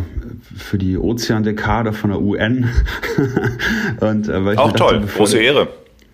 für 0.55 0.77
die 0.77 0.99
Ozeandekade 0.99 1.93
von 1.93 2.11
der 2.11 2.21
UN. 2.21 2.69
und, 4.01 4.29
äh, 4.29 4.45
weil 4.45 4.55
ich 4.55 4.59
Auch 4.59 4.73
dachte, 4.73 4.99
toll, 4.99 5.07
große 5.07 5.39
Ehre. 5.39 5.69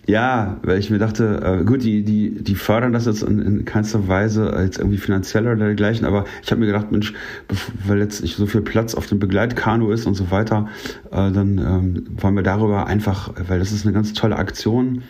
Ja, 0.07 0.57
weil 0.61 0.77
ich 0.77 0.91
mir 0.91 0.99
dachte, 0.99 1.59
äh, 1.61 1.63
gut, 1.63 1.83
die, 1.83 2.03
die, 2.03 2.43
die 2.43 2.55
fördern 2.55 2.93
das 2.93 3.07
jetzt 3.07 3.23
in, 3.23 3.39
in 3.39 3.65
keinster 3.65 4.07
Weise 4.07 4.53
als 4.53 4.77
irgendwie 4.77 4.99
finanziell 4.99 5.47
oder 5.47 5.55
dergleichen, 5.55 6.05
aber 6.05 6.25
ich 6.43 6.51
habe 6.51 6.61
mir 6.61 6.67
gedacht, 6.67 6.91
Mensch, 6.91 7.13
weil 7.85 7.99
jetzt 7.99 8.21
nicht 8.21 8.35
so 8.35 8.45
viel 8.45 8.61
Platz 8.61 8.93
auf 8.93 9.07
dem 9.07 9.17
Begleitkanu 9.17 9.91
ist 9.91 10.05
und 10.05 10.13
so 10.13 10.29
weiter, 10.29 10.67
äh, 11.11 11.31
dann 11.31 11.57
ähm, 11.57 12.03
wollen 12.21 12.35
wir 12.35 12.43
darüber 12.43 12.85
einfach, 12.85 13.33
weil 13.47 13.57
das 13.57 13.71
ist 13.71 13.83
eine 13.85 13.93
ganz 13.93 14.13
tolle 14.13 14.35
Aktion, 14.35 15.01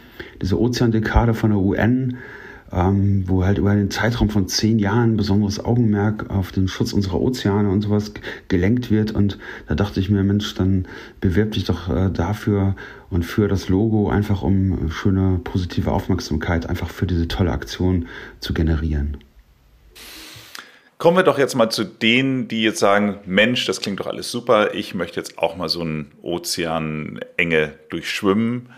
diese 0.41 0.59
Ozeandekade 0.59 1.33
von 1.33 1.49
der 1.49 1.59
UN, 1.59 2.17
ähm, 2.71 3.23
wo 3.27 3.45
halt 3.45 3.57
über 3.57 3.73
den 3.75 3.91
Zeitraum 3.91 4.29
von 4.29 4.47
zehn 4.47 4.79
Jahren 4.79 5.17
besonderes 5.17 5.63
Augenmerk 5.63 6.29
auf 6.29 6.51
den 6.51 6.67
Schutz 6.67 6.93
unserer 6.93 7.21
Ozeane 7.21 7.69
und 7.69 7.81
sowas 7.81 8.13
gelenkt 8.47 8.91
wird. 8.91 9.11
Und 9.11 9.37
da 9.67 9.75
dachte 9.75 9.99
ich 9.99 10.09
mir, 10.09 10.23
Mensch, 10.23 10.53
dann 10.55 10.87
bewirb 11.21 11.51
dich 11.51 11.65
doch 11.65 11.89
äh, 11.89 12.09
dafür 12.09 12.75
und 13.09 13.23
für 13.23 13.47
das 13.47 13.69
Logo, 13.69 14.09
einfach 14.09 14.41
um 14.41 14.89
schöne 14.91 15.39
positive 15.43 15.91
Aufmerksamkeit 15.91 16.67
einfach 16.69 16.89
für 16.89 17.05
diese 17.05 17.27
tolle 17.27 17.51
Aktion 17.51 18.07
zu 18.39 18.53
generieren. 18.53 19.17
Kommen 20.97 21.17
wir 21.17 21.23
doch 21.23 21.37
jetzt 21.37 21.55
mal 21.55 21.69
zu 21.69 21.83
denen, 21.83 22.47
die 22.47 22.63
jetzt 22.63 22.79
sagen, 22.79 23.19
Mensch, 23.25 23.65
das 23.65 23.81
klingt 23.81 23.99
doch 23.99 24.07
alles 24.07 24.31
super, 24.31 24.73
ich 24.73 24.95
möchte 24.95 25.19
jetzt 25.19 25.37
auch 25.37 25.57
mal 25.57 25.67
so 25.67 25.81
einen 25.81 26.13
Ozeanenge 26.21 27.73
durchschwimmen. 27.89 28.69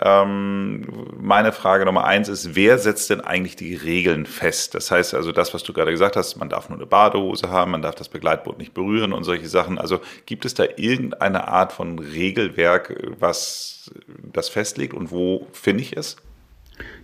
Ähm, 0.00 0.82
meine 1.18 1.52
Frage 1.52 1.84
Nummer 1.84 2.04
eins 2.04 2.28
ist, 2.28 2.54
wer 2.54 2.78
setzt 2.78 3.08
denn 3.10 3.20
eigentlich 3.20 3.56
die 3.56 3.74
Regeln 3.74 4.26
fest? 4.26 4.74
Das 4.74 4.90
heißt 4.90 5.14
also, 5.14 5.32
das, 5.32 5.54
was 5.54 5.62
du 5.62 5.72
gerade 5.72 5.90
gesagt 5.90 6.16
hast, 6.16 6.36
man 6.36 6.48
darf 6.48 6.68
nur 6.68 6.78
eine 6.78 6.86
Badehose 6.86 7.50
haben, 7.50 7.70
man 7.70 7.82
darf 7.82 7.94
das 7.94 8.08
Begleitboot 8.08 8.58
nicht 8.58 8.74
berühren 8.74 9.12
und 9.12 9.24
solche 9.24 9.48
Sachen. 9.48 9.78
Also 9.78 10.00
gibt 10.26 10.44
es 10.44 10.54
da 10.54 10.64
irgendeine 10.76 11.48
Art 11.48 11.72
von 11.72 11.98
Regelwerk, 11.98 13.14
was 13.18 13.90
das 14.32 14.48
festlegt 14.48 14.94
und 14.94 15.10
wo 15.10 15.46
finde 15.52 15.82
ich 15.82 15.96
es? 15.96 16.16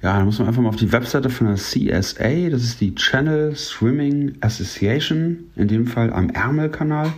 Ja, 0.02 0.18
da 0.18 0.24
muss 0.24 0.38
man 0.38 0.48
einfach 0.48 0.60
mal 0.60 0.68
auf 0.68 0.76
die 0.76 0.92
Webseite 0.92 1.30
von 1.30 1.46
der 1.46 1.56
CSA, 1.56 2.50
das 2.50 2.62
ist 2.62 2.80
die 2.80 2.94
Channel 2.94 3.56
Swimming 3.56 4.36
Association, 4.40 5.50
in 5.56 5.68
dem 5.68 5.86
Fall 5.86 6.12
am 6.12 6.28
Ärmelkanal. 6.28 7.12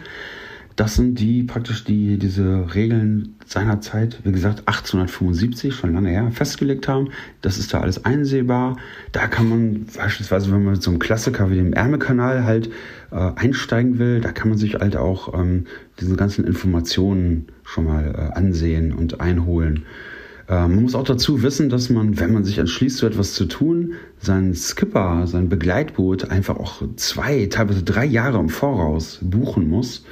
Das 0.77 0.97
sind 0.97 1.21
die 1.21 1.45
praktisch 1.45 1.85
die 1.85 2.19
diese 2.19 2.75
Regeln 2.75 3.37
seinerzeit, 3.47 4.19
wie 4.25 4.33
gesagt 4.33 4.61
1875, 4.67 5.73
schon 5.73 5.95
lange 5.95 6.09
her, 6.09 6.31
festgelegt 6.33 6.89
haben. 6.89 7.11
Das 7.43 7.59
ist 7.59 7.73
da 7.73 7.81
alles 7.81 8.05
einsehbar. 8.05 8.77
Da 9.13 9.29
kann 9.29 9.49
man 9.49 9.87
beispielsweise, 9.97 10.51
wenn 10.51 10.65
man 10.65 10.75
mit 10.75 10.83
so 10.83 10.91
einem 10.91 10.99
Klassiker 10.99 11.51
wie 11.51 11.57
dem 11.57 11.75
Ärmelkanal 11.75 12.45
halt 12.45 12.71
äh, 13.13 13.31
einsteigen 13.37 13.99
will, 14.01 14.21
da 14.21 14.33
kann 14.33 14.49
man 14.49 14.59
sich 14.59 14.75
halt 14.75 14.97
auch 14.97 15.33
ähm, 15.39 15.67
diese 16.01 16.17
ganzen 16.17 16.45
Informationen 16.45 17.47
schon 17.63 17.85
mal 17.85 18.13
äh, 18.13 18.37
ansehen 18.37 18.93
und 18.93 19.21
einholen. 19.21 19.85
Äh, 20.49 20.55
man 20.55 20.83
muss 20.83 20.95
auch 20.95 21.05
dazu 21.05 21.43
wissen, 21.43 21.69
dass 21.69 21.91
man, 21.91 22.19
wenn 22.19 22.33
man 22.33 22.45
sich 22.45 22.59
entschließt, 22.59 22.97
so 22.97 23.07
etwas 23.07 23.35
zu 23.35 23.47
tun, 23.47 23.95
seinen 24.19 24.55
Skipper, 24.55 25.27
sein 25.27 25.49
Begleitboot 25.49 26.31
einfach 26.31 26.57
auch 26.57 26.83
zwei, 26.97 27.47
teilweise 27.47 27.83
drei 27.83 28.05
Jahre 28.05 28.39
im 28.39 28.49
Voraus 28.49 29.21
buchen 29.23 29.69
muss. 29.69 30.05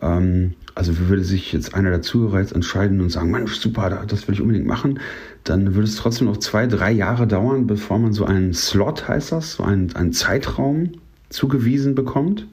Ähm, 0.00 0.54
also 0.74 0.98
würde 0.98 1.24
sich 1.24 1.52
jetzt 1.52 1.74
einer 1.74 1.90
der 1.90 2.02
Zuhörer 2.02 2.40
jetzt 2.40 2.52
entscheiden 2.52 3.00
und 3.00 3.10
sagen, 3.10 3.30
Mensch, 3.30 3.56
super, 3.56 4.04
das 4.06 4.28
will 4.28 4.34
ich 4.34 4.42
unbedingt 4.42 4.66
machen, 4.66 5.00
dann 5.44 5.74
würde 5.74 5.88
es 5.88 5.96
trotzdem 5.96 6.26
noch 6.26 6.36
zwei, 6.36 6.66
drei 6.66 6.92
Jahre 6.92 7.26
dauern, 7.26 7.66
bevor 7.66 7.98
man 7.98 8.12
so 8.12 8.26
einen 8.26 8.52
Slot, 8.52 9.08
heißt 9.08 9.32
das, 9.32 9.54
so 9.54 9.62
einen, 9.62 9.96
einen 9.96 10.12
Zeitraum 10.12 10.92
zugewiesen 11.30 11.94
bekommt. 11.94 12.46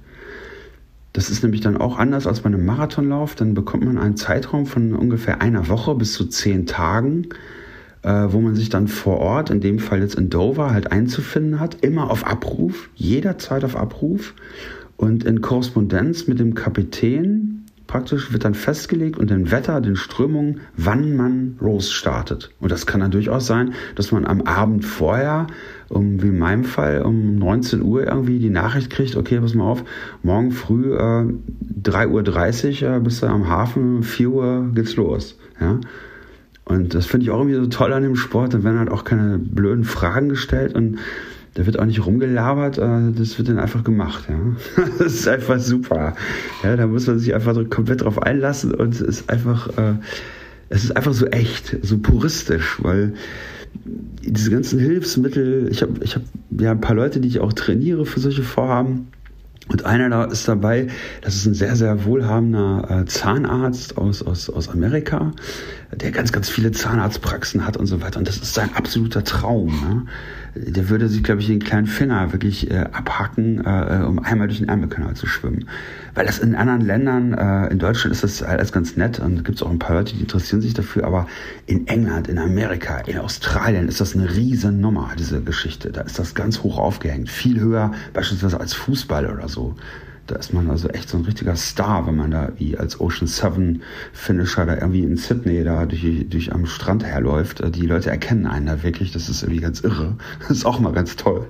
Das 1.12 1.30
ist 1.30 1.44
nämlich 1.44 1.62
dann 1.62 1.78
auch 1.78 2.00
anders 2.00 2.26
als 2.26 2.41
bei 2.41 2.48
einem 2.48 2.66
Marathonlauf. 2.66 3.36
Dann 3.36 3.54
bekommt 3.54 3.86
man 3.86 4.00
einen 4.00 4.18
Zeitraum 4.18 4.66
von 4.66 4.94
ungefähr 4.94 5.41
einer 5.41 5.68
Woche 5.68 5.94
bis 5.94 6.14
zu 6.14 6.26
zehn 6.26 6.66
Tagen, 6.66 7.28
äh, 8.02 8.28
wo 8.30 8.41
man 8.41 8.56
sich 8.56 8.70
dann 8.70 8.88
vor 8.88 9.20
Ort, 9.20 9.52
in 9.52 9.62
dem 9.62 9.78
Fall 9.78 10.00
jetzt 10.00 10.16
in 10.16 10.32
Dover, 10.32 10.72
halt 10.72 10.91
einzufinden 10.91 11.60
hat. 11.60 11.84
Immer 11.84 12.10
auf 12.10 12.26
Abruf, 12.26 12.89
jederzeit 12.96 13.64
auf 13.64 13.76
Abruf. 13.76 14.34
Und 14.98 15.24
in 15.24 15.41
Korrespondenz 15.41 16.28
mit 16.28 16.39
dem 16.39 16.54
Kapitän 16.54 17.54
praktisch 17.88 18.32
wird 18.32 18.46
dann 18.46 18.56
festgelegt 18.56 19.20
und 19.20 19.30
den 19.30 19.52
Wetter, 19.52 19.80
den 19.82 19.96
Strömungen, 19.96 20.62
wann 20.76 21.16
man 21.16 21.58
losstartet. 21.60 22.50
Und 22.60 22.72
das 22.72 22.86
kann 22.86 23.02
dann 23.02 23.12
durchaus 23.12 23.46
sein, 23.46 23.74
dass 23.96 24.12
man 24.12 24.26
am 24.26 24.41
Abend 24.41 24.84
vorher, 24.84 25.48
um, 25.89 26.22
wie 26.24 26.30
in 26.30 26.39
meinem 26.39 26.64
Fall, 26.64 27.04
um 27.04 27.36
19 27.36 27.82
Uhr 27.84 28.08
irgendwie 28.08 28.39
die 28.39 28.50
Nachricht 28.50 28.89
kriegt, 28.89 29.16
okay, 29.16 29.39
pass 29.39 29.54
mal 29.54 29.66
auf, 29.66 29.84
morgen 30.24 30.52
früh 30.52 30.96
äh, 30.96 31.26
3.30 31.84 32.84
Uhr 32.84 32.96
äh, 32.96 33.00
bist 33.00 33.22
du 33.22 33.28
am 33.28 33.48
Hafen, 33.48 34.02
4 34.02 34.30
Uhr 34.30 34.72
geht's 34.74 34.96
los. 34.96 35.38
Ja? 35.60 35.80
Und 36.66 36.96
das 36.96 37.06
finde 37.06 37.26
ich 37.26 37.30
auch 37.30 37.39
irgendwie 37.39 37.58
so 37.58 37.68
toll 37.68 37.94
an 37.94 38.04
dem 38.04 38.16
Sport. 38.16 38.54
Dann 38.54 38.64
werden 38.64 38.80
halt 38.80 38.89
auch 38.89 39.04
keine 39.04 39.38
blöden 39.38 39.84
Fragen 39.84 40.30
gestellt 40.30 40.74
und 40.74 40.98
da 41.56 41.66
wird 41.66 41.78
auch 41.80 41.86
nicht 41.86 42.06
rumgelabert, 42.06 42.78
äh, 42.78 43.12
das 43.16 43.38
wird 43.38 43.49
dann 43.49 43.60
einfach 43.60 43.84
gemacht. 43.84 44.28
Ja? 44.30 44.84
Das 44.99 45.14
ist 45.14 45.28
einfach 45.28 45.60
super. 45.60 46.16
Ja, 46.64 46.76
da 46.76 46.88
muss 46.88 47.08
man 47.08 47.20
sich 47.20 47.34
einfach 47.34 47.56
komplett 47.70 48.01
drauf 48.01 48.22
einlassen 48.22 48.74
und 48.74 48.93
es 48.93 49.01
ist 49.01 49.30
einfach, 49.30 49.78
äh, 49.78 49.95
es 50.70 50.84
ist 50.84 50.95
einfach 50.95 51.14
so 51.14 51.28
echt, 51.28 51.78
so 51.82 51.97
puristisch, 51.99 52.78
weil 52.82 53.14
diese 53.76 54.51
ganzen 54.51 54.80
Hilfsmittel, 54.80 55.68
ich 55.70 55.82
habe 55.82 55.93
ich 56.01 56.16
hab 56.16 56.24
ja 56.60 56.72
ein 56.72 56.82
paar 56.82 56.95
Leute, 56.95 57.20
die 57.20 57.28
ich 57.28 57.39
auch 57.39 57.54
trainiere 57.54 58.06
für 58.06 58.20
solche 58.20 58.43
Vorhaben. 58.43 59.08
Und 59.70 59.86
einer 59.86 60.10
da 60.10 60.26
ist 60.26 60.47
dabei, 60.47 60.88
das 61.22 61.36
ist 61.36 61.45
ein 61.45 61.54
sehr, 61.54 61.76
sehr 61.76 62.04
wohlhabender 62.04 62.86
äh, 62.89 63.06
Zahnarzt 63.06 63.97
aus, 63.97 64.22
aus, 64.22 64.49
aus 64.49 64.70
Amerika, 64.70 65.32
der 65.96 66.12
ganz, 66.12 66.32
ganz 66.32 66.50
viele 66.50 66.72
Zahnarztpraxen 66.72 67.66
hat 67.66 67.78
und 67.78 67.86
so 67.86 68.02
weiter. 68.02 68.20
Und 68.20 68.28
das 68.28 68.38
ist 68.38 68.54
sein 68.54 68.70
absoluter 68.76 69.24
Traum. 69.24 69.68
Ne? 69.68 70.06
der 70.56 70.89
würde 70.89 71.10
sich, 71.10 71.24
glaube 71.24 71.41
ich, 71.41 71.48
den 71.48 71.60
kleinen 71.60 71.88
Finger 71.88 72.32
wirklich 72.32 72.70
äh, 72.70 72.86
abhacken, 72.91 73.66
äh, 73.66 74.04
um 74.06 74.20
einmal 74.20 74.48
durch 74.48 74.60
den 74.60 74.70
Ärmelkanal 74.70 75.16
zu 75.16 75.26
schwimmen. 75.26 75.68
Weil 76.14 76.26
das 76.28 76.39
in 76.39 76.56
anderen 76.56 76.82
Ländern, 76.82 77.34
äh, 77.34 77.72
in 77.72 77.80
Deutschland 77.80 78.14
ist 78.14 78.24
das 78.24 78.44
alles 78.44 78.72
ganz 78.72 78.96
nett 78.96 79.20
und 79.20 79.44
gibt 79.46 79.58
es 79.58 79.64
auch 79.64 79.72
ein 79.72 79.80
paar 79.80 79.96
Leute, 79.96 80.14
die 80.16 80.22
interessieren 80.22 80.62
sich 80.62 80.74
dafür, 80.74 81.06
aber 81.06 81.28
in 81.66 81.88
England, 81.88 82.28
in 82.28 82.38
Amerika, 82.38 83.00
in 83.00 83.18
Australien 83.18 83.88
ist 83.88 84.00
das 84.00 84.16
eine 84.16 84.30
riesen 84.36 84.80
Nummer, 84.80 85.12
diese 85.18 85.41
Geschichte. 85.41 85.91
Da 85.91 86.02
ist 86.02 86.20
das 86.20 86.36
ganz 86.36 86.62
hoch 86.62 86.78
aufgehängt. 86.78 87.30
Viel 87.30 87.60
höher 87.60 87.91
beispielsweise 88.14 88.60
als 88.60 88.74
Fußball 88.74 89.26
oder 89.26 89.50
so. 89.50 89.76
Da 90.28 90.36
ist 90.36 90.53
man 90.53 90.69
also 90.69 90.88
echt 90.88 91.09
so 91.09 91.17
ein 91.17 91.26
richtiger 91.26 91.55
Star, 91.55 92.07
wenn 92.07 92.15
man 92.15 92.32
da 92.32 92.53
wie 92.57 92.78
als 92.78 92.99
Ocean 93.01 93.28
Seven 93.28 93.82
Finisher 94.13 94.65
da 94.65 94.76
irgendwie 94.76 95.03
in 95.03 95.17
Sydney 95.17 95.63
da 95.63 95.86
durch, 95.86 96.05
durch 96.30 96.53
am 96.53 96.65
Strand 96.65 97.03
herläuft. 97.03 97.61
Die 97.76 97.86
Leute 97.86 98.09
erkennen 98.09 98.47
einen 98.47 98.67
da 98.67 98.84
wirklich. 98.84 99.11
Das 99.11 99.28
ist 99.28 99.43
irgendwie 99.43 99.61
ganz 99.61 99.82
irre. 99.82 100.15
Das 100.39 100.51
ist 100.51 100.65
auch 100.65 100.80
mal 100.80 100.93
ganz 100.93 101.15
toll. 101.17 101.45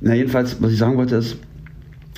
Na, 0.00 0.14
jedenfalls, 0.14 0.62
was 0.62 0.72
ich 0.72 0.78
sagen 0.78 0.96
wollte 0.96 1.16
ist, 1.16 1.36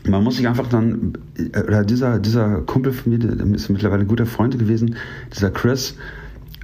man 0.07 0.22
muss 0.22 0.36
sich 0.36 0.47
einfach 0.47 0.68
dann, 0.68 1.14
oder 1.53 1.84
dieser, 1.84 2.18
dieser 2.18 2.61
Kumpel 2.62 2.93
von 2.93 3.12
mir, 3.12 3.18
der 3.18 3.47
ist 3.55 3.68
mittlerweile 3.68 4.03
ein 4.03 4.09
guter 4.09 4.26
Freund 4.26 4.59
gewesen, 4.59 4.97
dieser 5.34 5.51
Chris, 5.51 5.97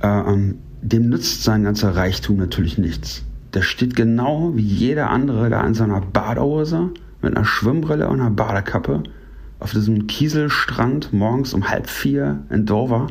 äh, 0.03 0.07
ähm, 0.07 0.59
dem 0.83 1.09
nützt 1.09 1.45
sein 1.45 1.65
ganzer 1.65 1.97
Reichtum 1.97 2.37
natürlich 2.37 2.79
nichts. 2.79 3.23
Der 3.55 3.63
steht 3.63 3.97
genau 3.97 4.53
wie 4.55 4.63
jeder 4.63 5.11
andere 5.11 5.49
da 5.49 5.67
in 5.67 5.75
seiner 5.75 6.01
Badehose 6.01 6.91
mit 7.25 7.37
einer 7.37 7.45
Schwimmbrille 7.45 8.09
und 8.09 8.21
einer 8.21 8.31
Badekappe 8.31 9.03
auf 9.59 9.73
diesem 9.73 10.07
Kieselstrand 10.07 11.13
morgens 11.13 11.55
um 11.55 11.69
halb 11.69 11.89
vier 11.89 12.45
in 12.51 12.67
Dover 12.67 13.09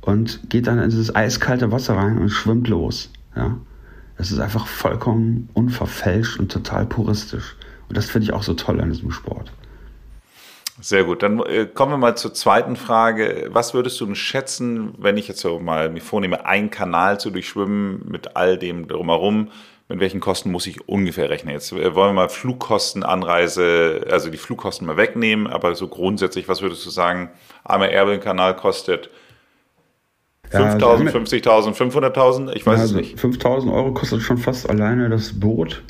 und 0.00 0.50
geht 0.50 0.66
dann 0.66 0.78
in 0.78 0.90
dieses 0.90 1.14
eiskalte 1.14 1.70
Wasser 1.70 1.96
rein 1.96 2.18
und 2.18 2.30
schwimmt 2.30 2.68
los. 2.68 3.10
Ja? 3.36 3.58
Das 4.18 4.30
ist 4.30 4.40
einfach 4.40 4.66
vollkommen 4.66 5.48
unverfälscht 5.54 6.38
und 6.38 6.50
total 6.50 6.86
puristisch. 6.86 7.56
Und 7.88 7.96
das 7.96 8.10
finde 8.10 8.24
ich 8.24 8.32
auch 8.32 8.42
so 8.42 8.54
toll 8.54 8.80
an 8.80 8.90
diesem 8.90 9.10
Sport. 9.10 9.52
Sehr 10.80 11.04
gut. 11.04 11.22
Dann 11.22 11.40
äh, 11.40 11.66
kommen 11.66 11.92
wir 11.92 11.98
mal 11.98 12.16
zur 12.16 12.34
zweiten 12.34 12.76
Frage. 12.76 13.50
Was 13.52 13.74
würdest 13.74 14.00
du 14.00 14.06
denn 14.06 14.14
schätzen, 14.14 14.94
wenn 14.98 15.16
ich 15.16 15.28
jetzt 15.28 15.40
so 15.40 15.60
mal 15.60 15.90
mir 15.90 16.00
vornehme, 16.00 16.44
einen 16.46 16.70
Kanal 16.70 17.20
zu 17.20 17.30
durchschwimmen 17.30 18.02
mit 18.08 18.36
all 18.36 18.58
dem 18.58 18.88
drumherum? 18.88 19.48
Mit 19.92 20.00
welchen 20.00 20.20
Kosten 20.20 20.50
muss 20.50 20.66
ich 20.66 20.88
ungefähr 20.88 21.28
rechnen? 21.28 21.52
Jetzt 21.52 21.70
äh, 21.72 21.94
wollen 21.94 22.10
wir 22.10 22.22
mal 22.22 22.28
Flugkosten, 22.28 23.02
Anreise, 23.02 24.06
also 24.10 24.30
die 24.30 24.38
Flugkosten 24.38 24.86
mal 24.86 24.96
wegnehmen, 24.96 25.46
aber 25.46 25.74
so 25.74 25.86
grundsätzlich, 25.88 26.48
was 26.48 26.62
würdest 26.62 26.84
du 26.86 26.90
sagen, 26.90 27.30
einmal 27.64 27.90
Erbil-Kanal 27.90 28.56
kostet 28.56 29.10
5000, 30.50 31.12
ja, 31.12 31.18
50.000, 31.18 31.74
500.000? 31.74 32.52
Ich 32.54 32.66
weiß 32.66 32.80
also 32.80 32.94
es 32.94 33.00
nicht. 33.00 33.20
5000 33.20 33.72
Euro 33.72 33.92
kostet 33.92 34.22
schon 34.22 34.38
fast 34.38 34.68
alleine 34.68 35.08
das 35.08 35.38
Boot. 35.38 35.82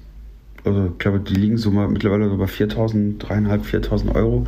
Also 0.64 0.90
ich 0.92 0.98
glaube, 0.98 1.18
die 1.20 1.34
liegen 1.34 1.58
so 1.58 1.70
mal 1.70 1.88
mittlerweile 1.88 2.28
so 2.28 2.36
bei 2.36 2.44
4.000, 2.44 3.18
3.500, 3.18 3.62
4.000 3.64 4.14
Euro. 4.14 4.46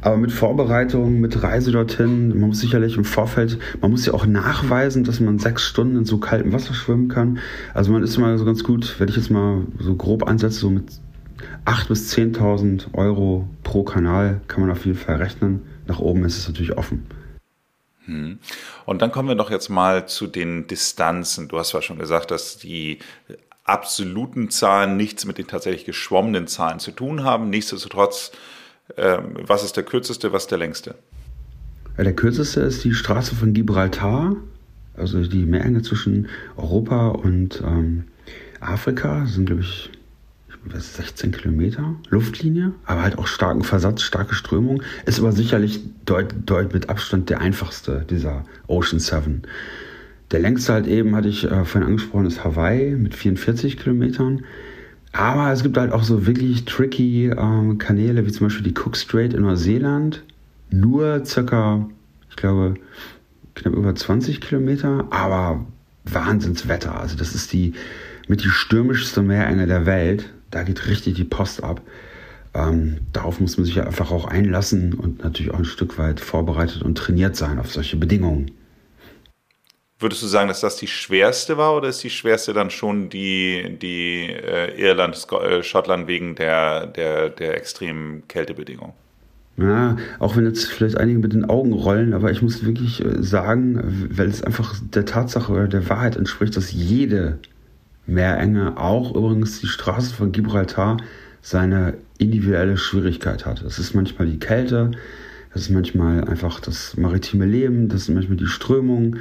Aber 0.00 0.16
mit 0.16 0.32
Vorbereitung, 0.32 1.20
mit 1.20 1.42
Reise 1.42 1.70
dorthin, 1.70 2.30
man 2.30 2.48
muss 2.48 2.60
sicherlich 2.60 2.96
im 2.96 3.04
Vorfeld, 3.04 3.58
man 3.80 3.92
muss 3.92 4.04
ja 4.04 4.14
auch 4.14 4.26
nachweisen, 4.26 5.04
dass 5.04 5.20
man 5.20 5.38
sechs 5.38 5.62
Stunden 5.62 5.98
in 5.98 6.04
so 6.04 6.18
kaltem 6.18 6.52
Wasser 6.52 6.74
schwimmen 6.74 7.08
kann. 7.08 7.38
Also 7.74 7.92
man 7.92 8.02
ist 8.02 8.18
mal 8.18 8.36
so 8.38 8.44
ganz 8.44 8.64
gut, 8.64 8.96
wenn 8.98 9.08
ich 9.08 9.16
jetzt 9.16 9.30
mal 9.30 9.62
so 9.78 9.94
grob 9.94 10.28
ansetze, 10.28 10.58
so 10.58 10.70
mit 10.70 10.90
8.000 11.64 11.88
bis 11.88 12.12
10.000 12.16 12.94
Euro 12.94 13.48
pro 13.62 13.84
Kanal 13.84 14.40
kann 14.48 14.62
man 14.62 14.70
auf 14.70 14.84
jeden 14.84 14.98
Fall 14.98 15.16
rechnen. 15.16 15.62
Nach 15.86 16.00
oben 16.00 16.24
ist 16.24 16.38
es 16.38 16.48
natürlich 16.48 16.76
offen. 16.76 17.06
Hm. 18.06 18.38
Und 18.84 19.00
dann 19.00 19.12
kommen 19.12 19.28
wir 19.28 19.36
doch 19.36 19.50
jetzt 19.50 19.68
mal 19.68 20.08
zu 20.08 20.26
den 20.26 20.66
Distanzen. 20.66 21.46
Du 21.46 21.58
hast 21.58 21.68
zwar 21.68 21.82
schon 21.82 22.00
gesagt, 22.00 22.32
dass 22.32 22.58
die 22.58 22.98
absoluten 23.64 24.50
Zahlen 24.50 24.96
nichts 24.96 25.24
mit 25.24 25.38
den 25.38 25.46
tatsächlich 25.46 25.84
geschwommenen 25.84 26.46
Zahlen 26.46 26.78
zu 26.78 26.90
tun 26.90 27.24
haben. 27.24 27.50
Nichtsdestotrotz, 27.50 28.32
äh, 28.96 29.18
was 29.46 29.64
ist 29.64 29.76
der 29.76 29.84
kürzeste, 29.84 30.32
was 30.32 30.44
ist 30.44 30.50
der 30.50 30.58
längste? 30.58 30.96
Der 31.98 32.14
kürzeste 32.14 32.60
ist 32.60 32.84
die 32.84 32.94
Straße 32.94 33.34
von 33.34 33.52
Gibraltar, 33.52 34.36
also 34.96 35.22
die 35.24 35.44
Meerenge 35.44 35.82
zwischen 35.82 36.28
Europa 36.56 37.08
und 37.08 37.62
ähm, 37.64 38.04
Afrika. 38.60 39.20
Das 39.20 39.34
sind, 39.34 39.46
glaube 39.46 39.62
ich, 39.62 39.90
16 40.74 41.32
Kilometer 41.32 41.96
Luftlinie, 42.08 42.72
aber 42.86 43.02
halt 43.02 43.18
auch 43.18 43.26
starken 43.26 43.62
Versatz, 43.62 44.02
starke 44.02 44.34
Strömung. 44.34 44.82
Ist 45.06 45.18
aber 45.18 45.32
sicherlich 45.32 45.80
deut, 46.06 46.34
deut 46.46 46.72
mit 46.72 46.88
Abstand 46.88 47.30
der 47.30 47.40
einfachste 47.40 48.06
dieser 48.08 48.44
Ocean 48.68 49.00
7. 49.00 49.42
Der 50.32 50.40
längste 50.40 50.72
halt 50.72 50.86
eben, 50.86 51.14
hatte 51.14 51.28
ich 51.28 51.44
äh, 51.44 51.64
vorhin 51.64 51.88
angesprochen, 51.88 52.26
ist 52.26 52.42
Hawaii 52.42 52.92
mit 52.92 53.14
44 53.14 53.76
Kilometern. 53.76 54.44
Aber 55.12 55.52
es 55.52 55.62
gibt 55.62 55.76
halt 55.76 55.92
auch 55.92 56.02
so 56.02 56.26
wirklich 56.26 56.64
tricky 56.64 57.26
ähm, 57.26 57.76
Kanäle, 57.76 58.26
wie 58.26 58.32
zum 58.32 58.46
Beispiel 58.46 58.64
die 58.64 58.74
Cook 58.78 58.96
Strait 58.96 59.34
in 59.34 59.42
Neuseeland. 59.42 60.24
Nur 60.70 61.24
circa, 61.26 61.86
ich 62.30 62.36
glaube, 62.36 62.74
knapp 63.54 63.74
über 63.74 63.94
20 63.94 64.40
Kilometer, 64.40 65.06
aber 65.10 65.66
Wahnsinnswetter. 66.04 66.98
Also 66.98 67.16
das 67.16 67.34
ist 67.34 67.52
die 67.52 67.74
mit 68.26 68.42
die 68.42 68.48
stürmischste 68.48 69.22
Meerenge 69.22 69.66
der 69.66 69.84
Welt. 69.84 70.30
Da 70.50 70.62
geht 70.62 70.86
richtig 70.86 71.14
die 71.14 71.24
Post 71.24 71.62
ab. 71.62 71.82
Ähm, 72.54 72.98
darauf 73.12 73.38
muss 73.38 73.58
man 73.58 73.66
sich 73.66 73.80
einfach 73.82 74.10
auch 74.10 74.26
einlassen 74.26 74.94
und 74.94 75.22
natürlich 75.22 75.52
auch 75.52 75.58
ein 75.58 75.66
Stück 75.66 75.98
weit 75.98 76.20
vorbereitet 76.20 76.82
und 76.82 76.96
trainiert 76.96 77.36
sein 77.36 77.58
auf 77.58 77.70
solche 77.70 77.96
Bedingungen. 77.98 78.50
Würdest 80.02 80.22
du 80.22 80.26
sagen, 80.26 80.48
dass 80.48 80.60
das 80.60 80.76
die 80.76 80.88
schwerste 80.88 81.56
war 81.56 81.76
oder 81.76 81.88
ist 81.88 82.02
die 82.02 82.10
schwerste 82.10 82.52
dann 82.52 82.70
schon 82.70 83.08
die, 83.08 83.78
die 83.80 84.26
äh, 84.30 84.74
Irland, 84.76 85.26
äh, 85.32 85.62
Schottland 85.62 86.08
wegen 86.08 86.34
der, 86.34 86.86
der, 86.86 87.28
der 87.28 87.56
extremen 87.56 88.26
Kältebedingungen? 88.26 88.94
Ja, 89.58 89.96
auch 90.18 90.36
wenn 90.36 90.46
jetzt 90.46 90.64
vielleicht 90.64 90.96
einige 90.96 91.18
mit 91.18 91.34
den 91.34 91.44
Augen 91.44 91.72
rollen, 91.72 92.14
aber 92.14 92.30
ich 92.30 92.42
muss 92.42 92.64
wirklich 92.64 93.04
äh, 93.04 93.22
sagen, 93.22 94.08
weil 94.10 94.28
es 94.28 94.42
einfach 94.42 94.74
der 94.80 95.04
Tatsache 95.04 95.52
oder 95.52 95.68
der 95.68 95.88
Wahrheit 95.88 96.16
entspricht, 96.16 96.56
dass 96.56 96.72
jede 96.72 97.38
Meerenge, 98.06 98.76
auch 98.78 99.14
übrigens 99.14 99.60
die 99.60 99.68
Straße 99.68 100.14
von 100.14 100.32
Gibraltar, 100.32 100.96
seine 101.42 101.94
individuelle 102.18 102.76
Schwierigkeit 102.76 103.46
hat. 103.46 103.62
Es 103.62 103.78
ist 103.78 103.94
manchmal 103.94 104.26
die 104.28 104.38
Kälte, 104.38 104.90
es 105.54 105.62
ist 105.62 105.70
manchmal 105.70 106.24
einfach 106.24 106.60
das 106.60 106.96
maritime 106.96 107.46
Leben, 107.46 107.88
das 107.88 108.06
sind 108.06 108.14
manchmal 108.14 108.38
die 108.38 108.46
Strömungen, 108.46 109.20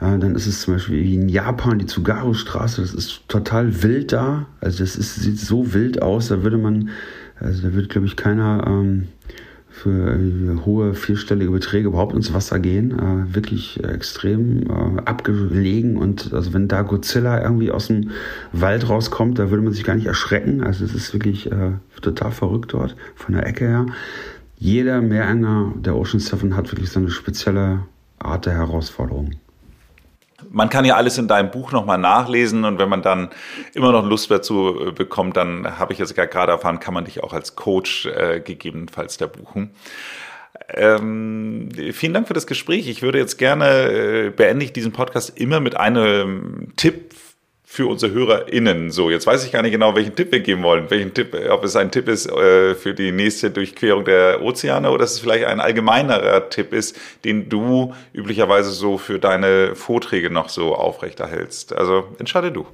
dann 0.00 0.34
ist 0.34 0.46
es 0.46 0.62
zum 0.62 0.74
Beispiel 0.74 1.02
wie 1.02 1.14
in 1.14 1.28
Japan 1.28 1.78
die 1.78 1.86
Tsugaru-Straße, 1.86 2.80
das 2.80 2.94
ist 2.94 3.28
total 3.28 3.82
wild 3.82 4.12
da. 4.12 4.46
Also 4.60 4.82
das 4.82 4.96
ist, 4.96 5.16
sieht 5.16 5.38
so 5.38 5.74
wild 5.74 6.00
aus, 6.00 6.28
da 6.28 6.42
würde 6.42 6.56
man, 6.56 6.88
also 7.38 7.68
da 7.68 7.74
würde, 7.74 7.88
glaube 7.88 8.06
ich, 8.06 8.16
keiner 8.16 8.64
ähm, 8.66 9.08
für 9.68 10.18
hohe 10.64 10.94
vierstellige 10.94 11.50
Beträge 11.50 11.88
überhaupt 11.88 12.14
ins 12.14 12.32
Wasser 12.32 12.58
gehen. 12.58 12.98
Äh, 12.98 13.34
wirklich 13.34 13.82
extrem 13.84 14.62
äh, 14.62 15.00
abgelegen 15.04 15.96
und 15.96 16.32
also 16.32 16.54
wenn 16.54 16.66
da 16.66 16.82
Godzilla 16.82 17.42
irgendwie 17.42 17.70
aus 17.70 17.88
dem 17.88 18.10
Wald 18.52 18.88
rauskommt, 18.88 19.38
da 19.38 19.50
würde 19.50 19.62
man 19.62 19.72
sich 19.74 19.84
gar 19.84 19.96
nicht 19.96 20.06
erschrecken. 20.06 20.62
Also 20.62 20.84
es 20.84 20.94
ist 20.94 21.12
wirklich 21.12 21.52
äh, 21.52 21.72
total 22.00 22.32
verrückt 22.32 22.72
dort 22.72 22.96
von 23.14 23.34
der 23.34 23.46
Ecke 23.46 23.66
her. 23.66 23.86
Jeder 24.58 25.02
Meerenger 25.02 25.74
der 25.76 25.96
Ocean 25.96 26.20
Seven 26.20 26.56
hat 26.56 26.72
wirklich 26.72 26.90
so 26.90 27.00
eine 27.00 27.10
spezielle 27.10 27.80
Art 28.18 28.46
der 28.46 28.54
Herausforderung 28.54 29.32
man 30.50 30.68
kann 30.68 30.84
ja 30.84 30.96
alles 30.96 31.16
in 31.16 31.28
deinem 31.28 31.50
Buch 31.50 31.72
nochmal 31.72 31.98
nachlesen 31.98 32.64
und 32.64 32.78
wenn 32.78 32.88
man 32.88 33.02
dann 33.02 33.30
immer 33.74 33.92
noch 33.92 34.04
Lust 34.04 34.30
dazu 34.30 34.88
äh, 34.88 34.92
bekommt, 34.92 35.36
dann 35.36 35.78
habe 35.78 35.92
ich 35.92 35.98
jetzt 35.98 36.14
gerade 36.14 36.52
erfahren, 36.52 36.80
kann 36.80 36.94
man 36.94 37.04
dich 37.04 37.22
auch 37.22 37.32
als 37.32 37.56
Coach 37.56 38.06
äh, 38.06 38.40
gegebenenfalls 38.40 39.16
da 39.16 39.26
buchen. 39.26 39.70
Ähm, 40.68 41.68
vielen 41.92 42.14
Dank 42.14 42.28
für 42.28 42.34
das 42.34 42.46
Gespräch. 42.46 42.88
Ich 42.88 43.02
würde 43.02 43.18
jetzt 43.18 43.38
gerne, 43.38 43.90
äh, 43.90 44.30
beende 44.30 44.64
ich 44.64 44.72
diesen 44.72 44.92
Podcast 44.92 45.38
immer 45.38 45.60
mit 45.60 45.76
einem 45.76 46.72
Tipp 46.76 47.14
für 47.72 47.86
unsere 47.86 48.12
HörerInnen. 48.12 48.90
So, 48.90 49.10
jetzt 49.10 49.28
weiß 49.28 49.46
ich 49.46 49.52
gar 49.52 49.62
nicht 49.62 49.70
genau, 49.70 49.94
welchen 49.94 50.16
Tipp 50.16 50.32
wir 50.32 50.40
geben 50.40 50.64
wollen. 50.64 50.90
Welchen 50.90 51.14
Tipp, 51.14 51.36
ob 51.50 51.62
es 51.62 51.76
ein 51.76 51.92
Tipp 51.92 52.08
ist 52.08 52.28
äh, 52.28 52.74
für 52.74 52.94
die 52.94 53.12
nächste 53.12 53.52
Durchquerung 53.52 54.04
der 54.04 54.42
Ozeane 54.42 54.90
oder 54.90 55.02
dass 55.02 55.12
es 55.12 55.20
vielleicht 55.20 55.44
ein 55.44 55.60
allgemeinerer 55.60 56.50
Tipp 56.50 56.72
ist, 56.72 56.98
den 57.24 57.48
du 57.48 57.94
üblicherweise 58.12 58.72
so 58.72 58.98
für 58.98 59.20
deine 59.20 59.76
Vorträge 59.76 60.30
noch 60.30 60.48
so 60.48 60.74
aufrechterhältst. 60.74 61.72
Also 61.72 62.08
entscheide 62.18 62.50
du. 62.50 62.66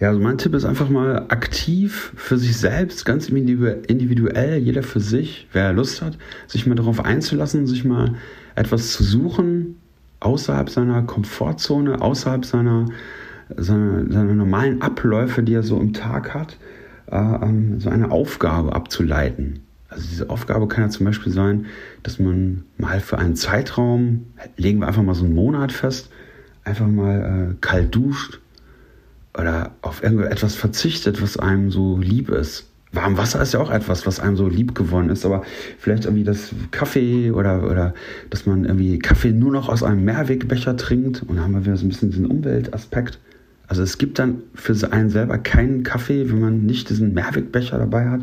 Ja, 0.00 0.08
also 0.08 0.20
mein 0.20 0.36
Tipp 0.36 0.52
ist 0.52 0.66
einfach 0.66 0.90
mal 0.90 1.24
aktiv 1.30 2.12
für 2.14 2.36
sich 2.36 2.58
selbst, 2.58 3.06
ganz 3.06 3.30
individuell, 3.30 4.58
jeder 4.58 4.82
für 4.82 5.00
sich, 5.00 5.48
wer 5.54 5.72
Lust 5.72 6.02
hat, 6.02 6.18
sich 6.46 6.66
mal 6.66 6.74
darauf 6.74 7.02
einzulassen, 7.02 7.66
sich 7.66 7.84
mal 7.84 8.16
etwas 8.54 8.92
zu 8.92 9.02
suchen, 9.02 9.80
außerhalb 10.20 10.68
seiner 10.68 11.04
Komfortzone, 11.04 12.02
außerhalb 12.02 12.44
seiner 12.44 12.84
seine, 13.56 14.06
seine 14.10 14.34
normalen 14.34 14.82
Abläufe, 14.82 15.42
die 15.42 15.54
er 15.54 15.62
so 15.62 15.80
im 15.80 15.92
Tag 15.92 16.34
hat, 16.34 16.56
äh, 17.10 17.16
ähm, 17.16 17.80
so 17.80 17.90
eine 17.90 18.10
Aufgabe 18.10 18.74
abzuleiten. 18.74 19.60
Also 19.88 20.06
diese 20.08 20.30
Aufgabe 20.30 20.68
kann 20.68 20.84
ja 20.84 20.90
zum 20.90 21.06
Beispiel 21.06 21.32
sein, 21.32 21.66
dass 22.02 22.18
man 22.18 22.64
mal 22.76 23.00
für 23.00 23.18
einen 23.18 23.36
Zeitraum, 23.36 24.26
legen 24.56 24.80
wir 24.80 24.86
einfach 24.86 25.02
mal 25.02 25.14
so 25.14 25.24
einen 25.24 25.34
Monat 25.34 25.72
fest, 25.72 26.10
einfach 26.64 26.86
mal 26.86 27.52
äh, 27.52 27.54
kalt 27.60 27.94
duscht 27.94 28.40
oder 29.36 29.72
auf 29.80 30.02
irgendetwas 30.02 30.54
verzichtet, 30.54 31.22
was 31.22 31.38
einem 31.38 31.70
so 31.70 31.96
lieb 31.96 32.28
ist. 32.28 32.66
Warm 32.92 33.18
Wasser 33.18 33.42
ist 33.42 33.52
ja 33.52 33.60
auch 33.60 33.70
etwas, 33.70 34.06
was 34.06 34.18
einem 34.18 34.36
so 34.36 34.48
lieb 34.48 34.74
geworden 34.74 35.10
ist, 35.10 35.26
aber 35.26 35.42
vielleicht 35.78 36.06
irgendwie 36.06 36.24
das 36.24 36.50
Kaffee 36.70 37.30
oder, 37.30 37.70
oder 37.70 37.94
dass 38.30 38.46
man 38.46 38.64
irgendwie 38.64 38.98
Kaffee 38.98 39.32
nur 39.32 39.52
noch 39.52 39.68
aus 39.68 39.82
einem 39.82 40.04
Mehrwegbecher 40.04 40.76
trinkt 40.76 41.22
und 41.22 41.36
dann 41.36 41.44
haben 41.44 41.52
wir 41.52 41.64
wieder 41.64 41.76
so 41.76 41.84
ein 41.84 41.90
bisschen 41.90 42.10
diesen 42.10 42.26
Umweltaspekt. 42.26 43.18
Also 43.68 43.82
es 43.82 43.98
gibt 43.98 44.18
dann 44.18 44.42
für 44.54 44.74
einen 44.92 45.10
selber 45.10 45.36
keinen 45.36 45.82
Kaffee, 45.82 46.30
wenn 46.30 46.40
man 46.40 46.64
nicht 46.64 46.88
diesen 46.88 47.12
Mehrwegbecher 47.12 47.76
dabei 47.78 48.08
hat. 48.08 48.22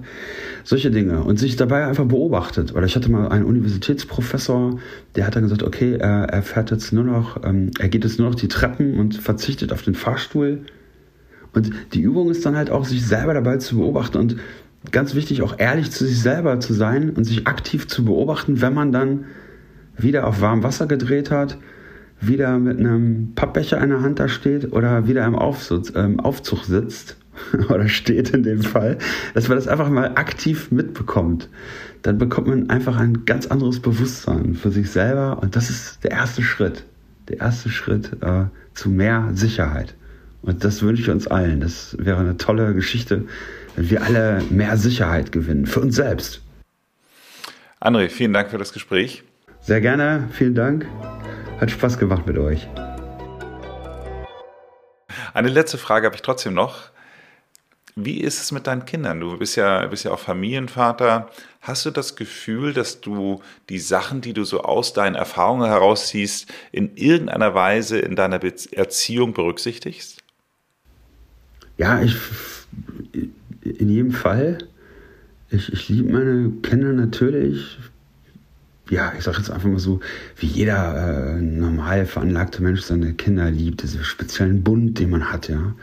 Solche 0.64 0.90
Dinge. 0.90 1.22
Und 1.22 1.38
sich 1.38 1.56
dabei 1.56 1.86
einfach 1.86 2.06
beobachtet. 2.06 2.74
Oder 2.74 2.88
ich 2.88 2.96
hatte 2.96 3.12
mal 3.12 3.28
einen 3.28 3.46
Universitätsprofessor, 3.46 4.80
der 5.16 5.28
hat 5.28 5.36
dann 5.36 5.44
gesagt, 5.44 5.62
okay, 5.62 5.98
er, 5.98 6.24
er 6.24 6.42
fährt 6.42 6.72
jetzt 6.72 6.92
nur 6.94 7.04
noch, 7.04 7.44
ähm, 7.44 7.70
er 7.78 7.90
geht 7.90 8.04
jetzt 8.04 8.18
nur 8.18 8.30
noch 8.30 8.36
die 8.36 8.48
Treppen 8.48 9.00
und 9.00 9.18
verzichtet 9.18 9.72
auf 9.72 9.84
den 9.84 9.94
Fahrstuhl. 9.94 10.62
Und 11.54 11.72
die 11.94 12.02
Übung 12.02 12.32
ist 12.32 12.44
dann 12.44 12.58
halt 12.58 12.72
auch, 12.72 12.86
sich 12.86 13.06
selber 13.06 13.36
dabei 13.36 13.58
zu 13.58 13.78
beobachten 13.78 14.18
und 14.18 14.38
ganz 14.92 15.14
wichtig, 15.14 15.44
auch 15.44 15.60
ehrlich 15.60 15.92
zu 15.92 16.06
sich 16.06 16.20
selber 16.20 16.60
zu 16.60 16.74
sein 16.74 17.12
und 17.12 17.24
sich 17.24 17.46
aktiv 17.48 17.88
zu 17.88 18.04
beobachten, 18.04 18.62
wenn 18.62 18.74
man 18.74 18.92
dann 18.92 19.26
wieder 19.96 20.26
auf 20.26 20.42
warm 20.42 20.64
Wasser 20.64 20.88
gedreht 20.88 21.30
hat 21.30 21.58
wieder 22.22 22.58
mit 22.60 22.80
einem 22.80 23.34
Pappbecher 23.36 23.82
in 23.82 23.90
der 23.90 24.02
Hand 24.02 24.20
da 24.20 24.28
steht 24.28 24.72
oder 24.72 25.08
wieder 25.08 25.26
im 25.26 25.36
Aufsitz, 25.36 25.92
ähm, 25.96 26.20
Aufzug 26.20 26.66
sitzt 26.66 27.18
oder 27.70 27.88
steht 27.88 28.30
in 28.30 28.44
dem 28.44 28.62
Fall, 28.62 28.98
dass 29.34 29.48
man 29.48 29.58
das 29.58 29.68
einfach 29.68 29.90
mal 29.90 30.16
aktiv 30.16 30.72
mitbekommt. 30.72 31.50
Dann 32.02 32.18
bekommt 32.18 32.48
man 32.48 32.70
einfach 32.70 32.98
ein 32.98 33.26
ganz 33.26 33.48
anderes 33.48 33.80
Bewusstsein 33.80 34.56
für 34.56 34.72
sich 34.72 34.92
selber 34.92 35.40
und 35.42 35.56
das 35.56 35.70
ist 35.70 36.04
der 36.04 36.12
erste 36.12 36.42
Schritt. 36.42 36.84
Der 37.30 37.40
erste 37.40 37.70
Schritt 37.70 38.12
äh, 38.22 38.46
zu 38.76 38.90
mehr 38.90 39.30
Sicherheit. 39.34 39.96
Und 40.44 40.64
das 40.64 40.84
wünsche 40.84 41.02
ich 41.02 41.10
uns 41.10 41.26
allen. 41.26 41.60
Das 41.60 41.98
wäre 42.00 42.20
eine 42.20 42.38
tolle 42.38 42.76
Geschichte, 42.76 43.24
wenn 43.76 43.90
wir 43.90 44.04
alle 44.04 44.44
mehr 44.52 44.78
Sicherheit 44.78 45.32
gewinnen, 45.32 45.66
für 45.66 45.80
uns 45.80 45.96
selbst. 45.96 46.42
André, 47.82 48.10
vielen 48.10 48.34
Dank 48.34 48.52
für 48.52 48.60
das 48.60 48.72
Gespräch. 48.72 49.24
Sehr 49.62 49.82
gerne, 49.82 50.30
vielen 50.32 50.54
Dank. 50.54 50.86
Hat 51.60 51.72
Spaß 51.72 51.98
gemacht 51.98 52.28
mit 52.28 52.38
euch. 52.38 52.68
Eine 55.34 55.50
letzte 55.50 55.78
Frage 55.78 56.06
habe 56.06 56.16
ich 56.16 56.22
trotzdem 56.22 56.54
noch. 56.54 56.90
Wie 57.96 58.20
ist 58.20 58.42
es 58.42 58.52
mit 58.52 58.68
deinen 58.68 58.86
Kindern? 58.86 59.22
Du 59.22 59.38
bist 59.38 59.56
ja, 59.56 59.86
bist 59.88 60.04
ja 60.04 60.12
auch 60.12 60.20
Familienvater. 60.20 61.30
Hast 61.62 61.86
du 61.86 61.92
das 61.92 62.16
Gefühl, 62.16 62.74
dass 62.74 63.00
du 63.00 63.42
die 63.70 63.80
Sachen, 63.80 64.20
die 64.20 64.34
du 64.34 64.44
so 64.44 64.64
aus 64.64 64.92
deinen 64.92 65.16
Erfahrungen 65.16 65.68
herausziehst, 65.68 66.52
in 66.74 66.98
irgendeiner 66.98 67.56
Weise 67.56 68.00
in 68.00 68.16
deiner 68.16 68.42
Erziehung 68.74 69.34
berücksichtigst? 69.34 70.22
ja, 71.78 72.02
ich 72.02 72.16
in 73.64 73.90
jedem 73.90 74.12
Fall. 74.12 74.60
Ich, 75.50 75.72
ich 75.72 75.90
liebe 75.90 76.12
meine 76.12 76.52
Kinder 76.62 76.94
natürlich. 76.94 77.78
Ja, 78.90 79.14
ich 79.18 79.24
sage 79.24 79.38
jetzt 79.38 79.50
einfach 79.50 79.68
mal 79.68 79.80
so, 79.80 80.00
wie 80.38 80.46
jeder 80.46 81.38
äh, 81.38 81.42
normal 81.42 82.06
veranlagte 82.06 82.62
Mensch 82.62 82.82
seine 82.82 83.14
Kinder 83.14 83.50
liebt, 83.50 83.82
diesen 83.82 84.04
speziellen 84.04 84.64
Bund, 84.64 85.00
den 85.00 85.10
man 85.10 85.32
hat, 85.32 85.50
ja. 85.50 85.74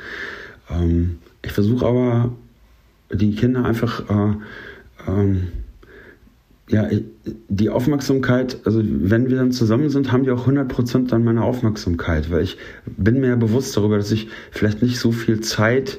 Ähm, 0.70 1.18
ich 1.42 1.52
versuche 1.52 1.84
aber, 1.84 2.32
die 3.12 3.34
Kinder 3.34 3.64
einfach, 3.64 4.08
äh, 4.08 5.10
ähm, 5.10 5.48
ja, 6.68 6.88
die 7.48 7.70
Aufmerksamkeit, 7.70 8.58
also 8.64 8.82
wenn 8.84 9.28
wir 9.28 9.36
dann 9.36 9.52
zusammen 9.52 9.90
sind, 9.90 10.12
haben 10.12 10.24
die 10.24 10.30
auch 10.30 10.46
100% 10.46 11.08
dann 11.08 11.24
meine 11.24 11.42
Aufmerksamkeit, 11.42 12.30
weil 12.30 12.42
ich 12.42 12.56
bin 12.86 13.20
mir 13.20 13.36
bewusst 13.36 13.76
darüber, 13.76 13.98
dass 13.98 14.12
ich 14.12 14.28
vielleicht 14.50 14.80
nicht 14.80 14.98
so 14.98 15.12
viel 15.12 15.40
Zeit 15.40 15.98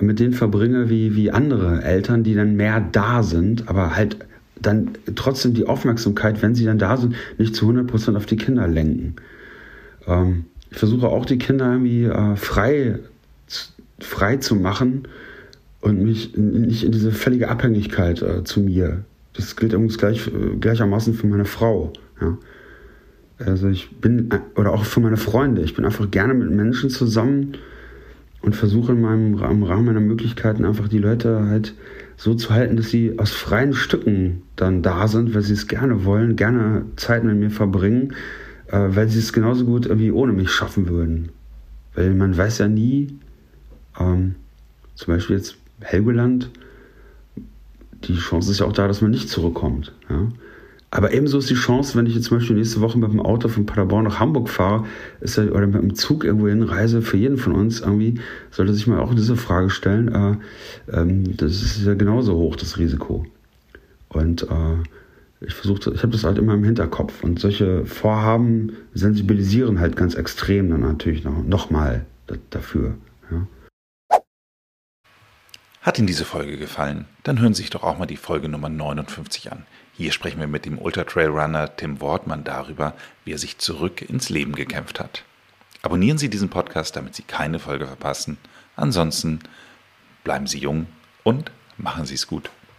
mit 0.00 0.18
denen 0.18 0.32
verbringe 0.32 0.90
wie, 0.90 1.14
wie 1.14 1.30
andere 1.30 1.82
Eltern, 1.82 2.24
die 2.24 2.34
dann 2.34 2.56
mehr 2.56 2.80
da 2.80 3.22
sind, 3.22 3.68
aber 3.68 3.96
halt 3.96 4.16
dann 4.60 4.90
trotzdem 5.14 5.54
die 5.54 5.66
Aufmerksamkeit, 5.66 6.42
wenn 6.42 6.54
sie 6.54 6.64
dann 6.64 6.78
da 6.78 6.96
sind, 6.96 7.14
nicht 7.38 7.54
zu 7.54 7.70
100% 7.70 8.16
auf 8.16 8.26
die 8.26 8.36
Kinder 8.36 8.68
lenken. 8.68 9.16
Ähm, 10.06 10.44
ich 10.70 10.78
versuche 10.78 11.08
auch 11.08 11.26
die 11.26 11.38
Kinder 11.38 11.72
irgendwie 11.72 12.04
äh, 12.04 12.36
frei, 12.36 12.98
frei 13.98 14.36
zu 14.36 14.54
machen 14.54 15.08
und 15.80 16.02
mich 16.02 16.36
nicht 16.36 16.84
in 16.84 16.92
diese 16.92 17.12
völlige 17.12 17.48
Abhängigkeit 17.48 18.22
äh, 18.22 18.44
zu 18.44 18.60
mir. 18.60 19.04
Das 19.32 19.56
gilt 19.56 19.72
übrigens 19.72 19.98
gleich, 19.98 20.26
äh, 20.28 20.56
gleichermaßen 20.60 21.14
für 21.14 21.26
meine 21.26 21.44
Frau. 21.44 21.92
Ja. 22.20 22.38
Also 23.38 23.68
ich 23.68 23.90
bin, 23.96 24.28
oder 24.54 24.72
auch 24.72 24.84
für 24.84 25.00
meine 25.00 25.16
Freunde, 25.16 25.62
ich 25.62 25.74
bin 25.74 25.86
einfach 25.86 26.10
gerne 26.10 26.34
mit 26.34 26.50
Menschen 26.50 26.90
zusammen, 26.90 27.56
und 28.42 28.56
versuche 28.56 28.92
in 28.92 29.00
meinem, 29.00 29.38
im 29.38 29.62
Rahmen 29.62 29.84
meiner 29.84 30.00
Möglichkeiten 30.00 30.64
einfach 30.64 30.88
die 30.88 30.98
Leute 30.98 31.46
halt 31.48 31.74
so 32.20 32.34
zu 32.34 32.50
halten, 32.50 32.76
dass 32.76 32.90
sie 32.90 33.18
aus 33.18 33.30
freien 33.30 33.72
Stücken 33.72 34.42
dann 34.54 34.82
da 34.82 35.08
sind, 35.08 35.34
weil 35.34 35.40
sie 35.40 35.54
es 35.54 35.68
gerne 35.68 36.04
wollen, 36.04 36.36
gerne 36.36 36.84
Zeit 36.96 37.24
mit 37.24 37.34
mir 37.34 37.50
verbringen, 37.50 38.12
äh, 38.66 38.88
weil 38.90 39.08
sie 39.08 39.20
es 39.20 39.32
genauso 39.32 39.64
gut 39.64 39.86
irgendwie 39.86 40.10
ohne 40.10 40.34
mich 40.34 40.50
schaffen 40.50 40.90
würden. 40.90 41.30
Weil 41.94 42.12
man 42.12 42.36
weiß 42.36 42.58
ja 42.58 42.68
nie, 42.68 43.18
ähm, 43.98 44.34
zum 44.96 45.14
Beispiel 45.14 45.36
jetzt 45.36 45.56
Helgoland, 45.80 46.50
die 48.04 48.16
Chance 48.16 48.50
ist 48.50 48.60
ja 48.60 48.66
auch 48.66 48.74
da, 48.74 48.86
dass 48.86 49.00
man 49.00 49.12
nicht 49.12 49.30
zurückkommt. 49.30 49.94
Ja? 50.10 50.28
Aber 50.92 51.12
ebenso 51.12 51.38
ist 51.38 51.48
die 51.48 51.54
Chance, 51.54 51.96
wenn 51.96 52.06
ich 52.06 52.16
jetzt 52.16 52.24
zum 52.26 52.38
Beispiel 52.38 52.56
nächste 52.56 52.80
Woche 52.80 52.98
mit 52.98 53.12
dem 53.12 53.20
Auto 53.20 53.48
von 53.48 53.64
Paderborn 53.64 54.04
nach 54.04 54.18
Hamburg 54.18 54.48
fahre, 54.48 54.86
ist 55.20 55.36
ja, 55.36 55.44
oder 55.44 55.66
mit 55.66 55.80
dem 55.80 55.94
Zug 55.94 56.24
irgendwo 56.24 56.48
hinreise, 56.48 57.00
für 57.00 57.16
jeden 57.16 57.38
von 57.38 57.52
uns 57.52 57.80
irgendwie, 57.80 58.20
sollte 58.50 58.74
sich 58.74 58.88
mal 58.88 58.98
auch 58.98 59.14
diese 59.14 59.36
Frage 59.36 59.70
stellen. 59.70 60.08
Äh, 60.08 60.36
ähm, 60.92 61.36
das 61.36 61.62
ist 61.62 61.86
ja 61.86 61.94
genauso 61.94 62.34
hoch, 62.34 62.56
das 62.56 62.78
Risiko. 62.78 63.24
Und 64.08 64.42
äh, 64.42 64.82
ich 65.40 65.54
versuche, 65.54 65.92
ich 65.94 66.02
habe 66.02 66.12
das 66.12 66.24
halt 66.24 66.38
immer 66.38 66.54
im 66.54 66.64
Hinterkopf. 66.64 67.22
Und 67.22 67.38
solche 67.38 67.86
Vorhaben 67.86 68.72
sensibilisieren 68.92 69.78
halt 69.78 69.94
ganz 69.94 70.14
extrem 70.14 70.70
dann 70.70 70.80
natürlich 70.80 71.22
noch, 71.22 71.44
noch 71.44 71.70
mal 71.70 72.04
dafür. 72.50 72.96
Ja. 73.30 73.46
Hat 75.82 75.98
Ihnen 75.98 76.08
diese 76.08 76.24
Folge 76.24 76.58
gefallen? 76.58 77.06
Dann 77.22 77.40
hören 77.40 77.54
Sie 77.54 77.62
sich 77.62 77.70
doch 77.70 77.84
auch 77.84 77.96
mal 77.96 78.06
die 78.06 78.16
Folge 78.16 78.48
Nummer 78.48 78.68
59 78.68 79.52
an. 79.52 79.64
Hier 80.00 80.12
sprechen 80.12 80.40
wir 80.40 80.46
mit 80.46 80.64
dem 80.64 80.78
Ultra-Trail-Runner 80.78 81.76
Tim 81.76 82.00
Wortmann 82.00 82.42
darüber, 82.42 82.94
wie 83.26 83.34
er 83.34 83.38
sich 83.38 83.58
zurück 83.58 84.00
ins 84.00 84.30
Leben 84.30 84.54
gekämpft 84.54 84.98
hat. 84.98 85.24
Abonnieren 85.82 86.16
Sie 86.16 86.30
diesen 86.30 86.48
Podcast, 86.48 86.96
damit 86.96 87.14
Sie 87.14 87.22
keine 87.22 87.58
Folge 87.58 87.86
verpassen. 87.86 88.38
Ansonsten 88.76 89.40
bleiben 90.24 90.46
Sie 90.46 90.58
jung 90.58 90.86
und 91.22 91.52
machen 91.76 92.06
Sie 92.06 92.14
es 92.14 92.26
gut. 92.26 92.48